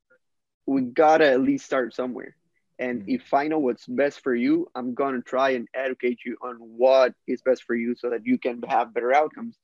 we 0.66 0.82
gotta 0.82 1.30
at 1.30 1.42
least 1.42 1.66
start 1.66 1.94
somewhere. 1.94 2.36
And 2.80 3.02
mm-hmm. 3.02 3.12
if 3.12 3.34
I 3.34 3.48
know 3.48 3.60
what's 3.60 3.86
best 3.86 4.22
for 4.22 4.36
you, 4.36 4.68
I'm 4.76 4.94
gonna 4.94 5.22
try 5.22 5.52
and 5.52 5.68
educate 5.74 6.20
you 6.26 6.38
on 6.42 6.56
what 6.56 7.14
is 7.28 7.42
best 7.42 7.64
for 7.64 7.76
you 7.76 7.96
so 7.96 8.10
that 8.10 8.26
you 8.26 8.38
can 8.38 8.62
have 8.64 8.94
better 8.94 9.14
outcomes. 9.14 9.58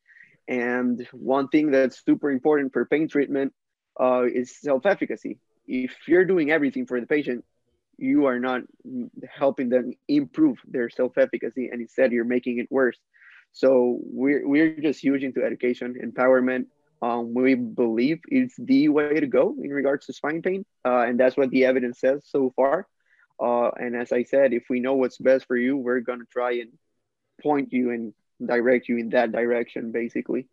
And 0.48 1.08
one 1.12 1.48
thing 1.48 1.72
that's 1.72 2.04
super 2.04 2.32
important 2.32 2.74
for 2.74 2.86
pain 2.86 3.08
treatment 3.08 3.54
uh, 4.00 4.24
is 4.24 4.60
self 4.60 4.86
efficacy. 4.86 5.40
If 5.68 5.96
you're 6.08 6.26
doing 6.26 6.52
everything 6.52 6.86
for 6.86 7.00
the 7.00 7.08
patient, 7.08 7.46
you 7.98 8.26
are 8.26 8.40
not 8.40 8.62
helping 9.30 9.70
them 9.70 9.94
improve 10.08 10.58
their 10.68 10.90
self 10.90 11.18
efficacy, 11.18 11.70
and 11.72 11.82
instead 11.82 12.12
you're 12.12 12.26
making 12.26 12.58
it 12.58 12.68
worse. 12.72 12.98
So 13.54 14.00
we're, 14.04 14.48
we're 14.48 14.80
just 14.82 15.02
huge 15.02 15.24
into 15.24 15.44
education, 15.44 15.96
empowerment. 16.04 16.68
Um, 17.02 17.34
we 17.34 17.56
believe 17.56 18.20
it's 18.28 18.56
the 18.58 18.90
way 18.90 19.20
to 19.20 19.28
go 19.28 19.56
in 19.62 19.72
regards 19.72 20.06
to 20.06 20.14
spine 20.14 20.42
pain, 20.42 20.66
uh, 20.86 21.02
and 21.08 21.20
that's 21.20 21.38
what 21.38 21.50
the 21.50 21.66
evidence 21.66 22.00
says 22.00 22.24
so 22.26 22.54
far. 22.56 22.88
Uh, 23.42 23.72
and 23.72 23.96
as 23.96 24.12
I 24.12 24.24
said, 24.24 24.54
if 24.54 24.66
we 24.70 24.80
know 24.80 24.94
what's 24.94 25.18
best 25.18 25.46
for 25.48 25.58
you, 25.58 25.76
we're 25.76 26.02
gonna 26.02 26.26
try 26.32 26.54
and 26.54 26.70
point 27.42 27.74
you 27.74 27.90
and 27.92 28.14
direct 28.46 28.88
you 28.88 28.98
in 28.98 29.10
that 29.10 29.32
direction 29.32 29.92
basically. 29.92 30.48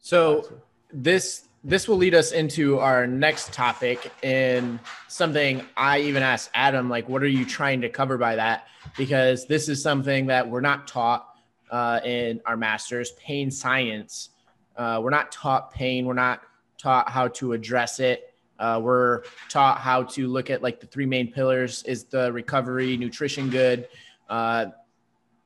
So 0.00 0.60
this 0.92 1.44
this 1.64 1.88
will 1.88 1.96
lead 1.96 2.14
us 2.14 2.32
into 2.32 2.78
our 2.78 3.06
next 3.06 3.52
topic 3.52 4.12
and 4.22 4.78
something 5.08 5.60
i 5.76 5.98
even 5.98 6.22
asked 6.22 6.48
adam 6.54 6.88
like 6.88 7.08
what 7.08 7.20
are 7.20 7.28
you 7.28 7.44
trying 7.44 7.80
to 7.80 7.88
cover 7.88 8.16
by 8.16 8.36
that? 8.36 8.68
Because 8.96 9.46
this 9.46 9.68
is 9.68 9.82
something 9.82 10.26
that 10.26 10.48
we're 10.48 10.60
not 10.60 10.86
taught 10.86 11.26
uh, 11.70 12.00
in 12.04 12.40
our 12.46 12.56
masters 12.56 13.12
pain 13.12 13.50
science. 13.50 14.30
Uh, 14.76 15.00
we're 15.02 15.10
not 15.10 15.30
taught 15.32 15.72
pain. 15.72 16.06
We're 16.06 16.14
not 16.14 16.42
taught 16.78 17.10
how 17.10 17.28
to 17.28 17.52
address 17.52 18.00
it 18.00 18.27
uh, 18.58 18.80
we're 18.82 19.22
taught 19.48 19.78
how 19.78 20.02
to 20.02 20.28
look 20.28 20.50
at 20.50 20.62
like 20.62 20.80
the 20.80 20.86
three 20.86 21.06
main 21.06 21.32
pillars. 21.32 21.82
Is 21.84 22.04
the 22.04 22.32
recovery 22.32 22.96
nutrition 22.96 23.50
good? 23.50 23.88
Uh, 24.28 24.66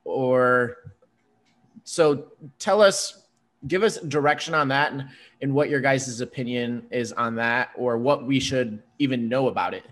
or 0.03 0.77
so 1.83 2.25
tell 2.59 2.81
us 2.81 3.23
give 3.67 3.83
us 3.83 3.97
direction 4.01 4.53
on 4.53 4.67
that 4.67 4.91
and, 4.91 5.07
and 5.41 5.53
what 5.53 5.69
your 5.69 5.79
guys' 5.79 6.19
opinion 6.19 6.85
is 6.91 7.13
on 7.13 7.35
that 7.35 7.69
or 7.77 7.97
what 7.97 8.25
we 8.25 8.39
should 8.39 8.81
even 8.99 9.29
know 9.29 9.47
about 9.47 9.73
it 9.73 9.85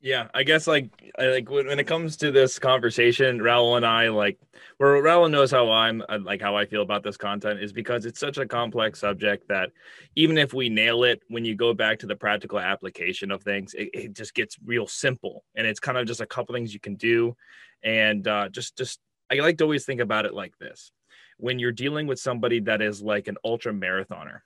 yeah 0.00 0.28
i 0.34 0.42
guess 0.42 0.66
like 0.66 0.90
like 1.18 1.50
when, 1.50 1.66
when 1.66 1.78
it 1.78 1.86
comes 1.86 2.16
to 2.16 2.30
this 2.30 2.58
conversation 2.58 3.38
raul 3.38 3.76
and 3.76 3.84
i 3.84 4.08
like 4.08 4.38
where 4.76 5.02
raul 5.02 5.30
knows 5.30 5.50
how 5.50 5.70
i'm 5.70 6.02
uh, 6.08 6.18
like 6.22 6.40
how 6.40 6.56
i 6.56 6.64
feel 6.64 6.82
about 6.82 7.02
this 7.02 7.16
content 7.16 7.60
is 7.60 7.72
because 7.72 8.06
it's 8.06 8.20
such 8.20 8.38
a 8.38 8.46
complex 8.46 9.00
subject 9.00 9.48
that 9.48 9.70
even 10.14 10.38
if 10.38 10.54
we 10.54 10.68
nail 10.68 11.02
it 11.04 11.22
when 11.28 11.44
you 11.44 11.54
go 11.56 11.74
back 11.74 11.98
to 11.98 12.06
the 12.06 12.16
practical 12.16 12.58
application 12.58 13.30
of 13.30 13.42
things 13.42 13.74
it, 13.74 13.90
it 13.92 14.12
just 14.12 14.34
gets 14.34 14.56
real 14.64 14.86
simple 14.86 15.44
and 15.56 15.66
it's 15.66 15.80
kind 15.80 15.98
of 15.98 16.06
just 16.06 16.20
a 16.20 16.26
couple 16.26 16.54
things 16.54 16.72
you 16.72 16.80
can 16.80 16.94
do 16.94 17.36
and 17.82 18.26
uh, 18.26 18.48
just 18.48 18.76
just 18.76 19.00
I 19.30 19.36
like 19.36 19.58
to 19.58 19.64
always 19.64 19.84
think 19.84 20.00
about 20.00 20.26
it 20.26 20.34
like 20.34 20.56
this: 20.58 20.90
when 21.36 21.58
you're 21.58 21.72
dealing 21.72 22.06
with 22.06 22.18
somebody 22.18 22.60
that 22.60 22.82
is 22.82 23.02
like 23.02 23.28
an 23.28 23.36
ultra 23.44 23.72
marathoner, 23.72 24.40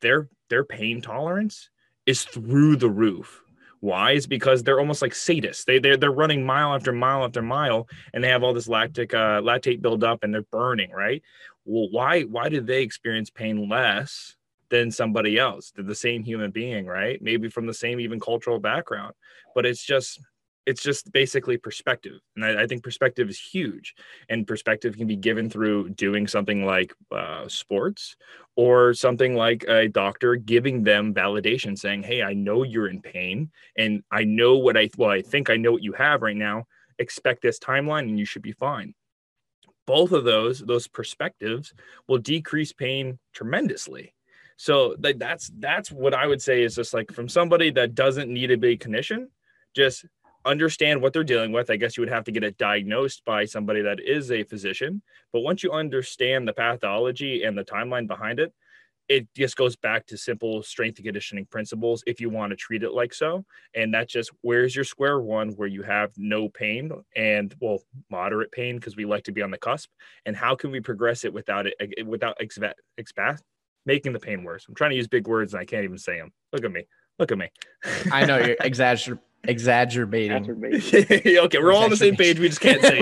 their 0.00 0.28
their 0.48 0.64
pain 0.64 1.00
tolerance 1.00 1.70
is 2.06 2.24
through 2.24 2.76
the 2.76 2.90
roof. 2.90 3.42
Why? 3.82 4.12
Is 4.12 4.28
because 4.28 4.62
they're 4.62 4.78
almost 4.78 5.02
like 5.02 5.12
sadists. 5.12 5.64
They 5.64 5.80
they're, 5.80 5.96
they're 5.96 6.12
running 6.12 6.46
mile 6.46 6.72
after 6.72 6.92
mile 6.92 7.24
after 7.24 7.42
mile, 7.42 7.88
and 8.14 8.22
they 8.22 8.28
have 8.28 8.44
all 8.44 8.54
this 8.54 8.68
lactic 8.68 9.12
uh, 9.12 9.40
lactate 9.42 9.82
build 9.82 10.04
up, 10.04 10.22
and 10.22 10.32
they're 10.32 10.42
burning. 10.42 10.92
Right? 10.92 11.20
Well, 11.64 11.88
why 11.90 12.22
why 12.22 12.48
do 12.48 12.60
they 12.60 12.82
experience 12.82 13.28
pain 13.28 13.68
less 13.68 14.36
than 14.70 14.92
somebody 14.92 15.36
else? 15.36 15.72
They're 15.74 15.84
the 15.84 15.96
same 15.96 16.22
human 16.22 16.52
being, 16.52 16.86
right? 16.86 17.20
Maybe 17.20 17.48
from 17.48 17.66
the 17.66 17.74
same 17.74 17.98
even 17.98 18.20
cultural 18.20 18.60
background, 18.60 19.14
but 19.52 19.66
it's 19.66 19.84
just 19.84 20.20
it's 20.66 20.82
just 20.82 21.10
basically 21.12 21.56
perspective. 21.56 22.20
And 22.36 22.44
I, 22.44 22.62
I, 22.62 22.66
think 22.66 22.84
perspective 22.84 23.28
is 23.28 23.38
huge. 23.38 23.94
And 24.28 24.46
perspective 24.46 24.96
can 24.96 25.06
be 25.06 25.16
given 25.16 25.50
through 25.50 25.90
doing 25.90 26.28
something 26.28 26.64
like 26.64 26.94
uh, 27.10 27.48
sports 27.48 28.16
or 28.56 28.94
something 28.94 29.34
like 29.34 29.64
a 29.66 29.88
doctor 29.88 30.36
giving 30.36 30.84
them 30.84 31.14
validation 31.14 31.78
saying 31.78 32.02
hey 32.02 32.22
i 32.22 32.34
know 32.34 32.64
you're 32.64 32.88
in 32.88 33.00
pain 33.00 33.50
and 33.78 34.02
i 34.10 34.24
know 34.24 34.58
what 34.58 34.76
i 34.76 34.90
well 34.98 35.08
i 35.08 35.22
think 35.22 35.48
i 35.48 35.56
know 35.56 35.72
what 35.72 35.82
you 35.82 35.92
have 35.92 36.22
right 36.22 36.36
now. 36.36 36.66
Expect 36.98 37.42
this 37.42 37.58
timeline 37.58 38.00
and 38.00 38.18
you 38.18 38.26
should 38.26 38.42
be 38.42 38.52
fine. 38.52 38.94
Both 39.86 40.12
of 40.12 40.24
those 40.24 40.60
those 40.60 40.86
perspectives 40.86 41.72
will 42.06 42.18
decrease 42.18 42.72
pain 42.72 43.18
tremendously. 43.32 44.14
So 44.56 44.94
that's 44.98 45.50
that's 45.58 45.90
what 45.90 46.14
i 46.14 46.26
would 46.26 46.42
say 46.42 46.62
is 46.62 46.76
just 46.76 46.94
like 46.94 47.10
from 47.10 47.28
somebody 47.28 47.70
that 47.70 47.94
doesn't 47.94 48.32
need 48.32 48.50
a 48.50 48.56
big 48.56 48.80
clinician 48.80 49.26
just 49.74 50.04
understand 50.44 51.00
what 51.00 51.12
they're 51.12 51.24
dealing 51.24 51.52
with, 51.52 51.70
I 51.70 51.76
guess 51.76 51.96
you 51.96 52.02
would 52.02 52.10
have 52.10 52.24
to 52.24 52.32
get 52.32 52.44
it 52.44 52.58
diagnosed 52.58 53.24
by 53.24 53.44
somebody 53.44 53.82
that 53.82 54.00
is 54.00 54.30
a 54.30 54.44
physician. 54.44 55.02
But 55.32 55.40
once 55.40 55.62
you 55.62 55.72
understand 55.72 56.46
the 56.46 56.52
pathology 56.52 57.44
and 57.44 57.56
the 57.56 57.64
timeline 57.64 58.06
behind 58.06 58.40
it, 58.40 58.52
it 59.08 59.28
just 59.34 59.56
goes 59.56 59.76
back 59.76 60.06
to 60.06 60.16
simple 60.16 60.62
strength 60.62 60.98
and 60.98 61.04
conditioning 61.04 61.44
principles 61.46 62.02
if 62.06 62.20
you 62.20 62.30
want 62.30 62.50
to 62.50 62.56
treat 62.56 62.82
it 62.82 62.92
like 62.92 63.12
so. 63.12 63.44
And 63.74 63.92
that 63.94 64.08
just 64.08 64.30
where's 64.42 64.74
your 64.74 64.84
square 64.84 65.20
one 65.20 65.50
where 65.50 65.68
you 65.68 65.82
have 65.82 66.12
no 66.16 66.48
pain 66.48 66.90
and 67.16 67.54
well 67.60 67.82
moderate 68.10 68.52
pain 68.52 68.76
because 68.76 68.96
we 68.96 69.04
like 69.04 69.24
to 69.24 69.32
be 69.32 69.42
on 69.42 69.50
the 69.50 69.58
cusp. 69.58 69.90
And 70.24 70.36
how 70.36 70.54
can 70.54 70.70
we 70.70 70.80
progress 70.80 71.24
it 71.24 71.32
without 71.32 71.66
it 71.66 72.06
without 72.06 72.38
expat, 72.38 72.74
expat 72.98 73.40
making 73.84 74.12
the 74.12 74.20
pain 74.20 74.44
worse? 74.44 74.64
I'm 74.68 74.74
trying 74.74 74.90
to 74.90 74.96
use 74.96 75.08
big 75.08 75.26
words 75.26 75.52
and 75.52 75.60
I 75.60 75.64
can't 75.64 75.84
even 75.84 75.98
say 75.98 76.18
them. 76.18 76.32
Look 76.52 76.64
at 76.64 76.72
me. 76.72 76.86
Look 77.18 77.32
at 77.32 77.38
me. 77.38 77.50
I 78.10 78.24
know 78.24 78.38
you're 78.38 78.56
exaggerating 78.60 79.20
Exaggerating. 79.44 80.48
okay, 80.50 81.58
we're 81.58 81.72
all 81.72 81.84
on 81.84 81.90
the 81.90 81.96
same 81.96 82.16
page. 82.16 82.38
We 82.38 82.48
just 82.48 82.60
can't 82.60 82.80
say 82.80 82.98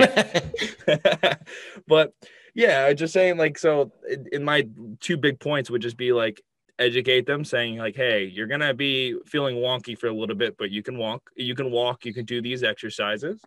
it. 0.87 1.39
but 1.87 2.13
yeah, 2.55 2.85
I 2.85 2.93
just 2.93 3.13
saying 3.13 3.37
like 3.37 3.57
so. 3.57 3.91
In 4.31 4.43
my 4.43 4.67
two 4.99 5.17
big 5.17 5.39
points 5.39 5.69
would 5.69 5.81
just 5.81 5.97
be 5.97 6.13
like 6.13 6.41
educate 6.79 7.27
them 7.27 7.45
saying 7.45 7.77
like 7.77 7.95
hey 7.95 8.23
you're 8.23 8.47
gonna 8.47 8.73
be 8.73 9.15
feeling 9.27 9.57
wonky 9.57 9.95
for 9.95 10.07
a 10.07 10.13
little 10.13 10.35
bit 10.35 10.57
but 10.57 10.71
you 10.71 10.81
can 10.81 10.97
walk 10.97 11.29
you 11.35 11.53
can 11.53 11.69
walk 11.69 12.05
you 12.05 12.13
can 12.13 12.25
do 12.25 12.41
these 12.41 12.63
exercises 12.63 13.39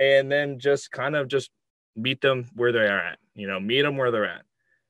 and 0.00 0.32
then 0.32 0.58
just 0.58 0.90
kind 0.90 1.14
of 1.14 1.28
just 1.28 1.50
meet 1.94 2.20
them 2.20 2.48
where 2.56 2.72
they 2.72 2.80
are 2.80 2.98
at 2.98 3.18
you 3.36 3.46
know 3.46 3.60
meet 3.60 3.82
them 3.82 3.96
where 3.96 4.10
they're 4.10 4.24
at 4.28 4.42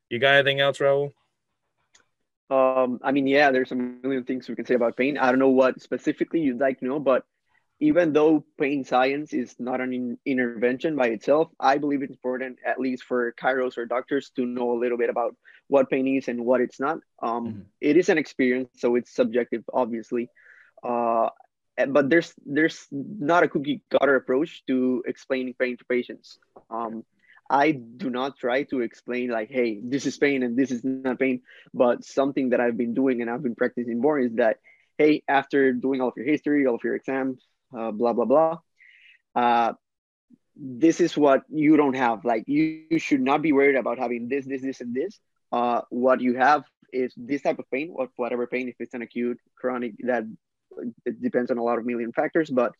you 0.08 0.18
got 0.18 0.34
anything 0.34 0.61
else 0.61 0.78
Raul? 0.78 1.12
Um, 2.50 2.98
I 3.04 3.12
mean, 3.12 3.28
yeah, 3.28 3.52
there's 3.52 3.70
a 3.70 3.76
million 3.76 4.24
things 4.24 4.48
we 4.48 4.56
can 4.56 4.66
say 4.66 4.74
about 4.74 4.96
pain. 4.96 5.16
I 5.16 5.30
don't 5.30 5.38
know 5.38 5.50
what 5.50 5.80
specifically 5.80 6.40
you'd 6.40 6.58
like 6.58 6.80
to 6.80 6.84
know, 6.84 6.98
but 6.98 7.24
even 7.81 8.12
though 8.12 8.45
pain 8.59 8.85
science 8.85 9.33
is 9.33 9.57
not 9.59 9.81
an 9.81 9.93
in- 9.93 10.18
intervention 10.26 10.97
by 10.97 11.09
itself, 11.09 11.49
I 11.59 11.78
believe 11.78 12.03
it's 12.03 12.12
important, 12.12 12.59
at 12.64 12.78
least 12.78 13.05
for 13.05 13.33
chiros 13.33 13.78
or 13.78 13.87
doctors, 13.87 14.31
to 14.37 14.45
know 14.45 14.72
a 14.72 14.78
little 14.78 14.99
bit 14.99 15.09
about 15.09 15.35
what 15.68 15.89
pain 15.89 16.07
is 16.07 16.28
and 16.28 16.45
what 16.45 16.61
it's 16.61 16.78
not. 16.78 16.99
Um, 17.22 17.47
mm-hmm. 17.47 17.61
it 17.81 17.97
is 17.97 18.11
an 18.11 18.18
experience, 18.18 18.68
so 18.76 18.97
it's 18.97 19.14
subjective, 19.14 19.64
obviously. 19.72 20.28
Uh, 20.85 21.31
but 21.89 22.11
there's 22.11 22.35
there's 22.45 22.87
not 22.91 23.43
a 23.43 23.49
cookie 23.49 23.81
cutter 23.91 24.16
approach 24.16 24.62
to 24.66 25.03
explaining 25.07 25.55
pain 25.55 25.78
to 25.78 25.85
patients. 25.87 26.39
Um, 26.68 27.05
I 27.49 27.72
do 27.72 28.11
not 28.11 28.37
try 28.37 28.64
to 28.64 28.81
explain 28.81 29.31
like, 29.31 29.51
hey, 29.51 29.81
this 29.83 30.07
is 30.07 30.18
pain 30.18 30.43
and 30.43 30.57
this 30.57 30.70
is 30.70 30.85
not 30.85 31.18
pain. 31.18 31.41
But 31.72 32.05
something 32.05 32.51
that 32.51 32.61
I've 32.61 32.76
been 32.76 32.95
doing 32.95 33.22
and 33.22 33.31
I've 33.31 33.43
been 33.43 33.57
practicing 33.57 34.01
more 34.01 34.20
is 34.20 34.35
that, 34.35 34.59
hey, 34.99 35.22
after 35.26 35.72
doing 35.72 36.01
all 36.01 36.09
of 36.09 36.14
your 36.16 36.26
history, 36.26 36.66
all 36.66 36.76
of 36.76 36.85
your 36.85 36.95
exams, 36.95 37.41
uh, 37.76 37.90
blah 37.90 38.12
blah 38.12 38.24
blah. 38.24 38.58
Uh, 39.34 39.72
this 40.56 41.00
is 41.00 41.16
what 41.16 41.42
you 41.48 41.76
don't 41.76 41.96
have. 41.96 42.24
Like 42.24 42.44
you, 42.46 42.84
you 42.90 42.98
should 42.98 43.22
not 43.22 43.42
be 43.42 43.52
worried 43.52 43.76
about 43.76 43.98
having 43.98 44.28
this, 44.28 44.44
this, 44.46 44.62
this, 44.62 44.80
and 44.80 44.94
this. 44.94 45.18
Uh, 45.50 45.80
what 45.88 46.20
you 46.20 46.36
have 46.36 46.64
is 46.92 47.14
this 47.16 47.42
type 47.42 47.58
of 47.58 47.70
pain, 47.70 47.92
or 47.94 48.08
whatever 48.16 48.46
pain, 48.46 48.68
if 48.68 48.74
it's 48.78 48.94
an 48.94 49.02
acute, 49.02 49.38
chronic, 49.56 49.94
that 50.00 50.24
it 51.04 51.22
depends 51.22 51.50
on 51.50 51.58
a 51.58 51.62
lot 51.62 51.78
of 51.78 51.86
million 51.86 52.12
factors. 52.12 52.50
But 52.50 52.72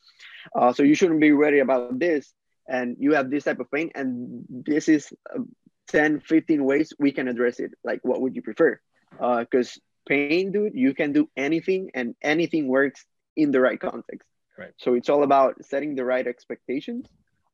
uh, 0.55 0.72
so 0.72 0.82
you 0.82 0.95
shouldn't 0.95 1.20
be 1.20 1.32
worried 1.32 1.61
about 1.61 1.99
this. 1.99 2.32
And 2.68 2.97
you 3.01 3.14
have 3.14 3.30
this 3.30 3.45
type 3.45 3.59
of 3.59 3.70
pain, 3.70 3.91
and 3.97 4.45
this 4.49 4.88
is 4.88 5.12
uh, 5.34 5.41
10, 5.88 6.20
15 6.20 6.64
ways 6.64 6.93
we 7.01 7.11
can 7.11 7.26
address 7.26 7.59
it. 7.59 7.72
Like, 7.82 8.01
what 8.05 8.20
would 8.20 8.36
you 8.36 8.43
prefer? 8.43 8.78
Because 9.11 9.76
uh, 9.76 9.80
pain, 10.09 10.53
dude, 10.53 10.74
you 10.74 10.95
can 10.95 11.12
do 11.12 11.28
anything, 11.36 11.91
and 11.95 12.14
anything 12.22 12.68
works 12.68 13.05
in 13.34 13.51
the 13.51 13.61
right 13.61 13.80
context. 13.80 14.30
Right. 14.61 14.75
So 14.77 14.93
it's 14.93 15.09
all 15.09 15.23
about 15.23 15.65
setting 15.65 15.95
the 15.95 16.05
right 16.05 16.27
expectations. 16.27 17.09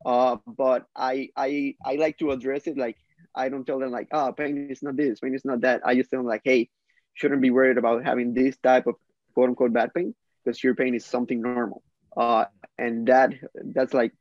Uh, 0.04 0.36
but 0.44 0.86
I 0.96 1.30
I 1.36 1.76
I 1.84 1.94
like 1.96 2.18
to 2.18 2.32
address 2.32 2.66
it 2.66 2.76
like 2.76 2.96
I 3.32 3.48
don't 3.48 3.64
tell 3.64 3.78
them 3.78 3.92
like, 3.92 4.08
oh, 4.12 4.32
pain 4.32 4.68
is 4.70 4.82
not 4.82 4.96
this, 4.96 5.20
pain 5.20 5.34
is 5.34 5.44
not 5.44 5.60
that. 5.60 5.82
I 5.84 5.94
just 5.94 6.10
tell 6.10 6.18
them 6.18 6.26
like, 6.26 6.42
hey, 6.44 6.68
shouldn't 7.14 7.42
be 7.42 7.50
worried 7.50 7.78
about 7.78 8.04
having 8.04 8.34
this 8.34 8.56
type 8.56 8.88
of 8.88 8.96
quote 9.34 9.50
unquote 9.50 9.72
bad 9.72 9.94
pain 9.94 10.16
because 10.44 10.62
your 10.64 10.74
pain 10.74 10.96
is 10.96 11.04
something 11.06 11.40
normal. 11.40 11.84
Uh, 12.16 12.46
and 12.76 13.06
that 13.06 13.34
that's 13.76 13.94
like 13.94 14.12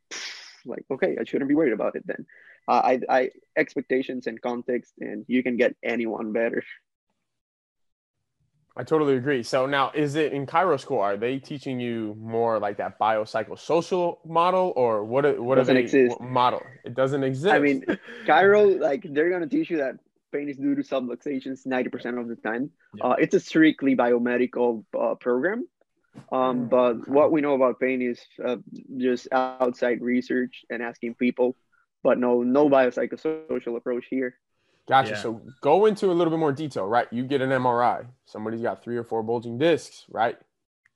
like 0.65 0.85
okay, 0.91 1.17
I 1.19 1.23
shouldn't 1.23 1.49
be 1.49 1.55
worried 1.55 1.73
about 1.73 1.95
it 1.95 2.05
then. 2.05 2.27
Uh, 2.67 2.81
I 2.91 2.99
I 3.09 3.29
expectations 3.57 4.27
and 4.27 4.39
context, 4.39 4.93
and 4.99 5.25
you 5.27 5.41
can 5.41 5.57
get 5.57 5.75
anyone 5.83 6.33
better. 6.33 6.63
I 8.77 8.83
totally 8.83 9.15
agree. 9.15 9.41
So 9.43 9.65
now, 9.65 9.91
is 9.95 10.15
it 10.15 10.33
in 10.33 10.45
Chiro 10.45 10.77
School? 10.79 10.99
Are 10.99 11.15
they 11.15 11.39
teaching 11.39 11.79
you 11.79 12.15
more 12.19 12.59
like 12.59 12.77
that 12.77 12.99
biopsychosocial 12.99 14.17
model, 14.25 14.73
or 14.75 15.03
what? 15.05 15.39
What 15.39 15.55
doesn't 15.55 15.77
exist 15.77 16.19
model? 16.19 16.61
It 16.83 16.93
doesn't 16.93 17.23
exist. 17.23 17.53
I 17.53 17.59
mean, 17.59 17.85
Cairo, 18.25 18.65
like 18.65 19.05
they're 19.09 19.29
gonna 19.29 19.47
teach 19.47 19.69
you 19.69 19.77
that 19.77 19.95
pain 20.33 20.49
is 20.49 20.57
due 20.57 20.75
to 20.75 20.81
subluxations 20.81 21.65
ninety 21.65 21.89
percent 21.89 22.17
of 22.17 22.27
the 22.27 22.35
time. 22.35 22.71
Yeah. 22.95 23.05
Uh, 23.05 23.15
it's 23.17 23.33
a 23.33 23.39
strictly 23.39 23.95
biomedical 23.95 24.83
uh, 24.97 25.15
program. 25.15 25.67
Um, 26.31 26.63
hmm. 26.63 26.65
but 26.67 27.07
what 27.07 27.31
we 27.31 27.41
know 27.41 27.53
about 27.55 27.79
pain 27.79 28.01
is 28.01 28.19
uh, 28.43 28.57
just 28.97 29.27
outside 29.31 30.01
research 30.01 30.63
and 30.69 30.81
asking 30.81 31.15
people, 31.15 31.55
but 32.03 32.17
no, 32.17 32.43
no 32.43 32.69
biopsychosocial 32.69 33.75
approach 33.77 34.05
here. 34.09 34.37
Gotcha. 34.87 35.11
Yeah. 35.11 35.21
So 35.21 35.41
go 35.61 35.85
into 35.85 36.11
a 36.11 36.13
little 36.13 36.31
bit 36.31 36.39
more 36.39 36.51
detail, 36.51 36.85
right? 36.85 37.07
You 37.11 37.23
get 37.23 37.41
an 37.41 37.49
MRI. 37.49 38.05
Somebody's 38.25 38.61
got 38.61 38.83
three 38.83 38.97
or 38.97 39.03
four 39.03 39.23
bulging 39.23 39.57
discs, 39.57 40.05
right? 40.09 40.37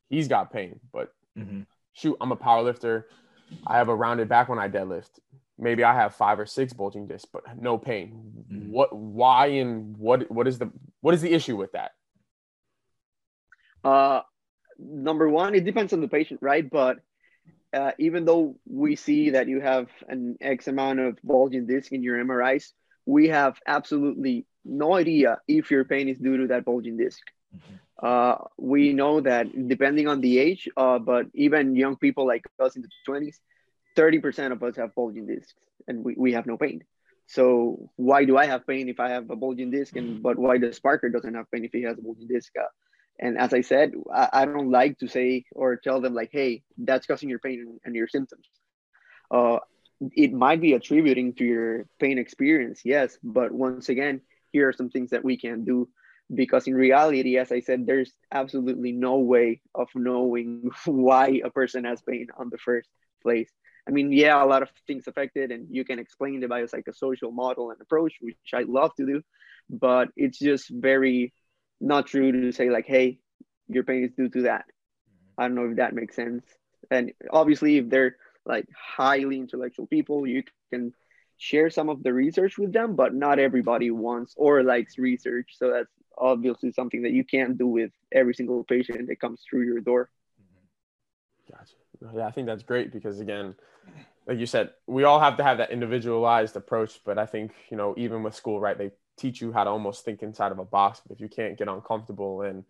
He's 0.10 0.28
got 0.28 0.52
pain, 0.52 0.80
but 0.92 1.14
mm-hmm. 1.38 1.62
shoot, 1.94 2.16
I'm 2.22 2.32
a 2.32 2.36
power 2.36 2.62
lifter. 2.62 3.08
I 3.66 3.78
have 3.78 3.90
a 3.90 3.96
rounded 3.96 4.30
back 4.30 4.48
when 4.48 4.60
I 4.60 4.70
deadlift. 4.70 5.20
Maybe 5.58 5.84
I 5.84 5.94
have 5.94 6.16
five 6.16 6.40
or 6.40 6.46
six 6.46 6.72
bulging 6.72 7.08
discs, 7.08 7.28
but 7.32 7.44
no 7.60 7.78
pain. 7.78 8.46
Mm-hmm. 8.52 8.72
What? 8.72 8.96
Why? 8.96 9.48
And 9.48 9.98
what? 9.98 10.30
What 10.32 10.48
is 10.48 10.60
the 10.60 10.72
what 11.02 11.14
is 11.14 11.22
the 11.22 11.34
issue 11.34 11.58
with 11.58 11.72
that? 11.74 11.92
Uh, 13.84 14.22
number 14.78 15.28
one, 15.28 15.56
it 15.56 15.66
depends 15.66 15.94
on 15.94 16.02
the 16.02 16.08
patient, 16.08 16.42
right? 16.42 16.68
But 16.70 17.00
uh, 17.74 17.92
even 18.00 18.26
though 18.26 18.56
we 18.66 18.96
see 18.96 19.32
that 19.32 19.48
you 19.48 19.62
have 19.62 19.88
an 20.08 20.38
X 20.42 20.68
amount 20.68 21.00
of 21.00 21.18
bulging 21.24 21.68
disc 21.68 21.92
in 21.92 22.04
your 22.04 22.24
MRIs, 22.24 22.72
we 23.16 23.28
have 23.30 23.53
absolutely 23.66 24.45
no 24.64 24.93
idea 24.95 25.39
if 25.47 25.72
your 25.72 25.84
pain 25.84 26.07
is 26.14 26.18
due 26.20 26.38
to 26.41 26.47
that 26.47 26.64
bulging 26.64 26.97
disk 26.97 27.24
mm-hmm. 27.55 27.76
uh, 28.10 28.36
we 28.57 28.93
know 28.93 29.20
that 29.22 29.45
depending 29.68 30.07
on 30.07 30.22
the 30.22 30.38
age, 30.38 30.70
uh, 30.78 30.99
but 30.99 31.26
even 31.34 31.76
young 31.76 31.95
people 32.05 32.26
like 32.28 32.43
us 32.60 32.76
in 32.76 32.84
the 32.84 32.89
20s, 33.07 33.38
30% 33.97 34.51
of 34.51 34.64
us 34.64 34.76
have 34.76 34.93
bulging 34.95 35.26
discs 35.26 35.53
and 35.88 36.03
we, 36.05 36.14
we 36.18 36.34
have 36.34 36.45
no 36.45 36.57
pain. 36.57 36.84
So 37.28 37.89
why 37.95 38.26
do 38.26 38.38
I 38.38 38.45
have 38.45 38.66
pain 38.66 38.89
if 38.89 38.99
I 38.99 39.10
have 39.10 39.30
a 39.30 39.36
bulging 39.36 39.72
disc 39.72 39.95
and 39.95 40.24
but 40.24 40.38
why 40.38 40.57
does 40.57 40.80
Parker 40.80 41.10
doesn't 41.10 41.36
have 41.36 41.51
pain 41.51 41.64
if 41.64 41.72
he 41.72 41.84
has 41.84 41.97
a 41.97 42.01
bulging 42.01 42.28
disc? 42.28 42.51
Uh, 42.57 42.72
and 43.20 43.38
as 43.38 43.53
I 43.53 43.62
said, 43.62 43.93
I, 44.22 44.30
I, 44.39 44.45
don't 44.45 44.72
like 44.72 44.97
to 44.99 45.07
say 45.07 45.45
or 45.51 45.76
tell 45.76 45.99
them 46.01 46.14
like, 46.16 46.32
hey, 46.32 46.64
that's 46.78 47.05
causing 47.05 47.30
your 47.30 47.39
pain 47.39 47.60
and, 47.60 47.80
and 47.86 47.95
your 47.95 48.07
symptoms. 48.07 48.45
It 50.16 50.32
might 50.32 50.62
be 50.62 50.74
attributing 50.74 51.34
to 51.36 51.43
your 51.43 51.86
pain 52.00 52.18
experience, 52.18 52.82
yes, 52.86 53.18
but 53.24 53.52
once 53.52 53.89
again, 53.89 54.22
here 54.52 54.70
are 54.70 54.74
some 54.74 54.89
things 54.89 55.12
that 55.12 55.24
we 55.24 55.38
can 55.38 55.66
do 55.66 55.89
because 56.34 56.68
in 56.68 56.76
reality, 56.76 57.38
as 57.38 57.52
I 57.52 57.60
said, 57.60 57.86
there's 57.86 58.14
absolutely 58.32 58.91
no 58.91 59.18
way 59.18 59.62
of 59.74 59.89
knowing 59.95 60.70
why 60.86 61.41
a 61.43 61.50
person 61.50 61.86
has 61.86 62.02
pain 62.02 62.28
on 62.38 62.50
the 62.50 62.58
first 62.58 62.89
place. 63.22 63.50
I 63.88 63.91
mean, 63.91 64.12
yeah, 64.12 64.43
a 64.43 64.45
lot 64.45 64.62
of 64.62 64.70
things 64.86 65.08
affected, 65.08 65.52
and 65.52 65.68
you 65.72 65.84
can 65.84 65.97
explain 65.97 66.39
the 66.39 66.47
biopsychosocial 66.47 67.34
model 67.34 67.72
and 67.72 67.82
approach, 67.82 68.14
which 68.22 68.38
I 68.54 68.64
love 68.68 68.93
to 68.97 69.06
do, 69.06 69.22
but 69.70 70.10
it's 70.16 70.38
just 70.38 70.70
very 70.70 71.34
not 71.82 72.08
true 72.08 72.32
to 72.32 72.52
say 72.52 72.70
like, 72.70 72.86
hey, 72.86 73.20
your 73.68 73.84
pain 73.84 74.04
is 74.04 74.12
due 74.16 74.30
to 74.30 74.41
that. 74.43 74.66
I 75.38 75.43
don't 75.43 75.56
know 75.56 75.70
if 75.70 75.78
that 75.78 75.95
makes 75.95 76.16
sense. 76.16 76.43
And 76.91 77.14
obviously, 77.32 77.78
if 77.78 77.89
they're 77.89 78.18
like 78.46 78.68
highly 78.76 79.38
intellectual 79.38 79.88
people. 79.88 80.28
You 80.28 80.44
can 80.72 80.94
share 81.38 81.70
some 81.70 81.90
of 81.90 82.04
the 82.04 82.14
research 82.14 82.58
with 82.58 82.74
them 82.74 82.96
but 82.98 83.14
not 83.14 83.40
everybody 83.40 83.92
wants 83.92 84.34
or 84.38 84.64
likes 84.64 84.98
research. 84.98 85.56
So 85.58 85.72
that's 85.72 85.94
obviously 86.18 86.72
something 86.72 87.04
that 87.04 87.12
you 87.12 87.24
can't 87.24 87.58
do 87.58 87.68
with 87.68 87.92
every 88.12 88.34
single 88.34 88.64
patient 88.64 89.08
that 89.08 89.22
comes 89.22 89.42
through 89.50 89.66
your 89.66 89.80
door. 89.80 90.10
Gotcha. 91.50 91.74
Yeah 92.16 92.28
i 92.28 92.32
think 92.32 92.48
that's 92.48 92.64
great 92.64 92.94
because 92.94 93.20
again 93.20 93.56
like 94.28 94.38
you 94.38 94.46
said 94.46 94.70
we 94.86 95.04
all 95.04 95.20
have 95.20 95.38
to 95.38 95.44
have 95.44 95.58
that 95.58 95.72
individualized 95.72 96.56
approach 96.56 97.02
but 97.04 97.18
i 97.18 97.26
think 97.26 97.52
you 97.72 97.76
know 97.76 97.96
even 97.98 98.22
with 98.22 98.36
school 98.36 98.60
right 98.60 98.78
they 98.78 98.92
teach 99.20 99.42
you 99.42 99.52
how 99.52 99.66
to 99.66 99.70
almost 99.70 100.06
think 100.06 100.24
inside 100.24 100.52
of 100.52 100.60
a 100.60 100.66
box. 100.66 101.02
But 101.06 101.16
if 101.16 101.22
you 101.22 101.28
can't 101.28 101.58
get 101.58 101.68
uncomfortable 101.68 102.42
and 102.42 102.64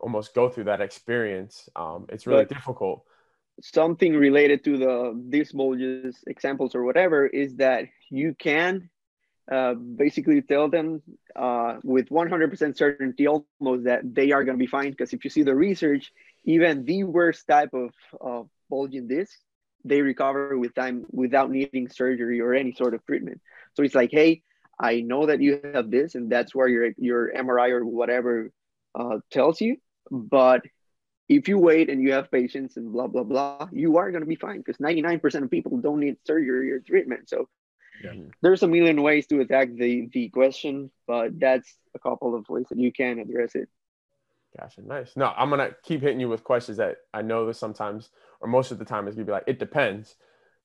almost 0.00 0.34
go 0.34 0.48
through 0.48 0.64
that 0.64 0.80
experience 0.80 1.70
um, 1.74 2.06
it's 2.10 2.26
really 2.26 2.44
but, 2.44 2.54
difficult 2.54 3.04
something 3.60 4.14
related 4.14 4.64
to 4.64 4.76
the 4.76 5.24
these 5.28 5.52
bulges 5.52 6.22
examples 6.26 6.74
or 6.74 6.84
whatever 6.84 7.26
is 7.26 7.56
that 7.56 7.84
you 8.10 8.34
can 8.38 8.90
uh, 9.50 9.74
basically 9.74 10.42
tell 10.42 10.68
them 10.68 11.02
uh, 11.36 11.76
with 11.84 12.08
100% 12.08 12.76
certainty 12.76 13.28
almost 13.28 13.84
that 13.84 14.02
they 14.02 14.32
are 14.32 14.44
going 14.44 14.58
to 14.58 14.62
be 14.62 14.66
fine. 14.66 14.90
Because 14.90 15.12
if 15.12 15.24
you 15.24 15.30
see 15.30 15.42
the 15.42 15.54
research 15.54 16.12
even 16.44 16.84
the 16.84 17.04
worst 17.04 17.46
type 17.46 17.74
of 18.20 18.48
bulging 18.68 19.08
disc 19.08 19.38
they 19.84 20.02
recover 20.02 20.58
with 20.58 20.74
time 20.74 21.06
without 21.12 21.50
needing 21.50 21.88
surgery 21.88 22.40
or 22.40 22.54
any 22.54 22.72
sort 22.72 22.94
of 22.94 23.04
treatment. 23.06 23.40
So 23.74 23.82
it's 23.82 23.94
like 23.94 24.10
hey 24.10 24.42
i 24.78 25.00
know 25.00 25.26
that 25.26 25.40
you 25.40 25.60
have 25.72 25.90
this 25.90 26.14
and 26.14 26.30
that's 26.30 26.54
where 26.54 26.68
your 26.68 26.90
your 26.98 27.32
mri 27.32 27.70
or 27.70 27.84
whatever 27.84 28.52
uh, 28.98 29.18
tells 29.30 29.60
you 29.60 29.76
but 30.10 30.62
if 31.28 31.48
you 31.48 31.58
wait 31.58 31.90
and 31.90 32.02
you 32.02 32.12
have 32.12 32.30
patience 32.30 32.76
and 32.76 32.92
blah 32.92 33.06
blah 33.06 33.24
blah, 33.24 33.68
you 33.72 33.96
are 33.98 34.10
going 34.10 34.22
to 34.22 34.28
be 34.28 34.36
fine 34.36 34.58
because 34.58 34.76
99% 34.76 35.42
of 35.42 35.50
people 35.50 35.76
don't 35.78 36.00
need 36.00 36.16
surgery 36.24 36.70
or 36.70 36.80
treatment. 36.80 37.28
So 37.28 37.48
yeah. 38.02 38.12
there's 38.42 38.62
a 38.62 38.68
million 38.68 39.02
ways 39.02 39.26
to 39.28 39.40
attack 39.40 39.68
the 39.74 40.08
the 40.12 40.28
question, 40.28 40.90
but 41.06 41.38
that's 41.38 41.76
a 41.94 41.98
couple 41.98 42.34
of 42.34 42.48
ways 42.48 42.66
that 42.70 42.78
you 42.78 42.92
can 42.92 43.18
address 43.18 43.54
it. 43.54 43.68
Gotcha, 44.58 44.82
nice. 44.82 45.16
No, 45.16 45.32
I'm 45.36 45.50
gonna 45.50 45.70
keep 45.82 46.00
hitting 46.00 46.20
you 46.20 46.28
with 46.28 46.44
questions 46.44 46.78
that 46.78 46.98
I 47.12 47.22
know 47.22 47.46
that 47.46 47.54
sometimes 47.54 48.10
or 48.40 48.48
most 48.48 48.70
of 48.70 48.78
the 48.78 48.84
time 48.84 49.08
is 49.08 49.14
gonna 49.14 49.26
be 49.26 49.32
like 49.32 49.44
it 49.46 49.58
depends, 49.58 50.14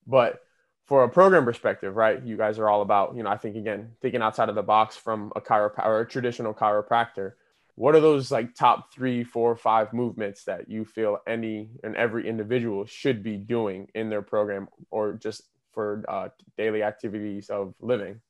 but 0.06 0.42
for 0.84 1.04
a 1.04 1.08
program 1.08 1.44
perspective, 1.44 1.96
right? 1.96 2.22
You 2.22 2.36
guys 2.36 2.58
are 2.58 2.68
all 2.68 2.82
about, 2.82 3.16
you 3.16 3.22
know, 3.22 3.30
I 3.30 3.36
think 3.36 3.56
again, 3.56 3.92
thinking 4.00 4.22
outside 4.22 4.48
of 4.48 4.54
the 4.54 4.62
box 4.62 4.96
from 4.96 5.32
a 5.36 5.40
chiropractor 5.40 5.86
or 5.86 6.00
a 6.00 6.08
traditional 6.08 6.54
chiropractor 6.54 7.32
what 7.74 7.94
are 7.94 8.00
those 8.00 8.30
like 8.30 8.54
top 8.54 8.92
three, 8.92 9.24
four, 9.24 9.56
five 9.56 9.92
movements 9.92 10.44
that 10.44 10.68
you 10.68 10.84
feel 10.84 11.18
any 11.26 11.70
and 11.82 11.96
every 11.96 12.28
individual 12.28 12.84
should 12.86 13.22
be 13.22 13.36
doing 13.36 13.88
in 13.94 14.10
their 14.10 14.22
program 14.22 14.68
or 14.90 15.14
just 15.14 15.42
for 15.72 16.04
uh, 16.08 16.28
daily 16.56 16.82
activities 16.82 17.48
of 17.48 17.74
living? 17.80 18.20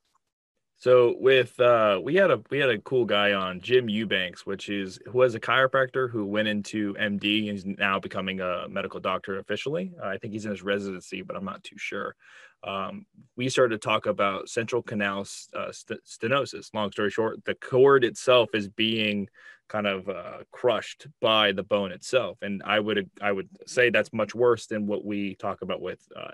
So 0.82 1.14
with 1.16 1.60
uh, 1.60 2.00
we 2.02 2.16
had 2.16 2.32
a 2.32 2.42
we 2.50 2.58
had 2.58 2.68
a 2.68 2.78
cool 2.80 3.04
guy 3.04 3.34
on 3.34 3.60
Jim 3.60 3.88
Eubanks, 3.88 4.44
which 4.44 4.68
is 4.68 4.98
who 5.06 5.18
was 5.18 5.36
a 5.36 5.38
chiropractor 5.38 6.10
who 6.10 6.26
went 6.26 6.48
into 6.48 6.92
MD 6.94 7.48
and 7.48 7.56
is 7.56 7.64
now 7.64 8.00
becoming 8.00 8.40
a 8.40 8.66
medical 8.68 8.98
doctor 8.98 9.38
officially. 9.38 9.92
Uh, 10.02 10.08
I 10.08 10.18
think 10.18 10.32
he's 10.32 10.44
in 10.44 10.50
his 10.50 10.64
residency, 10.64 11.22
but 11.22 11.36
I'm 11.36 11.44
not 11.44 11.62
too 11.62 11.78
sure. 11.78 12.16
Um, 12.64 13.06
we 13.36 13.48
started 13.48 13.80
to 13.80 13.86
talk 13.86 14.06
about 14.06 14.48
central 14.48 14.82
canal 14.82 15.20
uh, 15.54 15.70
st- 15.70 16.04
stenosis. 16.04 16.74
Long 16.74 16.90
story 16.90 17.10
short, 17.10 17.44
the 17.44 17.54
cord 17.54 18.02
itself 18.02 18.48
is 18.52 18.66
being 18.66 19.28
kind 19.68 19.86
of 19.86 20.08
uh, 20.08 20.38
crushed 20.50 21.06
by 21.20 21.52
the 21.52 21.62
bone 21.62 21.92
itself, 21.92 22.38
and 22.42 22.60
I 22.66 22.80
would 22.80 23.08
I 23.20 23.30
would 23.30 23.48
say 23.68 23.90
that's 23.90 24.12
much 24.12 24.34
worse 24.34 24.66
than 24.66 24.88
what 24.88 25.04
we 25.04 25.36
talk 25.36 25.62
about 25.62 25.80
with 25.80 26.04
uh, 26.16 26.32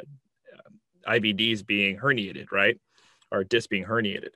IVDs 1.06 1.66
being 1.66 1.98
herniated, 1.98 2.50
right? 2.50 2.80
Or 3.30 3.44
disc 3.44 3.70
being 3.70 3.84
herniated. 3.84 4.30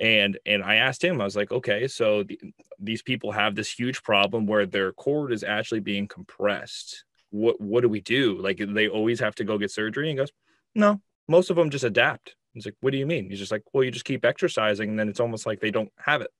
And 0.00 0.38
and 0.46 0.62
i 0.62 0.76
asked 0.76 1.04
him 1.04 1.20
i 1.20 1.24
was 1.24 1.36
like 1.36 1.52
okay 1.52 1.86
so 1.86 2.22
the, 2.22 2.40
these 2.82 3.02
people 3.02 3.32
have 3.32 3.54
this 3.54 3.72
huge 3.72 4.02
problem 4.02 4.46
where 4.46 4.66
their 4.66 4.92
cord 4.92 5.32
is 5.32 5.44
actually 5.44 5.80
being 5.80 6.08
compressed. 6.08 7.04
What 7.30 7.60
what 7.60 7.82
do 7.82 7.88
we 7.88 8.00
do? 8.00 8.38
Like 8.40 8.60
they 8.66 8.88
always 8.88 9.20
have 9.20 9.34
to 9.36 9.44
go 9.44 9.58
get 9.58 9.70
surgery? 9.70 10.10
And 10.10 10.18
he 10.18 10.22
goes 10.22 10.32
no 10.74 11.00
most 11.28 11.50
of 11.50 11.56
them 11.56 11.70
just 11.70 11.84
adapt. 11.84 12.34
He's 12.52 12.66
like 12.66 12.76
what 12.80 12.90
do 12.90 12.98
you 12.98 13.06
mean? 13.06 13.30
He's 13.30 13.38
just 13.38 13.52
like 13.52 13.62
well 13.72 13.84
you 13.84 13.90
just 13.90 14.04
keep 14.04 14.24
exercising 14.24 14.90
and 14.90 14.98
then 14.98 15.08
it's 15.08 15.20
almost 15.20 15.46
like 15.46 15.60
they 15.60 15.70
don't 15.70 15.92
have 15.96 16.20
it. 16.20 16.30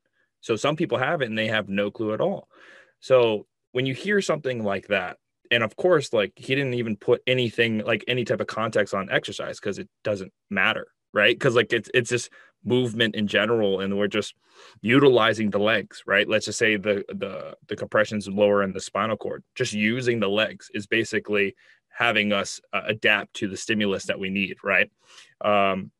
So 0.40 0.56
some 0.56 0.76
people 0.76 0.98
have 0.98 1.22
it 1.22 1.28
and 1.28 1.38
they 1.38 1.48
have 1.48 1.68
no 1.68 1.90
clue 1.90 2.12
at 2.12 2.20
all. 2.20 2.48
So 3.00 3.46
when 3.70 3.86
you 3.86 3.94
hear 3.94 4.20
something 4.20 4.64
like 4.64 4.88
that 4.88 5.16
and 5.50 5.62
of 5.62 5.76
course 5.76 6.12
like 6.12 6.32
he 6.36 6.54
didn't 6.54 6.74
even 6.74 6.96
put 6.96 7.22
anything 7.26 7.78
like 7.78 8.04
any 8.08 8.24
type 8.24 8.40
of 8.40 8.46
context 8.46 8.94
on 8.94 9.10
exercise 9.10 9.60
because 9.60 9.78
it 9.78 9.88
doesn't 10.02 10.32
matter 10.50 10.88
right? 11.12 11.34
Because 11.34 11.54
like 11.54 11.72
it's 11.72 11.90
it's 11.94 12.10
just 12.10 12.30
movement 12.64 13.14
in 13.14 13.26
general, 13.26 13.80
and 13.80 13.96
we're 13.96 14.08
just 14.08 14.34
utilizing 14.80 15.50
the 15.50 15.58
legs, 15.58 16.02
right? 16.06 16.28
Let's 16.28 16.46
just 16.46 16.58
say 16.58 16.76
the 16.76 17.04
the 17.08 17.56
the 17.68 17.76
compressions 17.76 18.28
lower 18.28 18.62
in 18.62 18.72
the 18.72 18.80
spinal 18.80 19.16
cord. 19.16 19.42
Just 19.54 19.72
using 19.72 20.20
the 20.20 20.28
legs 20.28 20.70
is 20.74 20.86
basically 20.86 21.54
having 21.88 22.32
us 22.32 22.60
uh, 22.72 22.82
adapt 22.86 23.34
to 23.34 23.48
the 23.48 23.56
stimulus 23.56 24.06
that 24.06 24.18
we 24.18 24.30
need, 24.30 24.56
right? 24.64 24.90
Um, 25.42 25.90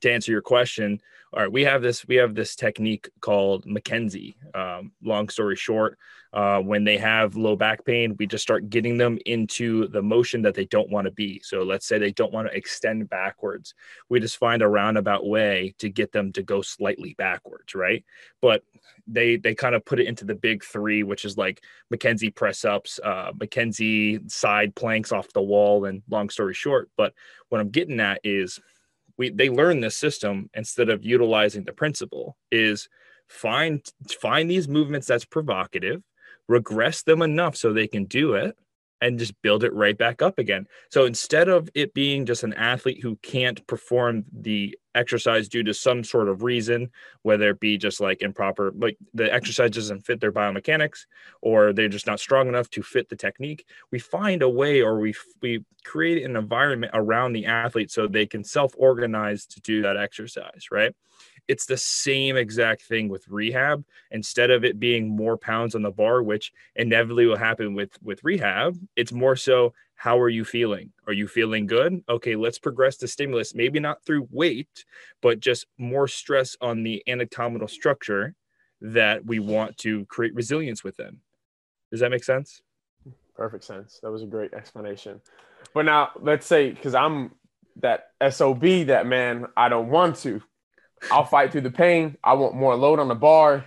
to 0.00 0.12
answer 0.12 0.32
your 0.32 0.42
question, 0.42 1.00
all 1.32 1.42
right, 1.42 1.52
we 1.52 1.62
have 1.64 1.80
this 1.80 2.06
we 2.08 2.16
have 2.16 2.34
this 2.34 2.56
technique 2.56 3.08
called 3.20 3.64
McKenzie. 3.64 4.34
Um, 4.54 4.90
long 5.02 5.28
story 5.28 5.54
short, 5.54 5.96
uh, 6.32 6.58
when 6.58 6.82
they 6.82 6.98
have 6.98 7.36
low 7.36 7.54
back 7.54 7.84
pain, 7.84 8.16
we 8.18 8.26
just 8.26 8.42
start 8.42 8.68
getting 8.68 8.96
them 8.96 9.16
into 9.26 9.86
the 9.88 10.02
motion 10.02 10.42
that 10.42 10.54
they 10.54 10.64
don't 10.64 10.90
want 10.90 11.04
to 11.04 11.12
be. 11.12 11.40
So 11.44 11.62
let's 11.62 11.86
say 11.86 11.98
they 11.98 12.10
don't 12.10 12.32
want 12.32 12.48
to 12.48 12.56
extend 12.56 13.08
backwards. 13.08 13.74
We 14.08 14.18
just 14.18 14.38
find 14.38 14.60
a 14.60 14.68
roundabout 14.68 15.24
way 15.24 15.74
to 15.78 15.88
get 15.88 16.10
them 16.10 16.32
to 16.32 16.42
go 16.42 16.62
slightly 16.62 17.14
backwards, 17.14 17.76
right? 17.76 18.04
But 18.40 18.64
they 19.06 19.36
they 19.36 19.54
kind 19.54 19.76
of 19.76 19.84
put 19.84 20.00
it 20.00 20.08
into 20.08 20.24
the 20.24 20.34
big 20.34 20.64
three, 20.64 21.04
which 21.04 21.24
is 21.24 21.38
like 21.38 21.62
McKenzie 21.94 22.34
press 22.34 22.64
ups, 22.64 22.98
uh, 23.04 23.32
McKenzie 23.32 24.28
side 24.28 24.74
planks 24.74 25.12
off 25.12 25.32
the 25.32 25.42
wall, 25.42 25.84
and 25.84 26.02
long 26.08 26.28
story 26.28 26.54
short. 26.54 26.90
But 26.96 27.14
what 27.50 27.60
I'm 27.60 27.70
getting 27.70 28.00
at 28.00 28.20
is 28.24 28.58
we 29.20 29.28
they 29.28 29.50
learn 29.50 29.80
this 29.80 29.98
system 29.98 30.48
instead 30.54 30.88
of 30.88 31.04
utilizing 31.04 31.62
the 31.64 31.74
principle 31.74 32.38
is 32.50 32.88
find 33.28 33.86
find 34.20 34.50
these 34.50 34.66
movements 34.66 35.06
that's 35.06 35.26
provocative 35.26 36.02
regress 36.48 37.02
them 37.02 37.20
enough 37.20 37.54
so 37.54 37.70
they 37.70 37.86
can 37.86 38.06
do 38.06 38.32
it 38.32 38.56
and 39.00 39.18
just 39.18 39.40
build 39.42 39.64
it 39.64 39.72
right 39.72 39.96
back 39.96 40.22
up 40.22 40.38
again. 40.38 40.66
So 40.90 41.04
instead 41.04 41.48
of 41.48 41.68
it 41.74 41.94
being 41.94 42.26
just 42.26 42.44
an 42.44 42.52
athlete 42.54 43.02
who 43.02 43.16
can't 43.16 43.66
perform 43.66 44.24
the 44.32 44.76
exercise 44.94 45.48
due 45.48 45.62
to 45.62 45.72
some 45.72 46.04
sort 46.04 46.28
of 46.28 46.42
reason, 46.42 46.90
whether 47.22 47.50
it 47.50 47.60
be 47.60 47.78
just 47.78 48.00
like 48.00 48.22
improper, 48.22 48.72
like 48.76 48.98
the 49.14 49.32
exercise 49.32 49.70
doesn't 49.70 50.04
fit 50.04 50.20
their 50.20 50.32
biomechanics 50.32 51.06
or 51.40 51.72
they're 51.72 51.88
just 51.88 52.06
not 52.06 52.20
strong 52.20 52.48
enough 52.48 52.68
to 52.70 52.82
fit 52.82 53.08
the 53.08 53.16
technique, 53.16 53.66
we 53.90 53.98
find 53.98 54.42
a 54.42 54.48
way 54.48 54.82
or 54.82 54.98
we 54.98 55.14
we 55.40 55.64
create 55.84 56.24
an 56.24 56.36
environment 56.36 56.92
around 56.94 57.32
the 57.32 57.46
athlete 57.46 57.90
so 57.90 58.06
they 58.06 58.26
can 58.26 58.44
self-organize 58.44 59.46
to 59.46 59.60
do 59.60 59.82
that 59.82 59.96
exercise, 59.96 60.66
right? 60.70 60.94
It's 61.50 61.66
the 61.66 61.76
same 61.76 62.36
exact 62.36 62.82
thing 62.82 63.08
with 63.08 63.26
rehab 63.26 63.84
instead 64.12 64.52
of 64.52 64.64
it 64.64 64.78
being 64.78 65.08
more 65.08 65.36
pounds 65.36 65.74
on 65.74 65.82
the 65.82 65.90
bar 65.90 66.22
which 66.22 66.52
inevitably 66.76 67.26
will 67.26 67.36
happen 67.36 67.74
with 67.74 67.98
with 68.04 68.22
rehab 68.22 68.78
it's 68.94 69.10
more 69.10 69.34
so 69.34 69.74
how 69.96 70.18
are 70.18 70.30
you 70.30 70.46
feeling? 70.46 70.90
Are 71.06 71.12
you 71.12 71.28
feeling 71.28 71.66
good? 71.66 72.02
Okay 72.08 72.36
let's 72.36 72.60
progress 72.60 72.96
the 72.96 73.08
stimulus 73.08 73.52
maybe 73.52 73.80
not 73.80 74.04
through 74.04 74.28
weight 74.30 74.84
but 75.20 75.40
just 75.40 75.66
more 75.76 76.06
stress 76.06 76.56
on 76.60 76.84
the 76.84 77.02
anatomical 77.08 77.68
structure 77.68 78.36
that 78.80 79.26
we 79.26 79.40
want 79.40 79.76
to 79.78 80.06
create 80.06 80.34
resilience 80.34 80.84
within. 80.84 81.18
Does 81.90 81.98
that 81.98 82.10
make 82.12 82.24
sense? 82.24 82.62
Perfect 83.34 83.64
sense. 83.64 83.98
That 84.04 84.12
was 84.12 84.22
a 84.22 84.26
great 84.26 84.54
explanation. 84.54 85.20
But 85.74 85.84
now 85.84 86.10
let's 86.20 86.46
say 86.46 86.70
because 86.70 86.94
i'm 86.94 87.32
that 87.76 88.12
sob 88.30 88.62
that 88.62 89.06
man 89.06 89.46
i 89.56 89.68
don't 89.68 89.88
want 89.88 90.16
to 90.16 90.40
I'll 91.10 91.24
fight 91.24 91.52
through 91.52 91.62
the 91.62 91.70
pain. 91.70 92.16
I 92.22 92.34
want 92.34 92.54
more 92.54 92.74
load 92.76 92.98
on 92.98 93.08
the 93.08 93.14
bar. 93.14 93.64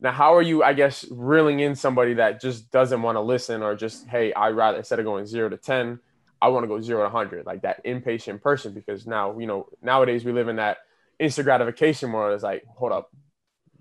Now, 0.00 0.12
how 0.12 0.34
are 0.34 0.42
you, 0.42 0.62
I 0.62 0.74
guess, 0.74 1.04
reeling 1.10 1.60
in 1.60 1.74
somebody 1.74 2.14
that 2.14 2.40
just 2.40 2.70
doesn't 2.70 3.02
want 3.02 3.16
to 3.16 3.20
listen 3.20 3.62
or 3.62 3.74
just, 3.74 4.06
hey, 4.06 4.32
I 4.32 4.50
rather, 4.50 4.78
instead 4.78 5.00
of 5.00 5.04
going 5.04 5.26
zero 5.26 5.48
to 5.48 5.56
10, 5.56 5.98
I 6.40 6.48
want 6.48 6.62
to 6.62 6.68
go 6.68 6.80
zero 6.80 7.00
to 7.00 7.12
100, 7.12 7.46
like 7.46 7.62
that 7.62 7.80
impatient 7.84 8.42
person? 8.42 8.72
Because 8.72 9.06
now, 9.06 9.36
you 9.38 9.46
know, 9.46 9.66
nowadays 9.82 10.24
we 10.24 10.30
live 10.30 10.46
in 10.46 10.56
that 10.56 10.78
instant 11.18 11.46
gratification 11.46 12.12
world. 12.12 12.32
It's 12.34 12.44
like, 12.44 12.64
hold 12.76 12.92
up, 12.92 13.10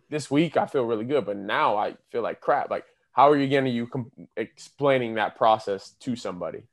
this 0.09 0.31
week 0.31 0.57
I 0.57 0.65
feel 0.65 0.85
really 0.85 1.05
good, 1.05 1.25
but 1.25 1.37
now 1.37 1.77
I 1.77 1.95
feel 2.11 2.23
like 2.23 2.41
crap. 2.41 2.71
Like, 2.71 2.85
how 3.11 3.29
are 3.29 3.37
you 3.37 3.47
getting 3.47 3.73
you 3.73 3.87
com- 3.87 4.11
explaining 4.35 5.15
that 5.15 5.35
process 5.35 5.91
to 6.01 6.15
somebody? 6.15 6.63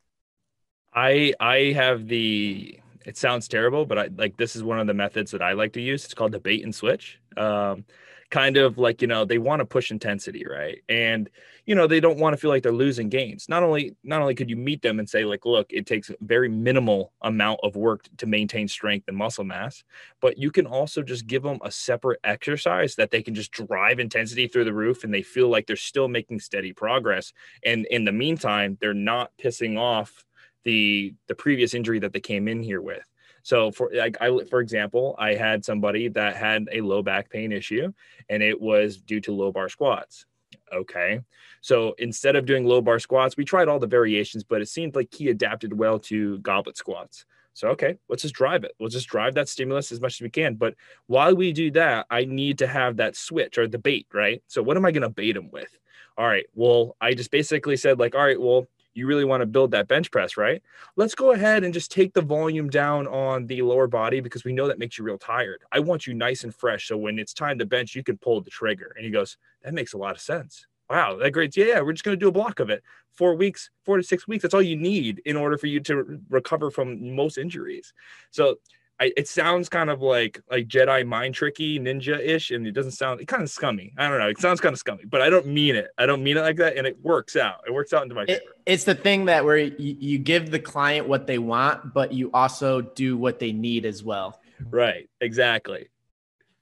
I 0.95 1.35
I 1.41 1.72
have 1.72 2.07
the 2.07 2.79
it 3.05 3.16
sounds 3.16 3.48
terrible, 3.48 3.84
but 3.84 3.98
I 3.98 4.09
like 4.16 4.36
this 4.36 4.57
is 4.57 4.62
one 4.62 4.80
of 4.80 4.86
the 4.86 4.94
methods 4.94 5.30
that 5.32 5.42
I 5.42 5.52
like 5.52 5.72
to 5.74 5.80
use. 5.80 6.05
It's 6.05 6.14
called 6.14 6.32
the 6.32 6.40
bait 6.40 6.64
and 6.64 6.74
switch. 6.74 7.20
Um, 7.36 7.84
kind 8.30 8.57
of 8.57 8.78
like 8.78 9.02
you 9.02 9.07
know 9.07 9.24
they 9.24 9.38
want 9.38 9.61
to 9.61 9.66
push 9.66 9.90
intensity, 9.90 10.44
right? 10.44 10.78
And 10.88 11.28
you 11.66 11.74
know 11.74 11.86
they 11.86 12.00
don't 12.00 12.18
want 12.18 12.32
to 12.32 12.36
feel 12.36 12.50
like 12.50 12.62
they're 12.62 12.72
losing 12.72 13.09
gains. 13.09 13.48
Not 13.48 13.62
only 13.62 13.94
not 14.02 14.22
only 14.22 14.34
could 14.34 14.48
you 14.48 14.57
meet 14.57 14.80
them 14.82 14.98
and 14.98 15.09
say 15.09 15.24
like, 15.24 15.44
look, 15.44 15.66
it 15.70 15.86
takes 15.86 16.09
a 16.11 16.16
very 16.20 16.48
minimal 16.48 17.12
amount 17.20 17.61
of 17.62 17.76
work 17.76 18.07
to 18.18 18.26
maintain 18.26 18.68
strength 18.68 19.07
and 19.09 19.16
muscle 19.16 19.44
mass, 19.44 19.84
but 20.20 20.38
you 20.38 20.50
can 20.50 20.66
also 20.66 21.02
just 21.02 21.26
give 21.26 21.42
them 21.42 21.59
a 21.62 21.70
separate 21.70 22.20
exercise 22.24 22.94
that 22.96 23.11
they 23.11 23.22
can 23.22 23.34
just 23.34 23.52
drive 23.52 24.00
intensity 24.00 24.48
through 24.48 24.64
the 24.64 24.72
roof 24.72 25.05
and 25.05 25.12
they 25.12 25.22
feel 25.22 25.48
like 25.48 25.66
they're 25.66 25.76
still 25.76 26.09
making 26.09 26.40
steady 26.40 26.72
progress. 26.72 27.32
And 27.64 27.86
in 27.86 28.05
the 28.05 28.12
meantime, 28.12 28.78
they're 28.80 28.94
not 28.94 29.30
pissing 29.38 29.78
off 29.78 30.24
the 30.64 31.14
the 31.28 31.34
previous 31.34 31.74
injury 31.74 31.98
that 32.00 32.12
they 32.12 32.20
came 32.20 32.48
in 32.48 32.62
here 32.62 32.80
with. 32.80 33.04
So 33.42 33.70
for 33.70 33.90
like 33.94 34.16
I 34.20 34.30
for 34.50 34.60
example, 34.60 35.14
I 35.18 35.34
had 35.34 35.64
somebody 35.64 36.08
that 36.08 36.36
had 36.36 36.66
a 36.72 36.80
low 36.80 37.02
back 37.02 37.30
pain 37.30 37.52
issue 37.52 37.92
and 38.28 38.42
it 38.42 38.60
was 38.60 38.96
due 38.96 39.20
to 39.20 39.32
low 39.32 39.52
bar 39.52 39.68
squats. 39.68 40.26
Okay. 40.72 41.20
So 41.60 41.94
instead 41.98 42.36
of 42.36 42.46
doing 42.46 42.64
low 42.64 42.80
bar 42.80 42.98
squats, 42.98 43.36
we 43.36 43.44
tried 43.44 43.68
all 43.68 43.78
the 43.78 43.86
variations, 43.86 44.44
but 44.44 44.62
it 44.62 44.68
seemed 44.68 44.96
like 44.96 45.12
he 45.12 45.28
adapted 45.28 45.72
well 45.78 45.98
to 46.00 46.38
goblet 46.38 46.76
squats. 46.76 47.26
So 47.52 47.68
okay, 47.68 47.98
let's 48.08 48.22
just 48.22 48.34
drive 48.34 48.64
it. 48.64 48.72
We'll 48.80 48.88
just 48.88 49.08
drive 49.08 49.34
that 49.34 49.48
stimulus 49.48 49.92
as 49.92 50.00
much 50.00 50.14
as 50.14 50.22
we 50.22 50.30
can. 50.30 50.54
But 50.54 50.74
while 51.06 51.36
we 51.36 51.52
do 51.52 51.70
that, 51.72 52.06
I 52.10 52.24
need 52.24 52.58
to 52.58 52.66
have 52.66 52.96
that 52.96 53.14
switch 53.14 53.58
or 53.58 53.68
the 53.68 53.78
bait, 53.78 54.06
right? 54.12 54.42
So 54.48 54.62
what 54.62 54.76
am 54.76 54.84
I 54.84 54.90
going 54.90 55.02
to 55.02 55.08
bait 55.08 55.36
him 55.36 55.50
with? 55.50 55.68
All 56.16 56.26
right. 56.26 56.46
Well, 56.54 56.96
I 57.00 57.14
just 57.14 57.30
basically 57.30 57.76
said 57.76 57.98
like, 57.98 58.14
all 58.14 58.24
right, 58.24 58.40
well, 58.40 58.66
you 58.95 59.07
really 59.07 59.24
want 59.24 59.40
to 59.40 59.47
build 59.47 59.72
that 59.72 59.88
bench 59.88 60.11
press, 60.11 60.36
right? 60.36 60.62
Let's 60.97 61.14
go 61.14 61.32
ahead 61.32 61.64
and 61.64 61.74
just 61.74 61.90
take 61.90 62.14
the 62.14 62.22
volume 62.22 62.70
down 62.70 63.07
on 63.07 63.47
the 63.47 63.62
lower 63.62 63.86
body 63.86 64.20
because 64.20 64.45
we 64.45 64.53
know 64.53 64.68
that 64.68 64.78
makes 64.78 64.97
you 64.97 65.05
real 65.05 65.18
tired. 65.18 65.62
I 65.72 65.80
want 65.80 66.07
you 66.07 66.14
nice 66.14 66.45
and 66.45 66.55
fresh. 66.55 66.88
So 66.88 66.97
when 66.97 67.18
it's 67.18 67.34
time 67.34 67.59
to 67.59 67.66
bench, 67.66 67.95
you 67.95 68.03
can 68.03 68.16
pull 68.18 68.40
the 68.40 68.51
trigger. 68.51 68.95
And 68.97 69.05
he 69.05 69.11
goes, 69.11 69.36
That 69.62 69.74
makes 69.74 69.92
a 69.92 69.99
lot 69.99 70.14
of 70.14 70.20
sense. 70.20 70.66
Wow, 70.88 71.16
that 71.16 71.30
great. 71.32 71.57
Yeah, 71.57 71.64
yeah, 71.66 71.80
we're 71.80 71.92
just 71.92 72.05
going 72.05 72.16
to 72.16 72.20
do 72.20 72.28
a 72.28 72.32
block 72.32 72.61
of 72.61 72.70
it. 72.70 72.82
Four 73.12 73.34
weeks, 73.36 73.70
four 73.84 73.97
to 73.97 74.03
six 74.03 74.28
weeks. 74.28 74.42
That's 74.42 74.55
all 74.55 74.62
you 74.62 74.76
need 74.76 75.22
in 75.24 75.36
order 75.36 75.57
for 75.57 75.66
you 75.66 75.80
to 75.80 76.20
recover 76.28 76.70
from 76.70 77.14
most 77.14 77.38
injuries. 77.38 77.92
So 78.30 78.57
I, 79.05 79.12
it 79.16 79.28
sounds 79.28 79.68
kind 79.68 79.90
of 79.90 80.00
like 80.00 80.40
like 80.50 80.66
Jedi 80.66 81.07
mind 81.07 81.34
tricky 81.34 81.78
ninja 81.78 82.18
ish, 82.18 82.50
and 82.50 82.66
it 82.66 82.72
doesn't 82.72 82.92
sound 82.92 83.20
it 83.20 83.26
kind 83.26 83.42
of 83.42 83.50
scummy. 83.50 83.92
I 83.98 84.09
don't 84.09 84.18
know. 84.18 84.28
It 84.28 84.38
sounds 84.38 84.61
kind 84.61 84.72
of 84.72 84.78
scummy, 84.78 85.05
but 85.05 85.20
I 85.20 85.28
don't 85.28 85.46
mean 85.46 85.76
it. 85.76 85.88
I 85.98 86.07
don't 86.07 86.22
mean 86.22 86.36
it 86.38 86.40
like 86.40 86.57
that, 86.57 86.76
and 86.76 86.86
it 86.86 86.96
works 87.02 87.36
out. 87.36 87.61
It 87.66 87.72
works 87.72 87.92
out 87.92 88.02
into 88.02 88.14
my 88.14 88.24
favor. 88.24 88.40
It, 88.40 88.72
it's 88.72 88.84
the 88.84 88.94
thing 88.94 89.26
that 89.26 89.44
where 89.44 89.59
you, 89.59 89.74
you 89.78 90.18
give 90.18 90.50
the 90.50 90.59
client 90.59 91.07
what 91.07 91.26
they 91.26 91.38
want, 91.38 91.92
but 91.92 92.12
you 92.12 92.30
also 92.32 92.80
do 92.80 93.16
what 93.16 93.38
they 93.38 93.52
need 93.52 93.84
as 93.84 94.02
well. 94.02 94.40
Right. 94.70 95.11
Exactly. 95.20 95.88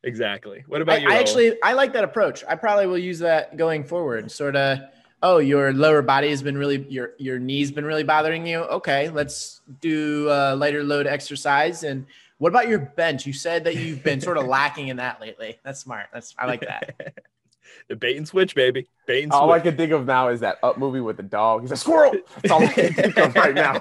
exactly. 0.03 0.65
What 0.67 0.83
about 0.83 0.99
I, 0.99 1.03
you? 1.03 1.11
I 1.11 1.19
actually 1.19 1.63
I 1.63 1.73
like 1.75 1.93
that 1.93 2.05
approach. 2.05 2.45
I 2.49 2.55
probably 2.55 2.87
will 2.87 2.99
use 2.99 3.21
that 3.21 3.57
going 3.57 3.85
forward. 3.85 4.31
Sort 4.31 4.57
of, 4.57 4.81
oh, 5.23 5.39
your 5.39 5.73
lower 5.73 6.03
body 6.03 6.31
has 6.31 6.43
been 6.43 6.59
really 6.59 6.87
your 6.89 7.13
your 7.19 7.39
knees 7.39 7.71
been 7.71 7.85
really 7.85 8.05
bothering 8.05 8.47
you. 8.47 8.61
Okay, 8.61 9.09
let's 9.11 9.61
do 9.81 10.29
a 10.31 10.57
lighter 10.57 10.83
load 10.83 11.07
exercise. 11.07 11.85
And 11.85 12.07
what 12.43 12.49
about 12.49 12.67
your 12.67 12.81
bench? 12.81 13.25
You 13.25 13.33
said 13.33 13.63
that 13.65 13.77
you've 13.77 14.03
been 14.03 14.21
sort 14.21 14.37
of 14.37 14.47
lacking 14.47 14.89
in 14.89 14.97
that 14.97 15.21
lately. 15.21 15.61
That's 15.63 15.79
smart. 15.79 16.07
That's 16.13 16.35
I 16.37 16.47
like 16.47 16.63
that. 16.63 17.15
the 17.89 17.95
bait 17.95 18.17
and 18.17 18.27
switch, 18.27 18.57
baby. 18.57 18.89
Bait 19.07 19.23
and 19.23 19.31
All 19.31 19.47
switch. 19.47 19.61
I 19.61 19.63
can 19.63 19.77
think 19.77 19.93
of 19.93 20.07
now 20.07 20.27
is 20.27 20.41
that 20.41 20.59
up 20.61 20.77
movie 20.77 20.99
with 20.99 21.17
the 21.17 21.23
dog. 21.23 21.61
He's 21.61 21.71
a 21.71 21.77
squirrel. 21.77 22.17
That's 22.41 22.51
all 22.51 22.65
I 22.65 22.73
can 22.73 22.95
think 22.95 23.17
of 23.17 23.33
right 23.37 23.55
now. 23.55 23.75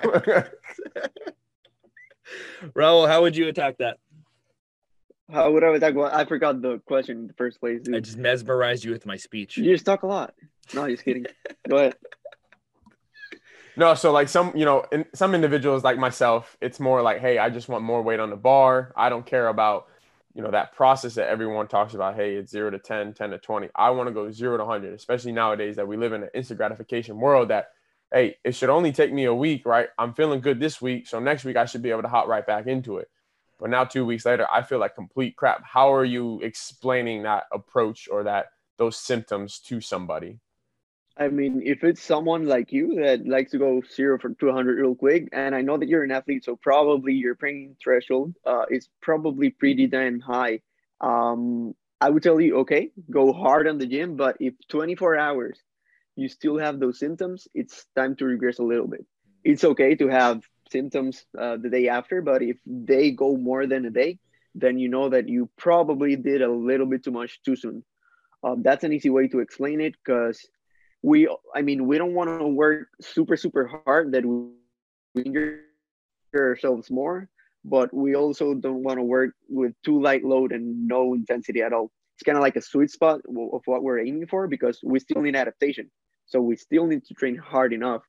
Raul, 2.78 3.08
how 3.08 3.24
would 3.24 3.36
you 3.36 3.48
attack 3.48 3.80
that? 3.80 3.98
How 5.32 5.52
would 5.52 5.64
I 5.64 5.70
attack? 5.70 5.96
Well, 5.96 6.12
I 6.14 6.26
forgot 6.26 6.62
the 6.62 6.78
question 6.86 7.18
in 7.18 7.26
the 7.26 7.34
first 7.34 7.60
place. 7.60 7.82
Dude. 7.82 7.96
I 7.96 8.00
just 8.00 8.20
mesmerized 8.20 8.84
you 8.84 8.92
with 8.92 9.08
my 9.08 9.18
speech. 9.18 9.58
You 9.58 9.74
just 9.74 9.88
talk 9.88 10.04
a 10.04 10.08
lot. 10.08 10.36
No, 10.76 10.88
just 10.88 11.04
kidding. 11.04 11.26
Go 11.68 11.78
ahead. 11.78 11.96
No, 13.82 13.96
so 13.96 14.12
like 14.12 14.30
some, 14.30 14.56
you 14.56 14.64
know, 14.64 14.86
in, 14.92 15.08
some 15.16 15.34
individuals 15.34 15.84
like 15.84 15.98
myself, 15.98 16.56
it's 16.62 16.80
more 16.80 17.02
like, 17.02 17.20
hey, 17.20 17.40
I 17.40 17.50
just 17.50 17.68
want 17.68 17.84
more 17.84 18.04
weight 18.04 18.20
on 18.20 18.30
the 18.30 18.36
bar. 18.36 18.94
I 18.96 19.10
don't 19.10 19.26
care 19.26 19.48
about, 19.48 19.88
you 20.36 20.44
know, 20.44 20.52
that 20.52 20.74
process 20.74 21.16
that 21.16 21.30
everyone 21.30 21.68
talks 21.68 21.96
about. 21.96 22.14
Hey, 22.14 22.36
it's 22.36 22.52
zero 22.52 22.70
to 22.70 22.78
10, 22.78 23.16
10 23.16 23.32
to 23.32 23.40
20. 23.40 23.70
I 23.74 23.90
want 23.90 24.06
to 24.08 24.14
go 24.14 24.30
zero 24.30 24.56
to 24.58 24.64
100, 24.66 24.94
especially 24.94 25.32
nowadays 25.32 25.78
that 25.78 25.88
we 25.88 25.98
live 25.98 26.14
in 26.14 26.22
an 26.22 26.30
instant 26.36 26.60
gratification 26.60 27.18
world 27.18 27.48
that, 27.48 27.70
hey, 28.14 28.36
it 28.44 28.54
should 28.54 28.70
only 28.70 28.92
take 28.92 29.12
me 29.12 29.26
a 29.26 29.34
week, 29.34 29.66
right? 29.66 29.90
I'm 29.98 30.14
feeling 30.14 30.42
good 30.42 30.60
this 30.60 30.80
week. 30.80 31.08
So 31.08 31.20
next 31.20 31.44
week 31.44 31.58
I 31.58 31.66
should 31.66 31.82
be 31.82 31.90
able 31.90 32.04
to 32.04 32.08
hop 32.08 32.28
right 32.28 32.46
back 32.46 32.68
into 32.68 33.00
it. 33.00 33.10
But 33.60 33.72
now, 33.72 33.84
two 33.84 34.06
weeks 34.06 34.28
later, 34.28 34.46
I 34.54 34.62
feel 34.62 34.78
like 34.78 34.94
complete 34.94 35.36
crap. 35.36 35.66
How 35.66 35.92
are 35.92 36.06
you 36.06 36.40
explaining 36.42 37.24
that 37.24 37.46
approach 37.52 38.08
or 38.12 38.22
that 38.26 38.50
those 38.78 38.96
symptoms 38.96 39.58
to 39.70 39.82
somebody? 39.82 40.38
I 41.18 41.28
mean, 41.28 41.62
if 41.66 41.84
it's 41.84 42.02
someone 42.02 42.46
like 42.46 42.72
you 42.72 42.96
that 43.04 43.28
likes 43.28 43.52
to 43.52 43.58
go 43.58 43.82
zero 43.94 44.18
for 44.18 44.30
200 44.30 44.80
real 44.80 44.96
quick, 44.96 45.30
and 45.34 45.54
I 45.54 45.62
know 45.62 45.78
that 45.78 45.90
you're 45.90 46.04
an 46.04 46.12
athlete, 46.12 46.46
so 46.46 46.56
probably 46.56 47.14
your 47.14 47.36
pain 47.36 47.76
threshold 47.84 48.36
uh, 48.46 48.66
is 48.70 48.88
probably 49.02 49.50
pretty 49.50 49.88
damn 49.88 50.20
high. 50.20 50.62
Um, 51.02 51.76
I 52.00 52.10
would 52.10 52.24
tell 52.24 52.40
you, 52.40 52.60
okay, 52.60 52.92
go 53.10 53.34
hard 53.34 53.68
on 53.68 53.78
the 53.78 53.86
gym, 53.86 54.16
but 54.16 54.38
if 54.40 54.54
24 54.70 55.18
hours 55.18 55.60
you 56.16 56.30
still 56.30 56.58
have 56.58 56.80
those 56.80 56.98
symptoms, 57.00 57.48
it's 57.54 57.86
time 57.96 58.16
to 58.18 58.26
regress 58.26 58.60
a 58.60 58.64
little 58.64 58.88
bit. 58.88 59.06
It's 59.44 59.64
okay 59.64 59.96
to 59.96 60.08
have 60.08 60.42
symptoms 60.72 61.26
uh, 61.38 61.58
the 61.58 61.70
day 61.70 61.90
after, 61.90 62.22
but 62.22 62.42
if 62.42 62.58
they 62.66 63.12
go 63.12 63.36
more 63.36 63.68
than 63.68 63.86
a 63.86 63.90
day, 63.90 64.20
then 64.56 64.80
you 64.80 64.90
know 64.90 65.10
that 65.10 65.30
you 65.30 65.50
probably 65.58 66.16
did 66.16 66.42
a 66.42 66.52
little 66.52 66.86
bit 66.86 67.04
too 67.04 67.12
much 67.12 67.42
too 67.44 67.56
soon. 67.56 67.84
Um, 68.44 68.64
that's 68.64 68.84
an 68.84 68.94
easy 68.94 69.10
way 69.10 69.28
to 69.28 69.40
explain 69.40 69.82
it 69.82 69.96
because 70.04 70.46
we 71.04 71.28
i 71.56 71.62
mean 71.62 71.88
we 71.88 71.98
don't 71.98 72.14
want 72.14 72.30
to 72.30 72.48
work 72.48 72.88
super 73.02 73.36
super 73.36 73.82
hard 73.86 74.12
that 74.12 74.26
we 74.26 75.24
injure 75.24 75.62
ourselves 76.36 76.90
more 76.90 77.28
but 77.64 77.94
we 77.94 78.16
also 78.16 78.54
don't 78.54 78.84
want 78.84 78.98
to 78.98 79.04
work 79.04 79.32
with 79.48 79.74
too 79.84 80.02
light 80.02 80.24
load 80.24 80.52
and 80.52 80.88
no 80.88 81.14
intensity 81.14 81.62
at 81.62 81.74
all. 81.74 81.92
It's 82.16 82.24
kind 82.24 82.38
of 82.38 82.42
like 82.42 82.56
a 82.56 82.62
sweet 82.62 82.92
spot 82.92 83.22
of 83.28 83.62
what 83.66 83.84
we're 83.84 84.00
aiming 84.00 84.28
for 84.28 84.48
because 84.48 84.80
we 84.84 85.00
still 85.00 85.22
need 85.22 85.36
adaptation. 85.36 85.90
So 86.26 86.42
we 86.42 86.56
still 86.56 86.88
need 86.88 87.06
to 87.06 87.14
train 87.14 87.36
hard 87.36 87.74
enough. 87.74 88.04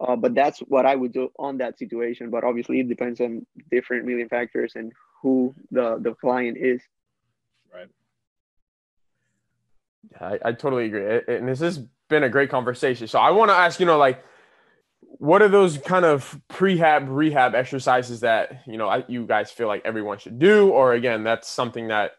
Uh, 0.00 0.16
but 0.16 0.34
that's 0.34 0.60
what 0.60 0.86
i 0.86 0.96
would 0.96 1.12
do 1.12 1.28
on 1.38 1.58
that 1.58 1.78
situation 1.78 2.30
but 2.30 2.42
obviously 2.42 2.80
it 2.80 2.88
depends 2.88 3.20
on 3.20 3.44
different 3.70 4.06
million 4.06 4.30
factors 4.30 4.72
and 4.74 4.90
who 5.20 5.54
the 5.70 5.98
the 6.00 6.14
client 6.14 6.56
is. 6.58 6.80
Right 7.70 7.88
I, 10.20 10.38
I 10.44 10.52
totally 10.52 10.86
agree 10.86 11.20
and 11.28 11.48
this 11.48 11.60
has 11.60 11.78
been 12.10 12.24
a 12.24 12.28
great 12.28 12.50
conversation. 12.50 13.06
So 13.06 13.18
I 13.18 13.30
want 13.30 13.50
to 13.50 13.54
ask, 13.54 13.80
you 13.80 13.86
know, 13.86 13.96
like, 13.96 14.22
what 15.00 15.40
are 15.40 15.48
those 15.48 15.78
kind 15.78 16.04
of 16.04 16.38
prehab 16.50 17.06
rehab 17.08 17.54
exercises 17.54 18.20
that 18.20 18.62
you 18.66 18.76
know 18.76 18.88
I, 18.88 19.04
you 19.08 19.26
guys 19.26 19.50
feel 19.50 19.66
like 19.66 19.82
everyone 19.84 20.18
should 20.18 20.38
do, 20.38 20.70
or 20.70 20.92
again, 20.92 21.24
that's 21.24 21.48
something 21.48 21.88
that, 21.88 22.12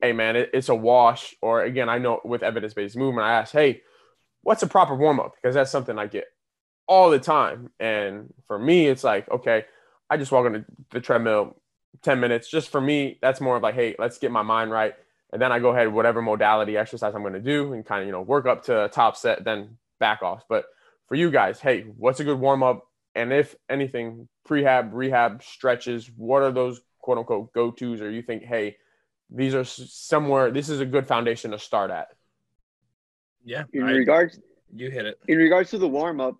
hey 0.00 0.12
man, 0.12 0.36
it, 0.36 0.50
it's 0.52 0.68
a 0.68 0.74
wash. 0.74 1.34
Or 1.40 1.62
again, 1.62 1.88
I 1.88 1.98
know 1.98 2.20
with 2.24 2.42
evidence 2.42 2.74
based 2.74 2.96
movement, 2.96 3.26
I 3.26 3.32
ask, 3.32 3.52
hey, 3.52 3.82
what's 4.42 4.62
a 4.62 4.66
proper 4.66 4.94
warm 4.94 5.20
up? 5.20 5.34
Because 5.34 5.54
that's 5.54 5.70
something 5.70 5.98
I 5.98 6.06
get 6.06 6.26
all 6.86 7.10
the 7.10 7.18
time. 7.18 7.70
And 7.80 8.32
for 8.46 8.58
me, 8.58 8.86
it's 8.86 9.04
like, 9.04 9.30
okay, 9.30 9.64
I 10.10 10.16
just 10.16 10.32
walk 10.32 10.46
on 10.46 10.52
the, 10.52 10.64
the 10.92 11.00
treadmill 11.00 11.56
10 12.02 12.20
minutes. 12.20 12.50
Just 12.50 12.68
for 12.68 12.80
me, 12.80 13.18
that's 13.22 13.40
more 13.40 13.56
of 13.56 13.62
like, 13.62 13.74
hey, 13.74 13.96
let's 13.98 14.18
get 14.18 14.30
my 14.30 14.42
mind 14.42 14.70
right 14.70 14.94
and 15.34 15.42
then 15.42 15.50
I 15.50 15.58
go 15.58 15.70
ahead 15.70 15.92
whatever 15.92 16.22
modality 16.22 16.76
exercise 16.76 17.12
I'm 17.12 17.22
going 17.22 17.34
to 17.34 17.40
do 17.40 17.72
and 17.72 17.84
kind 17.84 18.02
of 18.02 18.06
you 18.06 18.12
know 18.12 18.22
work 18.22 18.46
up 18.46 18.64
to 18.66 18.84
a 18.84 18.88
top 18.88 19.16
set, 19.16 19.44
then 19.44 19.76
back 19.98 20.22
off. 20.22 20.44
But 20.48 20.64
for 21.08 21.16
you 21.16 21.32
guys, 21.32 21.58
hey, 21.60 21.82
what's 21.82 22.20
a 22.20 22.24
good 22.24 22.38
warm 22.38 22.62
up? 22.62 22.86
And 23.16 23.32
if 23.32 23.56
anything, 23.68 24.28
prehab, 24.48 24.90
rehab, 24.92 25.42
stretches, 25.42 26.08
what 26.16 26.42
are 26.42 26.52
those 26.52 26.80
quote 27.00 27.18
unquote 27.18 27.52
go 27.52 27.72
tos, 27.72 28.00
or 28.00 28.10
you 28.10 28.22
think, 28.22 28.44
hey, 28.44 28.76
these 29.28 29.56
are 29.56 29.64
somewhere. 29.64 30.52
This 30.52 30.68
is 30.68 30.78
a 30.78 30.86
good 30.86 31.08
foundation 31.08 31.50
to 31.50 31.58
start 31.58 31.90
at. 31.90 32.08
Yeah. 33.44 33.64
In 33.72 33.82
I, 33.82 33.90
regards, 33.90 34.38
you 34.72 34.88
hit 34.88 35.04
it. 35.04 35.18
In 35.26 35.38
regards 35.38 35.70
to 35.70 35.78
the 35.78 35.88
warm 35.88 36.20
up, 36.20 36.36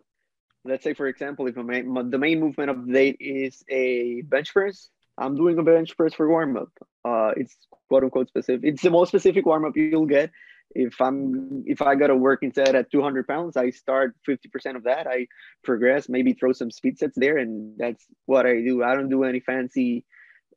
let's 0.64 0.84
say 0.84 0.94
for 0.94 1.08
example, 1.08 1.48
if 1.48 1.56
main, 1.56 2.10
the 2.10 2.18
main 2.18 2.38
movement 2.38 2.70
of 2.70 2.86
the 2.86 2.92
day 2.92 3.08
is 3.18 3.64
a 3.68 4.22
bench 4.22 4.52
press, 4.52 4.88
I'm 5.18 5.34
doing 5.34 5.58
a 5.58 5.64
bench 5.64 5.96
press 5.96 6.14
for 6.14 6.28
warm 6.28 6.56
up. 6.56 6.70
Uh, 7.04 7.32
it's 7.36 7.56
quote 7.88 8.04
unquote 8.04 8.28
specific. 8.28 8.64
It's 8.64 8.82
the 8.82 8.90
most 8.90 9.08
specific 9.08 9.44
warm 9.44 9.64
up 9.64 9.76
you'll 9.76 10.06
get. 10.06 10.30
If 10.74 11.00
I'm 11.00 11.62
if 11.66 11.82
I 11.82 11.94
got 11.94 12.10
a 12.10 12.16
working 12.16 12.52
set 12.52 12.74
at 12.74 12.90
200 12.90 13.28
pounds, 13.28 13.56
I 13.56 13.70
start 13.70 14.16
50% 14.26 14.76
of 14.76 14.84
that. 14.84 15.06
I 15.06 15.28
progress, 15.62 16.08
maybe 16.08 16.32
throw 16.32 16.52
some 16.52 16.70
speed 16.70 16.98
sets 16.98 17.16
there, 17.16 17.38
and 17.38 17.78
that's 17.78 18.04
what 18.26 18.46
I 18.46 18.54
do. 18.62 18.82
I 18.82 18.94
don't 18.94 19.10
do 19.10 19.24
any 19.24 19.40
fancy 19.40 20.04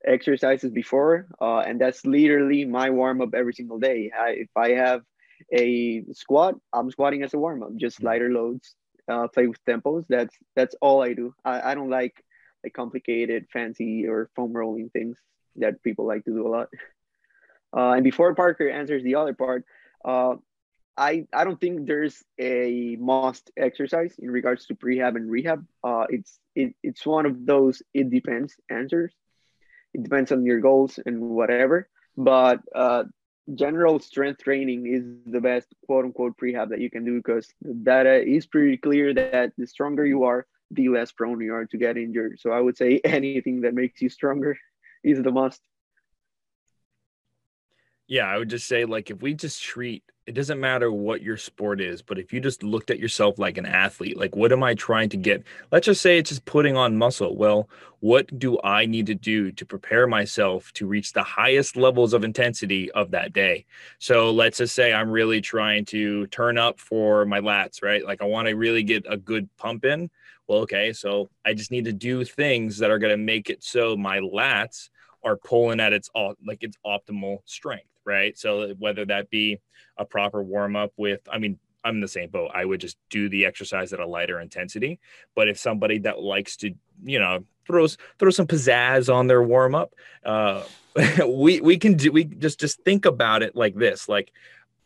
exercises 0.06 0.72
before, 0.72 1.28
uh, 1.41 1.60
and 1.60 1.82
that's 1.82 2.06
literally 2.06 2.66
my 2.66 2.89
warm 2.89 3.22
up 3.22 3.34
every 3.36 3.54
single 3.54 3.80
day. 3.80 4.12
I, 4.18 4.30
if 4.30 4.50
I 4.56 4.70
have 4.72 5.02
a 5.54 6.04
squat, 6.14 6.56
I'm 6.74 6.89
squatting 6.89 7.24
as 7.24 7.34
a 7.34 7.38
warm 7.38 7.62
up, 7.62 7.76
just 7.76 8.02
lighter 8.02 8.32
loads, 8.32 8.76
uh, 9.10 9.28
play 9.28 9.48
with 9.48 9.64
tempos. 9.66 10.06
That's 10.08 10.36
that's 10.56 10.76
all 10.82 11.04
I 11.04 11.14
do. 11.14 11.34
I, 11.43 11.72
I 11.72 11.76
don't 11.76 11.89
like 11.89 12.24
like 12.64 12.74
complicated, 12.74 13.48
fancy, 13.52 14.08
or 14.08 14.30
foam 14.36 14.54
rolling 14.54 14.89
things 14.89 15.18
that 15.58 15.84
people 15.84 16.05
like 16.05 16.26
to 16.26 16.32
do 16.32 16.47
a 16.47 16.49
lot. 16.49 16.70
Uh, 17.76 17.91
and 17.91 18.03
before 18.03 18.34
Parker 18.34 18.70
answers 18.70 19.03
the 19.03 19.16
other 19.16 19.34
part, 19.34 19.66
uh, 20.05 20.36
I 20.97 21.28
I 21.32 21.43
don't 21.43 21.60
think 21.62 21.86
there's 21.86 22.24
a 22.39 22.97
must 22.99 23.51
exercise 23.55 24.16
in 24.18 24.32
regards 24.32 24.66
to 24.68 24.76
prehab 24.76 25.16
and 25.16 25.30
rehab. 25.30 25.66
Uh, 25.84 26.05
it's 26.10 26.39
it, 26.55 26.74
it's 26.82 27.05
one 27.05 27.26
of 27.26 27.45
those 27.45 27.84
it 27.93 28.10
depends 28.10 28.55
answers. 28.70 29.14
It 29.93 30.03
depends 30.03 30.32
on 30.32 30.45
your 30.45 30.60
goals 30.60 30.99
and 31.05 31.22
whatever. 31.22 31.88
But 32.18 32.62
uh, 32.74 33.03
general 33.53 33.99
strength 33.99 34.43
training 34.43 34.88
is 34.88 35.03
the 35.32 35.39
best 35.39 35.68
quote 35.86 36.05
unquote 36.05 36.36
prehab 36.38 36.70
that 36.70 36.82
you 36.82 36.89
can 36.89 37.05
do 37.05 37.18
because 37.18 37.47
the 37.62 37.74
data 37.76 38.24
is 38.24 38.47
pretty 38.47 38.78
clear 38.78 39.14
that 39.14 39.53
the 39.58 39.68
stronger 39.68 40.05
you 40.05 40.24
are, 40.24 40.47
the 40.72 40.89
less 40.89 41.12
prone 41.12 41.39
you 41.41 41.53
are 41.53 41.66
to 41.66 41.78
get 41.78 41.97
injured. 41.97 42.39
So 42.39 42.51
I 42.51 42.60
would 42.60 42.76
say 42.76 42.99
anything 43.03 43.62
that 43.62 43.76
makes 43.76 44.01
you 44.01 44.10
stronger 44.10 44.58
is 45.08 45.22
the 45.22 45.32
must. 45.32 45.62
Yeah, 48.08 48.26
I 48.26 48.38
would 48.38 48.49
just 48.49 48.68
say 48.68 48.86
like 48.86 49.10
if 49.10 49.22
we 49.22 49.34
just 49.34 49.62
treat 49.62 50.03
it 50.28 50.36
doesn't 50.36 50.60
matter 50.60 50.91
what 50.91 51.22
your 51.22 51.38
sport 51.38 51.80
is, 51.80 52.01
but 52.01 52.20
if 52.20 52.34
you 52.34 52.41
just 52.41 52.62
looked 52.62 52.91
at 52.91 52.99
yourself 52.99 53.39
like 53.39 53.58
an 53.58 53.66
athlete, 53.66 54.18
like 54.18 54.36
what 54.36 54.51
am 54.51 54.62
I 54.62 54.74
trying 54.74 55.08
to 55.10 55.18
get? 55.18 55.43
Let's 55.72 55.86
just 55.86 56.01
say 56.01 56.18
it's 56.18 56.30
just 56.30 56.43
putting 56.43 56.76
on 56.76 56.97
muscle. 56.97 57.38
Well, 57.38 57.70
what 58.01 58.38
do 58.38 58.60
I 58.62 58.86
need 58.86 59.05
to 59.05 59.16
do 59.16 59.53
to 59.53 59.66
prepare 59.66 60.05
myself 60.05 60.74
to 60.74 60.86
reach 60.86 61.14
the 61.14 61.24
highest 61.24 61.78
levels 61.78 62.14
of 62.14 62.26
intensity 62.26 62.91
of 62.91 63.12
that 63.12 63.32
day? 63.32 63.66
So 63.99 64.32
let's 64.32 64.58
just 64.58 64.76
say 64.76 64.93
I'm 64.93 65.10
really 65.10 65.39
trying 65.39 65.86
to 65.86 66.28
turn 66.28 66.58
up 66.58 66.78
for 66.78 67.26
my 67.26 67.39
lats, 67.39 67.82
right? 67.82 68.05
Like 68.05 68.22
I 68.22 68.26
want 68.26 68.49
to 68.49 68.55
really 68.55 68.84
get 68.84 69.05
a 69.10 69.16
good 69.16 69.47
pump 69.55 69.86
in. 69.86 70.10
Well, 70.45 70.60
okay, 70.60 70.91
so 70.91 71.30
I 71.45 71.53
just 71.53 71.72
need 71.72 71.86
to 71.86 71.93
do 71.93 72.26
things 72.26 72.78
that 72.80 72.91
are 72.91 72.99
going 72.99 73.12
to 73.12 73.18
make 73.18 73.49
it 73.49 73.64
so 73.64 73.95
my 73.95 74.20
lats 74.20 74.89
are 75.28 75.38
pulling 75.38 75.80
at 75.80 75.94
its 75.94 76.10
all 76.16 76.34
like 76.46 76.64
its 76.64 76.78
optimal 76.86 77.40
strength 77.46 77.90
right? 78.08 78.38
So 78.38 78.74
whether 78.80 79.06
that 79.06 79.30
be 79.30 79.60
a 79.98 80.06
proper 80.06 80.42
warm 80.42 80.76
up 80.76 80.94
with, 80.98 81.20
I 81.30 81.38
mean, 81.38 81.60
I'm 81.84 81.96
in 81.96 82.02
the 82.02 82.08
same 82.08 82.30
boat. 82.30 82.52
I 82.54 82.66
would 82.66 82.82
just 82.82 82.98
do 83.10 83.30
the 83.30 83.46
exercise 83.46 83.94
at 83.94 84.00
a 84.00 84.08
lighter 84.08 84.40
intensity. 84.40 85.00
But 85.36 85.48
if 85.48 85.60
somebody 85.60 86.00
that 86.00 86.20
likes 86.20 86.58
to, 86.58 86.74
you 87.04 87.20
know, 87.20 87.44
throws 87.68 87.98
throw 88.18 88.32
some 88.32 88.48
pizzazz 88.48 89.14
on 89.14 89.28
their 89.28 89.44
warm 89.44 89.76
up, 89.76 89.94
uh, 90.26 90.64
we 91.28 91.62
we 91.62 91.78
can 91.78 91.94
do. 91.94 92.12
We 92.12 92.24
just 92.24 92.60
just 92.60 92.82
think 92.82 93.06
about 93.06 93.44
it 93.44 93.56
like 93.56 93.76
this: 93.76 94.10
like 94.10 94.32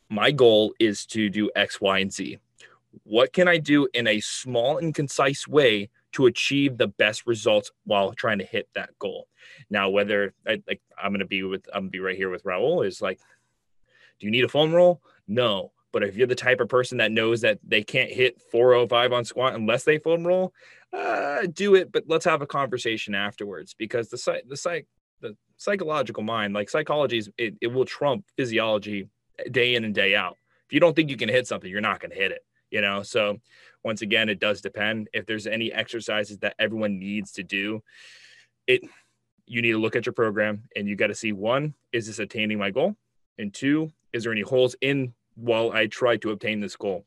my 0.10 0.32
goal 0.32 0.74
is 0.80 1.06
to 1.08 1.30
do 1.30 1.50
X, 1.56 1.80
Y, 1.80 2.00
and 2.00 2.12
Z. 2.12 2.38
What 3.04 3.32
can 3.32 3.48
I 3.48 3.58
do 3.58 3.88
in 3.94 4.06
a 4.06 4.20
small 4.20 4.78
and 4.78 4.94
concise 4.94 5.48
way 5.48 5.90
to 6.14 6.26
achieve 6.26 6.78
the 6.78 6.88
best 6.88 7.26
results 7.26 7.72
while 7.86 8.14
trying 8.14 8.40
to 8.40 8.46
hit 8.46 8.68
that 8.76 8.98
goal. 9.00 9.28
Now, 9.70 9.90
whether 9.90 10.34
I, 10.48 10.62
like 10.68 10.82
I'm 11.02 11.14
to 11.18 11.26
be 11.26 11.44
with 11.44 11.68
I'm 11.74 11.86
to 11.86 11.90
be 11.90 12.00
right 12.00 12.18
here 12.18 12.30
with 12.30 12.44
Raul 12.44 12.86
is 12.86 13.02
like, 13.02 13.20
do 14.20 14.28
you 14.28 14.32
need 14.32 14.44
a 14.44 14.50
foam 14.50 14.74
roll? 14.74 15.02
No. 15.28 15.72
But 15.92 16.04
if 16.04 16.16
you're 16.16 16.28
the 16.28 16.36
type 16.36 16.62
of 16.62 16.70
person 16.70 17.00
that 17.00 17.12
knows 17.12 17.42
that 17.42 17.60
they 17.68 17.84
can't 17.84 18.12
hit 18.12 18.42
405 18.52 19.12
on 19.12 19.26
squat 19.26 19.56
unless 19.56 19.84
they 19.84 19.98
foam 19.98 20.26
roll, 20.26 20.54
uh, 20.94 21.48
do 21.52 21.76
it. 21.76 21.92
But 21.92 22.06
let's 22.08 22.26
have 22.26 22.42
a 22.42 22.48
conversation 22.48 23.14
afterwards 23.14 23.74
because 23.78 24.10
the 24.10 24.42
the 24.48 24.58
site, 24.58 24.88
the 25.20 25.36
psychological 25.58 26.24
mind, 26.24 26.54
like 26.54 26.70
psychology, 26.70 27.18
is, 27.18 27.30
it, 27.38 27.56
it 27.62 27.68
will 27.68 27.86
trump 27.86 28.26
physiology 28.38 29.10
day 29.52 29.76
in 29.76 29.84
and 29.84 29.94
day 29.94 30.16
out. 30.16 30.38
If 30.68 30.74
you 30.74 30.80
don't 30.80 30.96
think 30.96 31.10
you 31.10 31.18
can 31.18 31.30
hit 31.30 31.48
something, 31.48 31.70
you're 31.70 31.82
not 31.82 32.00
going 32.00 32.12
to 32.12 32.18
hit 32.18 32.32
it. 32.32 32.46
You 32.72 32.82
know, 32.82 33.04
so 33.04 33.38
once 33.84 34.02
again, 34.02 34.30
it 34.30 34.40
does 34.40 34.62
depend. 34.62 35.10
If 35.14 35.26
there's 35.26 35.46
any 35.46 35.72
exercises 35.72 36.40
that 36.40 36.56
everyone 36.58 36.98
needs 37.00 37.32
to 37.34 37.44
do, 37.44 37.84
it 38.68 38.82
you 39.46 39.62
need 39.62 39.72
to 39.72 39.80
look 39.80 39.96
at 39.96 40.06
your 40.06 40.14
program 40.14 40.64
and 40.76 40.88
you 40.88 40.96
got 40.96 41.08
to 41.08 41.16
see 41.16 41.34
one, 41.34 41.74
is 41.92 42.08
this 42.08 42.20
attaining 42.20 42.58
my 42.58 42.72
goal? 42.72 42.96
And 43.38 43.54
two, 43.54 43.92
is 44.14 44.24
there 44.24 44.32
any 44.32 44.42
holes 44.42 44.76
in 44.82 45.14
while 45.36 45.72
I 45.72 45.88
try 45.88 46.16
to 46.18 46.32
obtain 46.32 46.62
this 46.62 46.78
goal? 46.78 47.06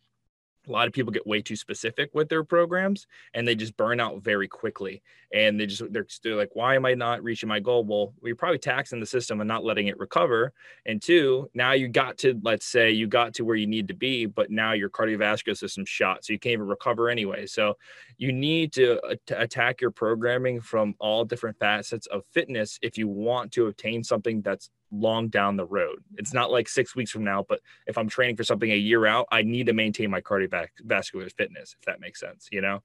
A 0.66 0.70
lot 0.70 0.86
of 0.86 0.92
people 0.92 1.12
get 1.12 1.26
way 1.26 1.42
too 1.42 1.56
specific 1.56 2.10
with 2.14 2.28
their 2.28 2.44
programs 2.44 3.06
and 3.34 3.46
they 3.46 3.54
just 3.54 3.76
burn 3.76 4.00
out 4.00 4.22
very 4.22 4.48
quickly 4.48 5.02
and 5.32 5.58
they 5.58 5.66
just 5.66 5.82
they're, 5.92 6.06
they're 6.22 6.36
like 6.36 6.50
why 6.54 6.74
am 6.74 6.86
i 6.86 6.94
not 6.94 7.22
reaching 7.22 7.48
my 7.48 7.60
goal? 7.60 7.84
Well 7.84 8.14
we're 8.22 8.36
probably 8.36 8.58
taxing 8.58 9.00
the 9.00 9.06
system 9.06 9.40
and 9.40 9.48
not 9.48 9.64
letting 9.64 9.88
it 9.88 9.98
recover 9.98 10.52
and 10.86 11.02
two 11.02 11.50
now 11.54 11.72
you 11.72 11.88
got 11.88 12.18
to 12.18 12.40
let's 12.42 12.66
say 12.66 12.90
you 12.90 13.06
got 13.06 13.34
to 13.34 13.44
where 13.44 13.56
you 13.56 13.66
need 13.66 13.88
to 13.88 13.94
be 13.94 14.26
but 14.26 14.50
now 14.50 14.72
your 14.72 14.90
cardiovascular 14.90 15.56
system's 15.56 15.88
shot 15.88 16.24
so 16.24 16.32
you 16.32 16.38
can't 16.38 16.54
even 16.54 16.66
recover 16.66 17.08
anyway 17.08 17.46
so 17.46 17.76
you 18.16 18.32
need 18.32 18.72
to 18.74 19.00
attack 19.28 19.80
your 19.80 19.90
programming 19.90 20.60
from 20.60 20.94
all 20.98 21.24
different 21.24 21.58
facets 21.58 22.06
of 22.06 22.22
fitness 22.32 22.78
if 22.82 22.96
you 22.96 23.08
want 23.08 23.52
to 23.52 23.66
obtain 23.66 24.04
something 24.04 24.42
that's 24.42 24.70
long 24.90 25.28
down 25.28 25.56
the 25.56 25.66
road. 25.66 25.98
It's 26.16 26.32
not 26.32 26.50
like 26.50 26.68
six 26.68 26.94
weeks 26.94 27.10
from 27.10 27.24
now, 27.24 27.44
but 27.48 27.60
if 27.86 27.98
I'm 27.98 28.08
training 28.08 28.36
for 28.36 28.44
something 28.44 28.70
a 28.70 28.76
year 28.76 29.06
out, 29.06 29.26
I 29.30 29.42
need 29.42 29.66
to 29.66 29.72
maintain 29.72 30.10
my 30.10 30.20
cardiovascular 30.20 31.32
fitness, 31.32 31.76
if 31.78 31.84
that 31.86 32.00
makes 32.00 32.20
sense, 32.20 32.48
you 32.52 32.60
know? 32.60 32.82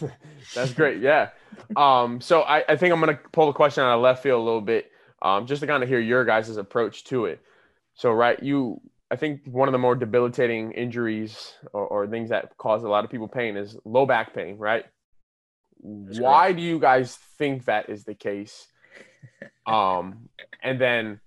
That's 0.54 0.72
great. 0.74 1.00
Yeah. 1.00 1.30
Um, 1.76 2.20
so 2.20 2.42
I, 2.42 2.64
I 2.68 2.76
think 2.76 2.92
I'm 2.92 3.00
going 3.00 3.16
to 3.16 3.22
pull 3.32 3.46
the 3.46 3.52
question 3.52 3.82
out 3.82 3.94
of 3.94 4.02
left 4.02 4.22
field 4.22 4.40
a 4.40 4.44
little 4.44 4.60
bit, 4.60 4.90
um, 5.22 5.46
just 5.46 5.60
to 5.60 5.66
kind 5.66 5.82
of 5.82 5.88
hear 5.88 6.00
your 6.00 6.24
guys' 6.24 6.56
approach 6.56 7.04
to 7.04 7.26
it. 7.26 7.40
So, 7.94 8.10
right, 8.10 8.42
you, 8.42 8.80
I 9.12 9.16
think 9.16 9.42
one 9.44 9.68
of 9.68 9.72
the 9.72 9.78
more 9.78 9.94
debilitating 9.94 10.72
injuries 10.72 11.52
or, 11.74 11.86
or 11.86 12.06
things 12.06 12.30
that 12.30 12.56
cause 12.56 12.82
a 12.82 12.88
lot 12.88 13.04
of 13.04 13.10
people 13.10 13.28
pain 13.28 13.58
is 13.58 13.76
low 13.84 14.06
back 14.06 14.34
pain, 14.34 14.56
right? 14.56 14.86
Why 15.76 16.52
do 16.52 16.62
you 16.62 16.78
guys 16.78 17.18
think 17.36 17.66
that 17.66 17.90
is 17.90 18.04
the 18.04 18.14
case? 18.14 18.66
Um, 19.64 20.28
and 20.64 20.80
then 20.80 21.20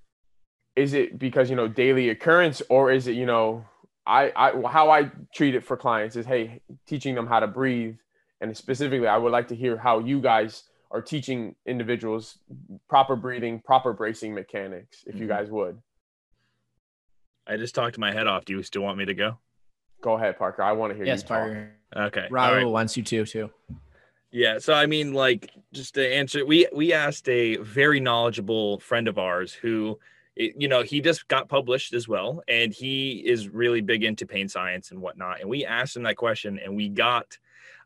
is 0.75 0.93
it 0.93 1.17
because 1.17 1.49
you 1.49 1.55
know 1.55 1.69
daily 1.69 2.09
occurrence, 2.09 2.61
or 2.69 2.91
is 2.91 3.07
it 3.07 3.13
you 3.13 3.25
know 3.25 3.63
I, 4.05 4.33
I 4.35 4.69
how 4.69 4.89
I 4.89 5.09
treat 5.33 5.55
it 5.55 5.63
for 5.63 5.77
clients 5.77 6.17
is 6.17 6.25
hey 6.25 6.59
teaching 6.85 7.15
them 7.15 7.27
how 7.27 7.39
to 7.39 7.47
breathe, 7.47 7.95
and 8.41 8.55
specifically 8.55 9.07
I 9.07 9.17
would 9.17 9.31
like 9.31 9.47
to 9.47 9.55
hear 9.55 9.77
how 9.77 9.99
you 9.99 10.19
guys 10.19 10.63
are 10.91 11.01
teaching 11.01 11.55
individuals 11.65 12.39
proper 12.89 13.15
breathing, 13.15 13.61
proper 13.61 13.93
bracing 13.93 14.33
mechanics, 14.33 15.05
if 15.07 15.13
mm-hmm. 15.13 15.21
you 15.21 15.27
guys 15.29 15.49
would. 15.49 15.77
I 17.47 17.57
just 17.57 17.75
talked 17.75 17.97
my 17.97 18.11
head 18.11 18.27
off. 18.27 18.45
Do 18.45 18.53
you 18.53 18.63
still 18.63 18.81
want 18.81 18.97
me 18.97 19.05
to 19.05 19.13
go? 19.13 19.37
Go 20.01 20.13
ahead, 20.13 20.37
Parker. 20.37 20.63
I 20.63 20.71
want 20.71 20.91
to 20.91 20.95
hear 20.95 21.05
yes, 21.05 21.19
you. 21.19 21.21
Yes, 21.21 21.27
Parker. 21.27 21.71
Okay. 21.95 22.27
Raul 22.31 22.55
right. 22.55 22.65
wants 22.65 22.97
you 22.97 23.03
to 23.03 23.25
too. 23.25 23.49
Yeah, 24.31 24.59
so 24.59 24.73
I 24.73 24.85
mean, 24.85 25.13
like, 25.13 25.49
just 25.71 25.93
to 25.93 26.13
answer, 26.13 26.45
we 26.45 26.67
we 26.73 26.91
asked 26.91 27.29
a 27.29 27.55
very 27.57 28.01
knowledgeable 28.01 28.79
friend 28.79 29.07
of 29.07 29.17
ours 29.17 29.53
who, 29.53 29.97
you 30.35 30.67
know, 30.67 30.81
he 30.81 30.99
just 30.99 31.29
got 31.29 31.47
published 31.47 31.93
as 31.93 32.09
well, 32.09 32.43
and 32.49 32.73
he 32.73 33.23
is 33.25 33.47
really 33.47 33.79
big 33.79 34.03
into 34.03 34.25
pain 34.25 34.49
science 34.49 34.91
and 34.91 35.01
whatnot. 35.01 35.39
And 35.39 35.49
we 35.49 35.63
asked 35.65 35.95
him 35.95 36.03
that 36.03 36.17
question, 36.17 36.59
and 36.61 36.75
we 36.75 36.89
got 36.89 37.37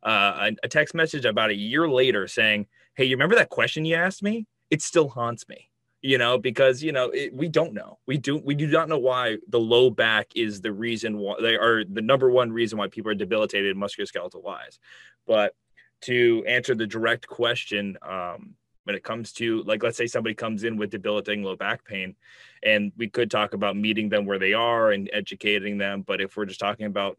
uh, 0.01 0.49
a, 0.63 0.67
text 0.67 0.95
message 0.95 1.25
about 1.25 1.51
a 1.51 1.55
year 1.55 1.87
later 1.87 2.27
saying, 2.27 2.65
"Hey, 2.95 3.05
you 3.05 3.15
remember 3.15 3.35
that 3.35 3.49
question 3.49 3.85
you 3.85 3.95
asked 3.95 4.23
me? 4.23 4.47
It 4.71 4.81
still 4.81 5.09
haunts 5.09 5.47
me." 5.47 5.68
You 6.01 6.17
know, 6.17 6.37
because 6.37 6.81
you 6.81 6.93
know 6.93 7.09
it, 7.09 7.33
we 7.33 7.49
don't 7.49 7.73
know. 7.73 7.99
We 8.07 8.17
do 8.17 8.37
we 8.37 8.55
do 8.55 8.67
not 8.67 8.87
know 8.87 8.97
why 8.97 9.37
the 9.49 9.59
low 9.59 9.89
back 9.89 10.27
is 10.33 10.61
the 10.61 10.71
reason 10.71 11.17
why 11.17 11.35
they 11.41 11.55
are 11.55 11.83
the 11.83 12.01
number 12.01 12.31
one 12.31 12.51
reason 12.53 12.77
why 12.77 12.87
people 12.87 13.11
are 13.11 13.15
debilitated 13.15 13.75
musculoskeletal 13.75 14.41
wise, 14.41 14.79
but 15.27 15.55
to 16.01 16.43
answer 16.47 16.75
the 16.75 16.87
direct 16.87 17.27
question 17.27 17.97
um, 18.01 18.55
when 18.89 18.95
it 18.95 19.03
comes 19.03 19.31
to 19.33 19.61
like 19.63 19.83
let's 19.83 19.97
say 19.97 20.07
somebody 20.07 20.33
comes 20.33 20.63
in 20.63 20.77
with 20.77 20.89
debilitating 20.89 21.43
low 21.43 21.55
back 21.55 21.85
pain 21.85 22.15
and 22.63 22.91
we 22.97 23.07
could 23.07 23.29
talk 23.29 23.53
about 23.53 23.75
meeting 23.75 24.09
them 24.09 24.25
where 24.25 24.39
they 24.39 24.53
are 24.53 24.91
and 24.91 25.09
educating 25.13 25.77
them 25.77 26.01
but 26.01 26.21
if 26.21 26.35
we're 26.35 26.45
just 26.45 26.59
talking 26.59 26.85
about 26.85 27.17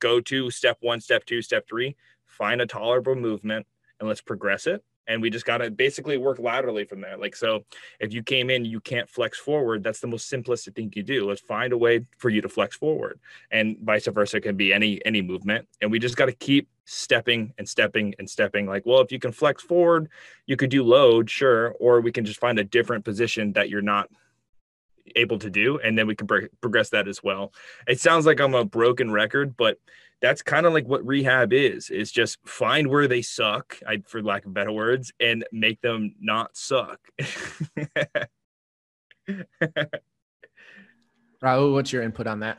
go 0.00 0.20
to 0.20 0.50
step 0.50 0.76
one 0.80 1.00
step 1.00 1.24
two 1.24 1.42
step 1.42 1.66
three 1.68 1.94
find 2.26 2.60
a 2.60 2.66
tolerable 2.66 3.14
movement 3.14 3.66
and 4.00 4.08
let's 4.08 4.20
progress 4.20 4.66
it 4.66 4.82
and 5.08 5.22
we 5.22 5.30
just 5.30 5.46
got 5.46 5.58
to 5.58 5.70
basically 5.70 6.18
work 6.18 6.38
laterally 6.38 6.84
from 6.84 7.00
there. 7.00 7.16
Like 7.16 7.34
so 7.34 7.64
if 7.98 8.12
you 8.12 8.22
came 8.22 8.50
in 8.50 8.64
you 8.64 8.78
can't 8.78 9.08
flex 9.08 9.38
forward 9.38 9.82
that's 9.82 10.00
the 10.00 10.06
most 10.06 10.30
simplistic 10.30 10.76
thing 10.76 10.92
you 10.94 11.02
do 11.02 11.26
let's 11.26 11.40
find 11.40 11.72
a 11.72 11.78
way 11.78 12.04
for 12.18 12.28
you 12.28 12.40
to 12.42 12.48
flex 12.48 12.76
forward. 12.76 13.18
And 13.50 13.76
vice 13.82 14.06
versa 14.06 14.40
can 14.40 14.56
be 14.56 14.72
any 14.72 15.04
any 15.04 15.22
movement 15.22 15.66
and 15.80 15.90
we 15.90 15.98
just 15.98 16.16
got 16.16 16.26
to 16.26 16.32
keep 16.32 16.68
stepping 16.84 17.52
and 17.58 17.68
stepping 17.68 18.14
and 18.18 18.28
stepping. 18.28 18.66
Like 18.66 18.84
well 18.86 19.00
if 19.00 19.10
you 19.10 19.18
can 19.18 19.32
flex 19.32 19.62
forward 19.62 20.08
you 20.46 20.56
could 20.56 20.70
do 20.70 20.84
load 20.84 21.28
sure 21.28 21.74
or 21.80 22.00
we 22.00 22.12
can 22.12 22.24
just 22.24 22.38
find 22.38 22.58
a 22.58 22.64
different 22.64 23.04
position 23.04 23.52
that 23.54 23.70
you're 23.70 23.82
not 23.82 24.08
able 25.16 25.38
to 25.38 25.48
do 25.48 25.78
and 25.78 25.96
then 25.96 26.06
we 26.06 26.14
can 26.14 26.26
pro- 26.26 26.48
progress 26.60 26.90
that 26.90 27.08
as 27.08 27.22
well. 27.22 27.52
It 27.86 27.98
sounds 27.98 28.26
like 28.26 28.40
i'm 28.40 28.54
a 28.54 28.64
broken 28.64 29.10
record 29.10 29.56
but 29.56 29.78
that's 30.20 30.42
kind 30.42 30.66
of 30.66 30.72
like 30.72 30.86
what 30.86 31.06
rehab 31.06 31.52
is 31.52 31.90
is 31.90 32.10
just 32.10 32.38
find 32.44 32.88
where 32.88 33.06
they 33.06 33.22
suck 33.22 33.78
I, 33.86 34.02
for 34.06 34.22
lack 34.22 34.46
of 34.46 34.54
better 34.54 34.72
words 34.72 35.12
and 35.20 35.44
make 35.52 35.80
them 35.80 36.14
not 36.20 36.56
suck. 36.56 36.98
Raul 41.42 41.72
what's 41.72 41.92
your 41.92 42.02
input 42.02 42.26
on 42.26 42.40
that? 42.40 42.58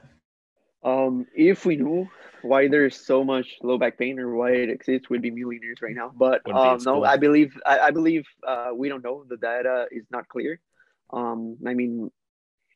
Um 0.84 1.26
if 1.36 1.66
we 1.66 1.76
knew 1.76 2.10
why 2.42 2.70
there's 2.70 2.96
so 2.96 3.22
much 3.24 3.58
low 3.62 3.78
back 3.78 3.98
pain 3.98 4.18
or 4.18 4.34
why 4.34 4.52
it 4.52 4.70
exists 4.70 5.10
we'd 5.10 5.22
be 5.22 5.32
millionaires 5.32 5.82
right 5.82 5.96
now. 5.96 6.14
But 6.16 6.42
um, 6.50 6.80
no 6.86 7.04
i 7.04 7.18
believe 7.18 7.60
i, 7.66 7.80
I 7.80 7.92
believe 7.92 8.26
uh, 8.48 8.70
we 8.74 8.88
don't 8.88 9.04
know. 9.04 9.26
The 9.28 9.38
data 9.38 9.88
is 9.92 10.06
not 10.10 10.30
clear. 10.30 10.62
Um 11.12 11.58
i 11.68 11.74
mean 11.74 12.10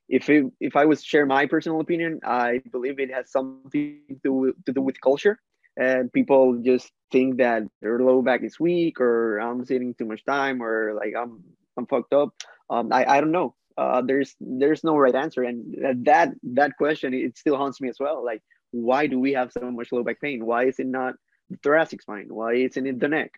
if 0.10 0.30
it, 0.30 0.46
if 0.60 0.76
I 0.76 0.86
was 0.86 1.02
to 1.02 1.08
share 1.08 1.26
my 1.26 1.46
personal 1.46 1.80
opinion, 1.80 2.20
I 2.24 2.62
believe 2.72 3.00
it 3.00 3.12
has 3.14 3.32
something 3.32 4.00
to, 4.24 4.54
to 4.66 4.72
do 4.74 4.82
with 4.82 5.00
culture. 5.02 5.40
And 5.76 6.12
people 6.14 6.62
just 6.64 6.92
think 7.12 7.38
that 7.38 7.64
their 7.82 8.00
low 8.00 8.22
back 8.22 8.44
is 8.44 8.60
weak, 8.60 9.02
or 9.02 9.40
I'm 9.40 9.66
sitting 9.66 9.96
too 9.96 10.06
much 10.06 10.24
time, 10.26 10.62
or 10.62 10.94
like 10.94 11.14
I'm 11.18 11.44
I'm 11.78 11.88
fucked 11.88 12.14
up. 12.14 12.30
Um, 12.70 12.94
I 12.94 13.06
I 13.06 13.22
don't 13.22 13.32
know. 13.32 13.56
Uh, 13.76 14.02
there's 14.06 14.36
there's 14.40 14.84
no 14.84 14.96
right 14.96 15.16
answer, 15.16 15.42
and 15.42 16.06
that 16.06 16.30
that 16.44 16.78
question 16.78 17.14
it 17.16 17.38
still 17.38 17.58
haunts 17.58 17.82
me 17.82 17.90
as 17.90 17.98
well. 18.00 18.24
Like, 18.24 18.44
why 18.70 19.08
do 19.08 19.20
we 19.20 19.34
have 19.34 19.52
so 19.52 19.72
much 19.72 19.92
low 19.92 20.04
back 20.04 20.22
pain? 20.22 20.46
Why 20.46 20.66
is 20.66 20.78
it 20.78 20.86
not 20.86 21.16
the 21.50 21.58
thoracic 21.64 22.04
spine? 22.04 22.28
Why 22.30 22.54
isn't 22.54 22.86
it 22.86 23.00
the 23.00 23.08
neck? 23.08 23.32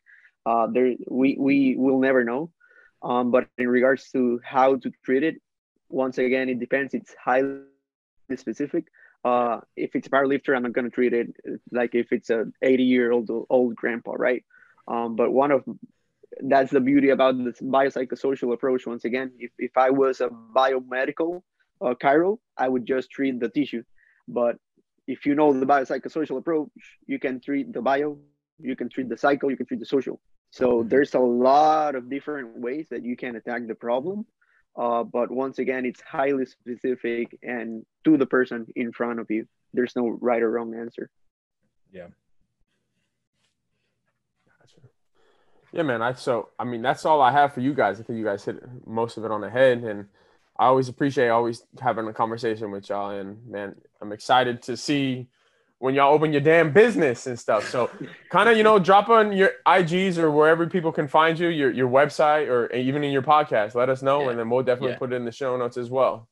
Uh, 0.46 0.68
there 0.68 0.94
we 1.10 1.38
we 1.40 1.76
will 1.78 2.00
never 2.00 2.26
know. 2.26 2.52
Um, 3.02 3.32
but 3.32 3.48
in 3.58 3.70
regards 3.70 4.12
to 4.12 4.42
how 4.44 4.76
to 4.76 4.92
treat 5.06 5.24
it, 5.24 5.36
once 5.96 6.18
again, 6.18 6.50
it 6.50 6.60
depends. 6.60 6.94
It's 6.94 7.16
highly 7.24 7.62
specific. 8.36 8.86
Uh, 9.24 9.62
if 9.76 9.96
it's 9.96 10.08
a 10.08 10.10
powerlifter, 10.10 10.56
I'm 10.56 10.64
not 10.64 10.74
going 10.74 10.86
to 10.86 10.92
treat 10.92 11.14
it 11.14 11.28
like 11.72 11.96
if 11.96 12.12
it's 12.12 12.30
a 12.30 12.46
80 12.62 12.84
year 12.84 13.12
old 13.12 13.30
old 13.50 13.76
grandpa, 13.76 14.12
right? 14.18 14.44
Um, 14.88 15.16
but 15.16 15.32
one 15.32 15.52
of 15.52 15.64
that's 16.42 16.72
the 16.72 16.82
beauty 16.82 17.10
about 17.10 17.44
this 17.44 17.62
biopsychosocial 17.62 18.54
approach. 18.54 18.86
Once 18.86 19.06
again, 19.06 19.32
if, 19.40 19.52
if 19.58 19.78
I 19.78 19.90
was 19.90 20.20
a 20.20 20.28
biomedical 20.28 21.42
uh, 21.82 21.94
chiro, 22.04 22.40
I 22.58 22.68
would 22.68 22.86
just 22.86 23.10
treat 23.10 23.40
the 23.40 23.50
tissue. 23.50 23.84
But 24.28 24.58
if 25.08 25.26
you 25.26 25.34
know 25.34 25.54
the 25.54 25.66
biopsychosocial 25.66 26.38
approach, 26.38 26.70
you 27.08 27.20
can 27.20 27.40
treat 27.40 27.72
the 27.72 27.82
bio, 27.82 28.18
you 28.60 28.76
can 28.76 28.90
treat 28.90 29.08
the 29.08 29.18
psycho, 29.18 29.48
you 29.48 29.56
can 29.56 29.66
treat 29.66 29.80
the 29.80 29.86
social. 29.86 30.20
So 30.52 30.86
there's 30.88 31.14
a 31.14 31.20
lot 31.20 31.96
of 31.96 32.10
different 32.10 32.60
ways 32.60 32.88
that 32.92 33.04
you 33.04 33.16
can 33.16 33.36
attack 33.38 33.68
the 33.68 33.76
problem. 33.76 34.26
Uh, 34.78 35.04
but 35.04 35.32
once 35.32 35.60
again, 35.60 35.86
it's 35.86 36.02
highly 36.02 36.46
specific 36.46 37.38
and 37.42 37.86
to 38.04 38.18
the 38.18 38.26
person 38.26 38.68
in 38.76 38.92
front 38.92 39.20
of 39.20 39.30
you. 39.30 39.48
There's 39.74 39.96
no 39.96 40.10
right 40.22 40.42
or 40.42 40.52
wrong 40.52 40.76
answer. 40.76 41.10
Yeah. 41.92 42.08
Gotcha. 44.60 44.82
Yeah, 45.72 45.84
man. 45.84 46.02
I 46.02 46.14
so 46.14 46.50
I 46.60 46.66
mean 46.66 46.82
that's 46.82 47.06
all 47.06 47.22
I 47.22 47.32
have 47.32 47.54
for 47.54 47.62
you 47.62 47.74
guys. 47.74 48.00
I 48.00 48.04
think 48.04 48.20
you 48.20 48.26
guys 48.26 48.44
hit 48.44 48.62
most 48.86 49.18
of 49.18 49.26
it 49.26 49.32
on 49.32 49.42
the 49.42 49.50
head, 49.50 49.84
and 49.84 50.08
I 50.58 50.66
always 50.66 50.90
appreciate 50.90 51.30
always 51.30 51.64
having 51.82 52.08
a 52.08 52.14
conversation 52.14 52.72
with 52.72 52.90
y'all. 52.90 53.12
And 53.12 53.46
man, 53.48 53.76
I'm 54.02 54.12
excited 54.12 54.62
to 54.64 54.78
see 54.78 55.28
when 55.80 55.94
y'all 55.94 56.14
open 56.14 56.32
your 56.32 56.42
damn 56.42 56.72
business 56.72 57.28
and 57.28 57.38
stuff. 57.38 57.70
So 57.70 57.90
kind 58.30 58.50
of, 58.50 58.58
you 58.58 58.64
know, 58.64 58.80
drop 58.80 59.10
on 59.10 59.32
your 59.34 59.52
IGs 59.68 60.18
or 60.18 60.32
wherever 60.32 60.68
people 60.68 60.92
can 60.92 61.08
find 61.08 61.38
you, 61.38 61.50
your, 61.50 61.72
your 61.72 61.90
website 61.90 62.48
or 62.48 62.72
even 62.74 63.04
in 63.04 63.12
your 63.12 63.22
podcast. 63.22 63.76
Let 63.76 63.90
us 63.90 64.02
know. 64.02 64.24
Yeah. 64.24 64.30
And 64.32 64.40
then 64.40 64.50
we'll 64.50 64.64
definitely 64.64 64.92
yeah. 64.92 65.00
put 65.00 65.12
it 65.12 65.16
in 65.16 65.26
the 65.26 65.32
show 65.32 65.56
notes 65.58 65.78
as 65.78 65.90
well. 65.90 66.28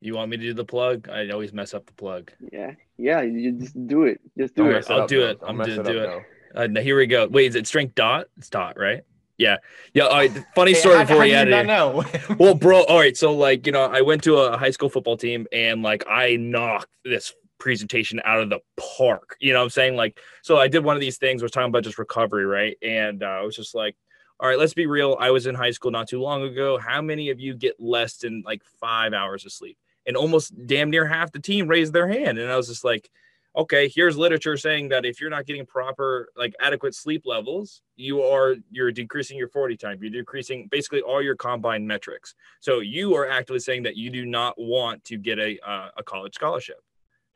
You 0.00 0.14
want 0.14 0.30
me 0.30 0.36
to 0.36 0.42
do 0.42 0.54
the 0.54 0.64
plug? 0.64 1.08
I 1.08 1.28
always 1.30 1.52
mess 1.52 1.74
up 1.74 1.86
the 1.86 1.92
plug. 1.94 2.30
Yeah. 2.52 2.72
Yeah. 2.96 3.22
You 3.22 3.52
just 3.52 3.86
do 3.86 4.04
it. 4.04 4.20
Just 4.38 4.54
do 4.54 4.70
it. 4.70 4.88
I'll 4.90 5.02
up, 5.02 5.08
do 5.08 5.22
it. 5.24 5.38
I'm 5.42 5.56
going 5.56 5.70
to 5.70 5.82
do 5.82 5.98
it. 5.98 6.22
Uh, 6.54 6.66
now 6.68 6.80
here 6.80 6.96
we 6.96 7.06
go. 7.06 7.26
Wait, 7.26 7.48
is 7.48 7.56
it 7.56 7.66
strength 7.66 7.94
dot? 7.96 8.26
It's 8.36 8.48
dot, 8.48 8.78
right? 8.78 9.02
Yeah. 9.38 9.56
Yeah. 9.92 10.04
All 10.04 10.18
right. 10.18 10.30
Funny 10.54 10.74
hey, 10.74 10.78
story 10.78 10.96
how, 10.96 11.02
before 11.02 11.16
how 11.18 11.22
you 11.24 11.34
added 11.34 11.66
know? 11.66 12.04
well, 12.38 12.54
bro. 12.54 12.84
All 12.84 12.98
right. 12.98 13.16
So 13.16 13.34
like, 13.34 13.66
you 13.66 13.72
know, 13.72 13.82
I 13.82 14.02
went 14.02 14.22
to 14.24 14.36
a 14.36 14.56
high 14.56 14.70
school 14.70 14.88
football 14.88 15.16
team 15.16 15.46
and 15.52 15.82
like 15.82 16.04
I 16.08 16.36
knocked 16.36 16.88
this 17.04 17.34
presentation 17.64 18.20
out 18.26 18.40
of 18.40 18.50
the 18.50 18.60
park. 18.98 19.38
You 19.40 19.54
know 19.54 19.60
what 19.60 19.64
I'm 19.64 19.70
saying? 19.70 19.96
Like, 19.96 20.20
so 20.42 20.58
I 20.58 20.68
did 20.68 20.84
one 20.84 20.96
of 20.96 21.00
these 21.00 21.16
things, 21.16 21.42
was 21.42 21.50
talking 21.50 21.70
about 21.70 21.82
just 21.82 21.98
recovery, 21.98 22.44
right? 22.44 22.76
And 22.82 23.22
uh, 23.22 23.26
I 23.26 23.40
was 23.40 23.56
just 23.56 23.74
like, 23.74 23.96
all 24.38 24.50
right, 24.50 24.58
let's 24.58 24.74
be 24.74 24.84
real. 24.84 25.16
I 25.18 25.30
was 25.30 25.46
in 25.46 25.54
high 25.54 25.70
school 25.70 25.90
not 25.90 26.06
too 26.06 26.20
long 26.20 26.42
ago. 26.42 26.76
How 26.76 27.00
many 27.00 27.30
of 27.30 27.40
you 27.40 27.54
get 27.54 27.80
less 27.80 28.18
than 28.18 28.42
like 28.44 28.62
five 28.78 29.14
hours 29.14 29.46
of 29.46 29.52
sleep? 29.52 29.78
And 30.06 30.14
almost 30.14 30.52
damn 30.66 30.90
near 30.90 31.06
half 31.06 31.32
the 31.32 31.40
team 31.40 31.66
raised 31.66 31.94
their 31.94 32.06
hand. 32.06 32.36
And 32.36 32.52
I 32.52 32.56
was 32.56 32.68
just 32.68 32.84
like, 32.84 33.08
okay, 33.56 33.88
here's 33.88 34.18
literature 34.18 34.58
saying 34.58 34.90
that 34.90 35.06
if 35.06 35.18
you're 35.18 35.30
not 35.30 35.46
getting 35.46 35.64
proper, 35.64 36.28
like 36.36 36.54
adequate 36.60 36.94
sleep 36.94 37.22
levels, 37.24 37.80
you 37.96 38.22
are 38.22 38.56
you're 38.70 38.92
decreasing 38.92 39.38
your 39.38 39.48
40 39.48 39.78
time. 39.78 39.98
You're 40.02 40.10
decreasing 40.10 40.68
basically 40.70 41.00
all 41.00 41.22
your 41.22 41.36
combined 41.36 41.88
metrics. 41.88 42.34
So 42.60 42.80
you 42.80 43.14
are 43.14 43.26
actively 43.26 43.60
saying 43.60 43.84
that 43.84 43.96
you 43.96 44.10
do 44.10 44.26
not 44.26 44.54
want 44.58 45.02
to 45.04 45.16
get 45.16 45.38
a 45.38 45.58
uh, 45.66 45.88
a 45.96 46.02
college 46.02 46.34
scholarship 46.34 46.80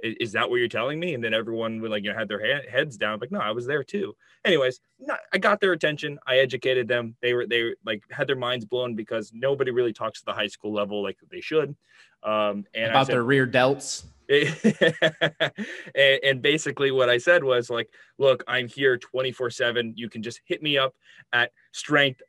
is 0.03 0.33
that 0.33 0.49
what 0.49 0.57
you're 0.57 0.69
telling 0.69 1.01
me? 1.01 1.15
And 1.15 1.23
then 1.23 1.35
everyone 1.35 1.81
would 1.81 1.91
like, 1.91 2.05
you 2.05 2.13
know, 2.13 2.19
had 2.19 2.29
their 2.29 2.41
ha- 2.41 2.69
heads 2.71 2.97
down. 2.97 3.19
Like, 3.21 3.33
no, 3.33 3.41
I 3.41 3.51
was 3.51 3.67
there 3.67 3.83
too. 3.83 4.15
Anyways, 4.45 4.81
not, 5.01 5.19
I 5.33 5.39
got 5.39 5.61
their 5.61 5.73
attention. 5.73 6.19
I 6.27 6.39
educated 6.39 6.89
them. 6.89 7.17
They 7.21 7.35
were, 7.35 7.47
they 7.47 7.75
like 7.85 8.03
had 8.11 8.27
their 8.27 8.37
minds 8.37 8.65
blown 8.65 8.95
because 8.95 9.33
nobody 9.35 9.71
really 9.71 9.93
talks 9.93 10.21
to 10.21 10.27
the 10.27 10.33
high 10.33 10.47
school 10.47 10.73
level 10.73 11.03
like 11.03 11.19
they 11.31 11.41
should. 11.41 11.75
Um, 12.23 12.65
and 12.75 12.91
about 12.91 13.07
said, 13.07 13.15
their 13.15 13.25
rear 13.25 13.47
delts. 13.47 14.05
and, 15.95 16.21
and 16.23 16.43
basically 16.43 16.91
what 16.91 17.09
I 17.09 17.19
said 17.19 17.43
was 17.43 17.71
like, 17.71 17.89
look, 18.19 18.45
I'm 18.47 18.69
here 18.69 18.99
24 18.99 19.51
seven. 19.51 19.95
You 19.97 20.09
can 20.09 20.23
just 20.23 20.41
hit 20.45 20.63
me 20.63 20.79
up 20.79 20.95
at 21.33 21.53
strength 21.73 22.23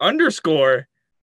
underscore 0.00 0.88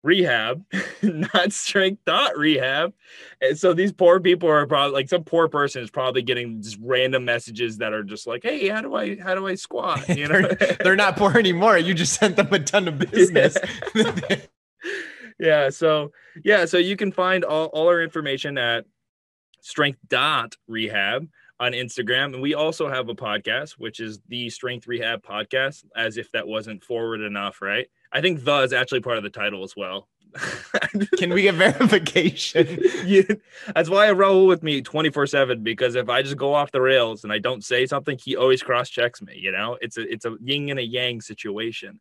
rehab, 0.02 0.64
not 1.02 1.52
strength 1.52 2.02
dot 2.06 2.36
rehab. 2.36 2.92
And 3.40 3.58
so 3.58 3.74
these 3.74 3.92
poor 3.92 4.20
people 4.20 4.48
are 4.48 4.66
probably 4.66 4.94
like 4.94 5.08
some 5.08 5.24
poor 5.24 5.48
person 5.48 5.82
is 5.82 5.90
probably 5.90 6.22
getting 6.22 6.62
just 6.62 6.78
random 6.80 7.24
messages 7.24 7.78
that 7.78 7.92
are 7.92 8.04
just 8.04 8.26
like, 8.26 8.42
hey, 8.42 8.68
how 8.68 8.80
do 8.80 8.94
I 8.94 9.16
how 9.16 9.34
do 9.34 9.46
I 9.46 9.54
squat? 9.54 10.08
You 10.16 10.28
know, 10.28 10.42
they're, 10.42 10.76
they're, 10.82 10.96
not 10.96 11.16
poor 11.16 11.36
anymore. 11.36 11.76
You 11.76 11.92
just 11.92 12.18
sent 12.18 12.36
them 12.36 12.52
a 12.52 12.58
ton 12.58 12.88
of 12.88 12.98
business. 13.10 13.56
Yeah. 13.94 14.36
yeah. 15.38 15.70
So 15.70 16.12
yeah, 16.44 16.64
so 16.64 16.78
you 16.78 16.96
can 16.96 17.12
find 17.12 17.44
all, 17.44 17.66
all 17.66 17.88
our 17.88 18.00
information 18.00 18.56
at 18.56 18.86
strength 19.60 19.98
dot 20.08 20.56
rehab 20.68 21.28
on 21.58 21.72
Instagram. 21.72 22.34
And 22.34 22.42
we 22.42 22.54
also 22.54 22.88
have 22.88 23.08
a 23.08 23.14
podcast, 23.14 23.72
which 23.72 24.00
is 24.00 24.20
the 24.28 24.50
Strength 24.50 24.86
Rehab 24.86 25.22
Podcast, 25.22 25.84
as 25.96 26.16
if 26.16 26.30
that 26.32 26.46
wasn't 26.46 26.84
forward 26.84 27.20
enough, 27.20 27.62
right? 27.62 27.88
I 28.12 28.20
think 28.20 28.44
the 28.44 28.58
is 28.60 28.72
actually 28.72 29.00
part 29.00 29.18
of 29.18 29.22
the 29.22 29.30
title 29.30 29.62
as 29.64 29.74
well. 29.76 30.08
Can 31.18 31.32
we 31.32 31.42
get 31.42 31.54
verification? 31.54 32.78
yeah, 33.04 33.22
that's 33.74 33.88
why 33.88 34.06
I 34.06 34.12
roll 34.12 34.46
with 34.46 34.62
me 34.62 34.82
24 34.82 35.26
7 35.26 35.62
because 35.62 35.94
if 35.94 36.08
I 36.08 36.22
just 36.22 36.36
go 36.36 36.54
off 36.54 36.72
the 36.72 36.80
rails 36.80 37.24
and 37.24 37.32
I 37.32 37.38
don't 37.38 37.64
say 37.64 37.86
something, 37.86 38.18
he 38.22 38.36
always 38.36 38.62
cross 38.62 38.90
checks 38.90 39.22
me. 39.22 39.34
You 39.36 39.52
know, 39.52 39.78
it's 39.80 39.96
a 39.96 40.02
it's 40.12 40.24
a 40.24 40.36
yin 40.42 40.70
and 40.70 40.78
a 40.78 40.84
yang 40.84 41.20
situation. 41.20 42.00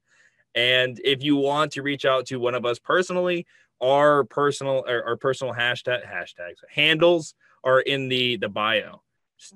And 0.53 0.99
if 1.03 1.23
you 1.23 1.35
want 1.35 1.73
to 1.73 1.81
reach 1.81 2.05
out 2.05 2.25
to 2.27 2.37
one 2.37 2.55
of 2.55 2.65
us 2.65 2.79
personally, 2.79 3.45
our 3.81 4.23
personal 4.25 4.83
our, 4.87 5.03
our 5.03 5.17
personal 5.17 5.53
hashtag 5.53 6.05
hashtags 6.05 6.57
handles 6.69 7.35
are 7.63 7.79
in 7.79 8.09
the 8.09 8.37
the 8.37 8.49
bio 8.49 9.01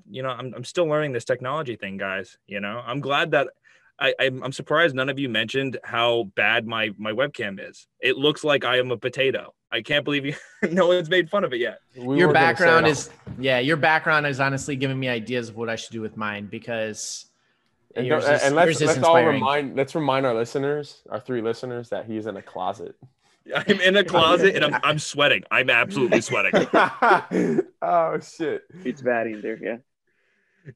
you 0.09 0.23
know, 0.23 0.29
I'm, 0.29 0.53
I'm 0.55 0.63
still 0.63 0.85
learning 0.85 1.13
this 1.13 1.25
technology 1.25 1.75
thing, 1.75 1.97
guys. 1.97 2.37
You 2.47 2.59
know, 2.59 2.81
I'm 2.85 2.99
glad 2.99 3.31
that 3.31 3.47
I, 3.99 4.13
I'm 4.19 4.51
surprised 4.51 4.95
none 4.95 5.09
of 5.09 5.19
you 5.19 5.29
mentioned 5.29 5.77
how 5.83 6.31
bad 6.35 6.65
my 6.65 6.91
my 6.97 7.11
webcam 7.11 7.59
is. 7.59 7.87
It 7.99 8.17
looks 8.17 8.43
like 8.43 8.63
I 8.63 8.77
am 8.79 8.91
a 8.91 8.97
potato. 8.97 9.53
I 9.71 9.81
can't 9.81 10.05
believe 10.05 10.25
you. 10.25 10.35
no 10.71 10.87
one's 10.87 11.09
made 11.09 11.29
fun 11.29 11.43
of 11.43 11.53
it 11.53 11.59
yet. 11.59 11.79
We 11.97 12.17
your 12.17 12.31
background 12.31 12.87
is 12.87 13.09
yeah. 13.37 13.59
Your 13.59 13.77
background 13.77 14.25
is 14.25 14.39
honestly 14.39 14.75
giving 14.75 14.99
me 14.99 15.09
ideas 15.09 15.49
of 15.49 15.57
what 15.57 15.69
I 15.69 15.75
should 15.75 15.91
do 15.91 16.01
with 16.01 16.17
mine 16.17 16.47
because. 16.47 17.25
And, 17.95 18.05
is, 18.05 18.23
and 18.23 18.55
let's 18.55 18.79
let's 18.79 18.99
all 18.99 19.23
remind 19.23 19.75
let's 19.75 19.95
remind 19.95 20.25
our 20.25 20.35
listeners, 20.35 21.01
our 21.09 21.19
three 21.19 21.41
listeners, 21.41 21.89
that 21.89 22.05
he's 22.05 22.27
in 22.27 22.37
a 22.37 22.41
closet. 22.41 22.95
I'm 23.55 23.81
in 23.81 23.97
a 23.97 24.03
closet 24.03 24.55
and 24.55 24.63
I'm, 24.63 24.79
I'm 24.83 24.99
sweating. 24.99 25.43
I'm 25.49 25.71
absolutely 25.71 26.21
sweating. 26.21 26.67
oh 27.81 28.19
shit! 28.19 28.63
It's 28.85 29.01
bad 29.01 29.27
in 29.27 29.41
there. 29.41 29.57
Yeah. 29.61 29.77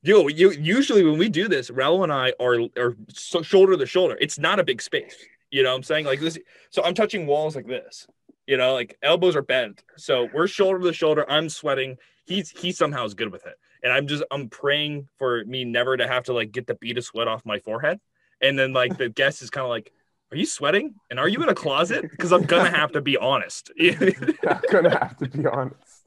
Yo, 0.01 0.27
you 0.27 0.51
usually 0.51 1.03
when 1.03 1.17
we 1.17 1.29
do 1.29 1.47
this, 1.47 1.69
Raul 1.69 2.03
and 2.03 2.11
I 2.11 2.33
are 2.39 2.59
are 2.77 2.95
so 3.09 3.41
shoulder 3.41 3.77
to 3.77 3.85
shoulder. 3.85 4.17
It's 4.19 4.39
not 4.39 4.59
a 4.59 4.63
big 4.63 4.81
space. 4.81 5.15
You 5.51 5.63
know 5.63 5.69
what 5.69 5.77
I'm 5.77 5.83
saying? 5.83 6.05
Like 6.05 6.19
this. 6.19 6.37
So 6.69 6.83
I'm 6.83 6.93
touching 6.93 7.27
walls 7.27 7.55
like 7.55 7.67
this. 7.67 8.07
You 8.47 8.57
know, 8.57 8.73
like 8.73 8.97
elbows 9.01 9.35
are 9.35 9.41
bent. 9.41 9.83
So 9.97 10.27
we're 10.33 10.47
shoulder 10.47 10.79
to 10.79 10.93
shoulder. 10.93 11.29
I'm 11.29 11.49
sweating. 11.49 11.97
He's 12.25 12.49
he 12.49 12.71
somehow 12.71 13.05
is 13.05 13.13
good 13.13 13.31
with 13.31 13.45
it. 13.45 13.55
And 13.83 13.91
I'm 13.91 14.07
just 14.07 14.23
I'm 14.31 14.49
praying 14.49 15.07
for 15.17 15.43
me 15.45 15.65
never 15.65 15.95
to 15.97 16.07
have 16.07 16.23
to 16.25 16.33
like 16.33 16.51
get 16.51 16.67
the 16.67 16.75
bead 16.75 16.97
of 16.97 17.03
sweat 17.03 17.27
off 17.27 17.45
my 17.45 17.59
forehead. 17.59 17.99
And 18.41 18.57
then 18.57 18.73
like 18.73 18.97
the 18.97 19.09
guest 19.09 19.41
is 19.41 19.49
kind 19.49 19.63
of 19.63 19.69
like, 19.69 19.91
are 20.31 20.37
you 20.37 20.45
sweating? 20.45 20.95
And 21.09 21.19
are 21.19 21.29
you 21.29 21.41
in 21.43 21.49
a 21.49 21.55
closet? 21.55 22.09
Because 22.09 22.31
I'm 22.31 22.43
gonna 22.43 22.71
have 22.71 22.91
to 22.93 23.01
be 23.01 23.17
honest. 23.17 23.71
I'm 23.79 24.61
gonna 24.71 24.97
have 24.97 25.17
to 25.17 25.29
be 25.29 25.45
honest. 25.45 26.02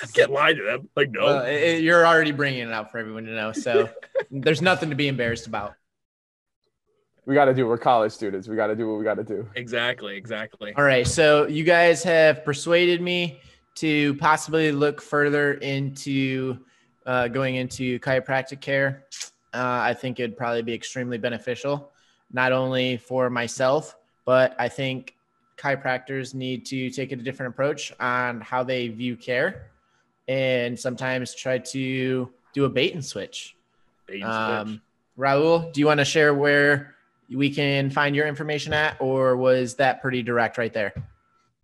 Can't 0.14 0.30
lie 0.30 0.52
to 0.52 0.62
them. 0.62 0.88
Like, 0.96 1.10
no. 1.10 1.24
Well, 1.24 1.44
it, 1.44 1.82
you're 1.82 2.06
already 2.06 2.32
bringing 2.32 2.68
it 2.68 2.72
out 2.72 2.90
for 2.90 2.98
everyone 2.98 3.24
to 3.24 3.32
know. 3.32 3.52
So 3.52 3.88
there's 4.30 4.62
nothing 4.62 4.90
to 4.90 4.96
be 4.96 5.08
embarrassed 5.08 5.46
about. 5.46 5.74
We 7.26 7.34
got 7.34 7.46
to 7.46 7.54
do. 7.54 7.66
We're 7.66 7.78
college 7.78 8.12
students. 8.12 8.48
We 8.48 8.56
got 8.56 8.68
to 8.68 8.76
do 8.76 8.88
what 8.88 8.98
we 8.98 9.04
got 9.04 9.14
to 9.14 9.24
do. 9.24 9.48
Exactly. 9.54 10.16
Exactly. 10.16 10.74
All 10.76 10.84
right. 10.84 11.06
So 11.06 11.46
you 11.46 11.64
guys 11.64 12.02
have 12.02 12.44
persuaded 12.44 13.00
me 13.00 13.40
to 13.76 14.14
possibly 14.14 14.72
look 14.72 15.00
further 15.00 15.54
into 15.54 16.58
uh, 17.06 17.28
going 17.28 17.56
into 17.56 17.98
chiropractic 18.00 18.60
care. 18.60 19.04
Uh, 19.52 19.80
I 19.82 19.94
think 19.94 20.20
it'd 20.20 20.36
probably 20.36 20.62
be 20.62 20.74
extremely 20.74 21.18
beneficial 21.18 21.92
not 22.32 22.52
only 22.52 22.96
for 22.96 23.28
myself, 23.28 23.96
but 24.24 24.54
I 24.58 24.68
think 24.68 25.14
chiropractors 25.58 26.34
need 26.34 26.64
to 26.66 26.90
take 26.90 27.12
a 27.12 27.16
different 27.16 27.52
approach 27.52 27.92
on 28.00 28.40
how 28.40 28.62
they 28.62 28.88
view 28.88 29.16
care 29.16 29.69
and 30.30 30.78
sometimes 30.78 31.34
try 31.34 31.58
to 31.58 32.30
do 32.54 32.64
a 32.64 32.68
bait 32.68 32.94
and 32.94 33.04
switch. 33.04 33.56
Bait 34.06 34.22
and 34.22 34.30
um, 34.30 34.68
switch. 34.68 34.80
Raul, 35.18 35.72
do 35.72 35.80
you 35.80 35.86
want 35.86 35.98
to 35.98 36.04
share 36.04 36.32
where 36.32 36.94
we 37.28 37.50
can 37.50 37.90
find 37.90 38.14
your 38.14 38.28
information 38.28 38.72
at, 38.72 38.96
or 39.00 39.36
was 39.36 39.74
that 39.74 40.00
pretty 40.00 40.22
direct 40.22 40.56
right 40.56 40.72
there? 40.72 40.94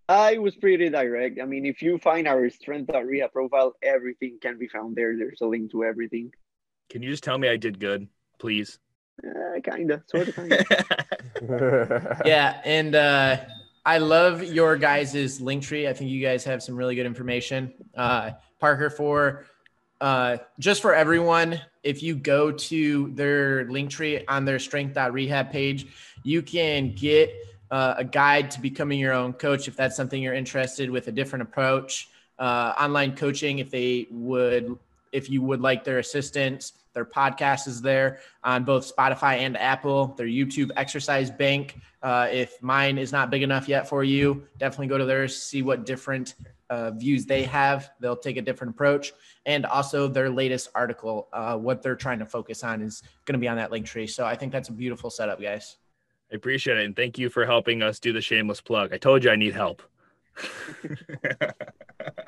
I 0.08 0.38
was 0.38 0.56
pretty 0.56 0.88
direct. 0.88 1.40
I 1.40 1.44
mean, 1.44 1.64
if 1.64 1.80
you 1.80 1.98
find 1.98 2.26
our 2.26 2.50
strength 2.50 2.90
rehab 2.92 3.32
profile, 3.32 3.74
everything 3.84 4.38
can 4.42 4.58
be 4.58 4.66
found 4.66 4.96
there. 4.96 5.16
There's 5.16 5.40
a 5.42 5.46
link 5.46 5.70
to 5.70 5.84
everything. 5.84 6.32
Can 6.90 7.02
you 7.02 7.10
just 7.10 7.22
tell 7.22 7.38
me 7.38 7.48
I 7.48 7.56
did 7.56 7.78
good, 7.78 8.08
please? 8.38 8.80
Uh, 9.24 9.60
kinda, 9.62 10.02
sort 10.08 10.26
of, 10.28 10.34
kinda. 10.34 12.20
yeah, 12.24 12.60
and 12.64 12.96
uh, 12.96 13.36
I 13.84 13.98
love 13.98 14.42
your 14.42 14.76
guys' 14.76 15.40
link 15.40 15.62
tree. 15.62 15.86
I 15.86 15.92
think 15.92 16.10
you 16.10 16.20
guys 16.20 16.42
have 16.44 16.64
some 16.64 16.74
really 16.74 16.96
good 16.96 17.06
information. 17.06 17.72
Uh, 17.96 18.32
Parker, 18.60 18.90
for 18.90 19.44
uh, 20.00 20.38
just 20.58 20.82
for 20.82 20.94
everyone, 20.94 21.60
if 21.82 22.02
you 22.02 22.14
go 22.14 22.52
to 22.52 23.10
their 23.14 23.64
link 23.70 23.90
tree 23.90 24.24
on 24.26 24.44
their 24.44 24.58
strength.rehab 24.58 25.50
page, 25.50 25.86
you 26.22 26.42
can 26.42 26.94
get 26.94 27.32
uh, 27.70 27.94
a 27.98 28.04
guide 28.04 28.50
to 28.50 28.60
becoming 28.60 28.98
your 28.98 29.12
own 29.12 29.32
coach 29.32 29.68
if 29.68 29.76
that's 29.76 29.96
something 29.96 30.22
you're 30.22 30.34
interested 30.34 30.90
with 30.90 31.08
a 31.08 31.12
different 31.12 31.42
approach. 31.42 32.08
Uh, 32.38 32.74
online 32.78 33.16
coaching, 33.16 33.58
if 33.58 33.70
they 33.70 34.06
would, 34.10 34.76
if 35.12 35.30
you 35.30 35.40
would 35.42 35.60
like 35.60 35.84
their 35.84 35.98
assistance, 35.98 36.72
their 36.92 37.04
podcast 37.04 37.66
is 37.66 37.82
there 37.82 38.20
on 38.42 38.64
both 38.64 38.94
Spotify 38.94 39.38
and 39.38 39.56
Apple. 39.56 40.14
Their 40.16 40.26
YouTube 40.26 40.70
exercise 40.76 41.30
bank. 41.30 41.78
Uh, 42.02 42.28
if 42.30 42.62
mine 42.62 42.98
is 42.98 43.12
not 43.12 43.30
big 43.30 43.42
enough 43.42 43.68
yet 43.68 43.88
for 43.88 44.04
you, 44.04 44.46
definitely 44.58 44.86
go 44.86 44.98
to 44.98 45.04
theirs, 45.04 45.36
see 45.36 45.62
what 45.62 45.84
different 45.84 46.34
uh, 46.70 46.90
views 46.92 47.26
they 47.26 47.44
have. 47.44 47.90
They'll 48.00 48.16
take 48.16 48.36
a 48.36 48.42
different 48.42 48.74
approach. 48.74 49.12
And 49.44 49.66
also 49.66 50.08
their 50.08 50.30
latest 50.30 50.70
article, 50.74 51.28
uh, 51.32 51.56
what 51.56 51.82
they're 51.82 51.96
trying 51.96 52.18
to 52.18 52.26
focus 52.26 52.64
on 52.64 52.82
is 52.82 53.02
going 53.24 53.34
to 53.34 53.38
be 53.38 53.48
on 53.48 53.56
that 53.56 53.70
link 53.70 53.86
tree. 53.86 54.06
So 54.06 54.24
I 54.24 54.34
think 54.34 54.52
that's 54.52 54.68
a 54.68 54.72
beautiful 54.72 55.10
setup, 55.10 55.40
guys. 55.40 55.76
I 56.32 56.36
appreciate 56.36 56.78
it. 56.78 56.84
And 56.84 56.96
thank 56.96 57.18
you 57.18 57.30
for 57.30 57.46
helping 57.46 57.82
us 57.82 58.00
do 58.00 58.12
the 58.12 58.20
shameless 58.20 58.60
plug. 58.60 58.92
I 58.92 58.98
told 58.98 59.24
you 59.24 59.30
I 59.30 59.36
need 59.36 59.54
help. 59.54 59.82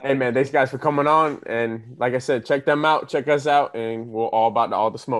hey 0.02 0.14
man, 0.14 0.32
thanks 0.32 0.50
guys 0.50 0.70
for 0.70 0.78
coming 0.78 1.06
on. 1.06 1.42
And 1.46 1.96
like 1.98 2.14
I 2.14 2.18
said, 2.18 2.46
check 2.46 2.64
them 2.64 2.84
out, 2.84 3.08
check 3.08 3.28
us 3.28 3.46
out, 3.46 3.74
and 3.74 4.08
we're 4.08 4.26
all 4.26 4.48
about 4.48 4.72
all 4.72 4.90
the 4.90 4.98
smoke. 4.98 5.16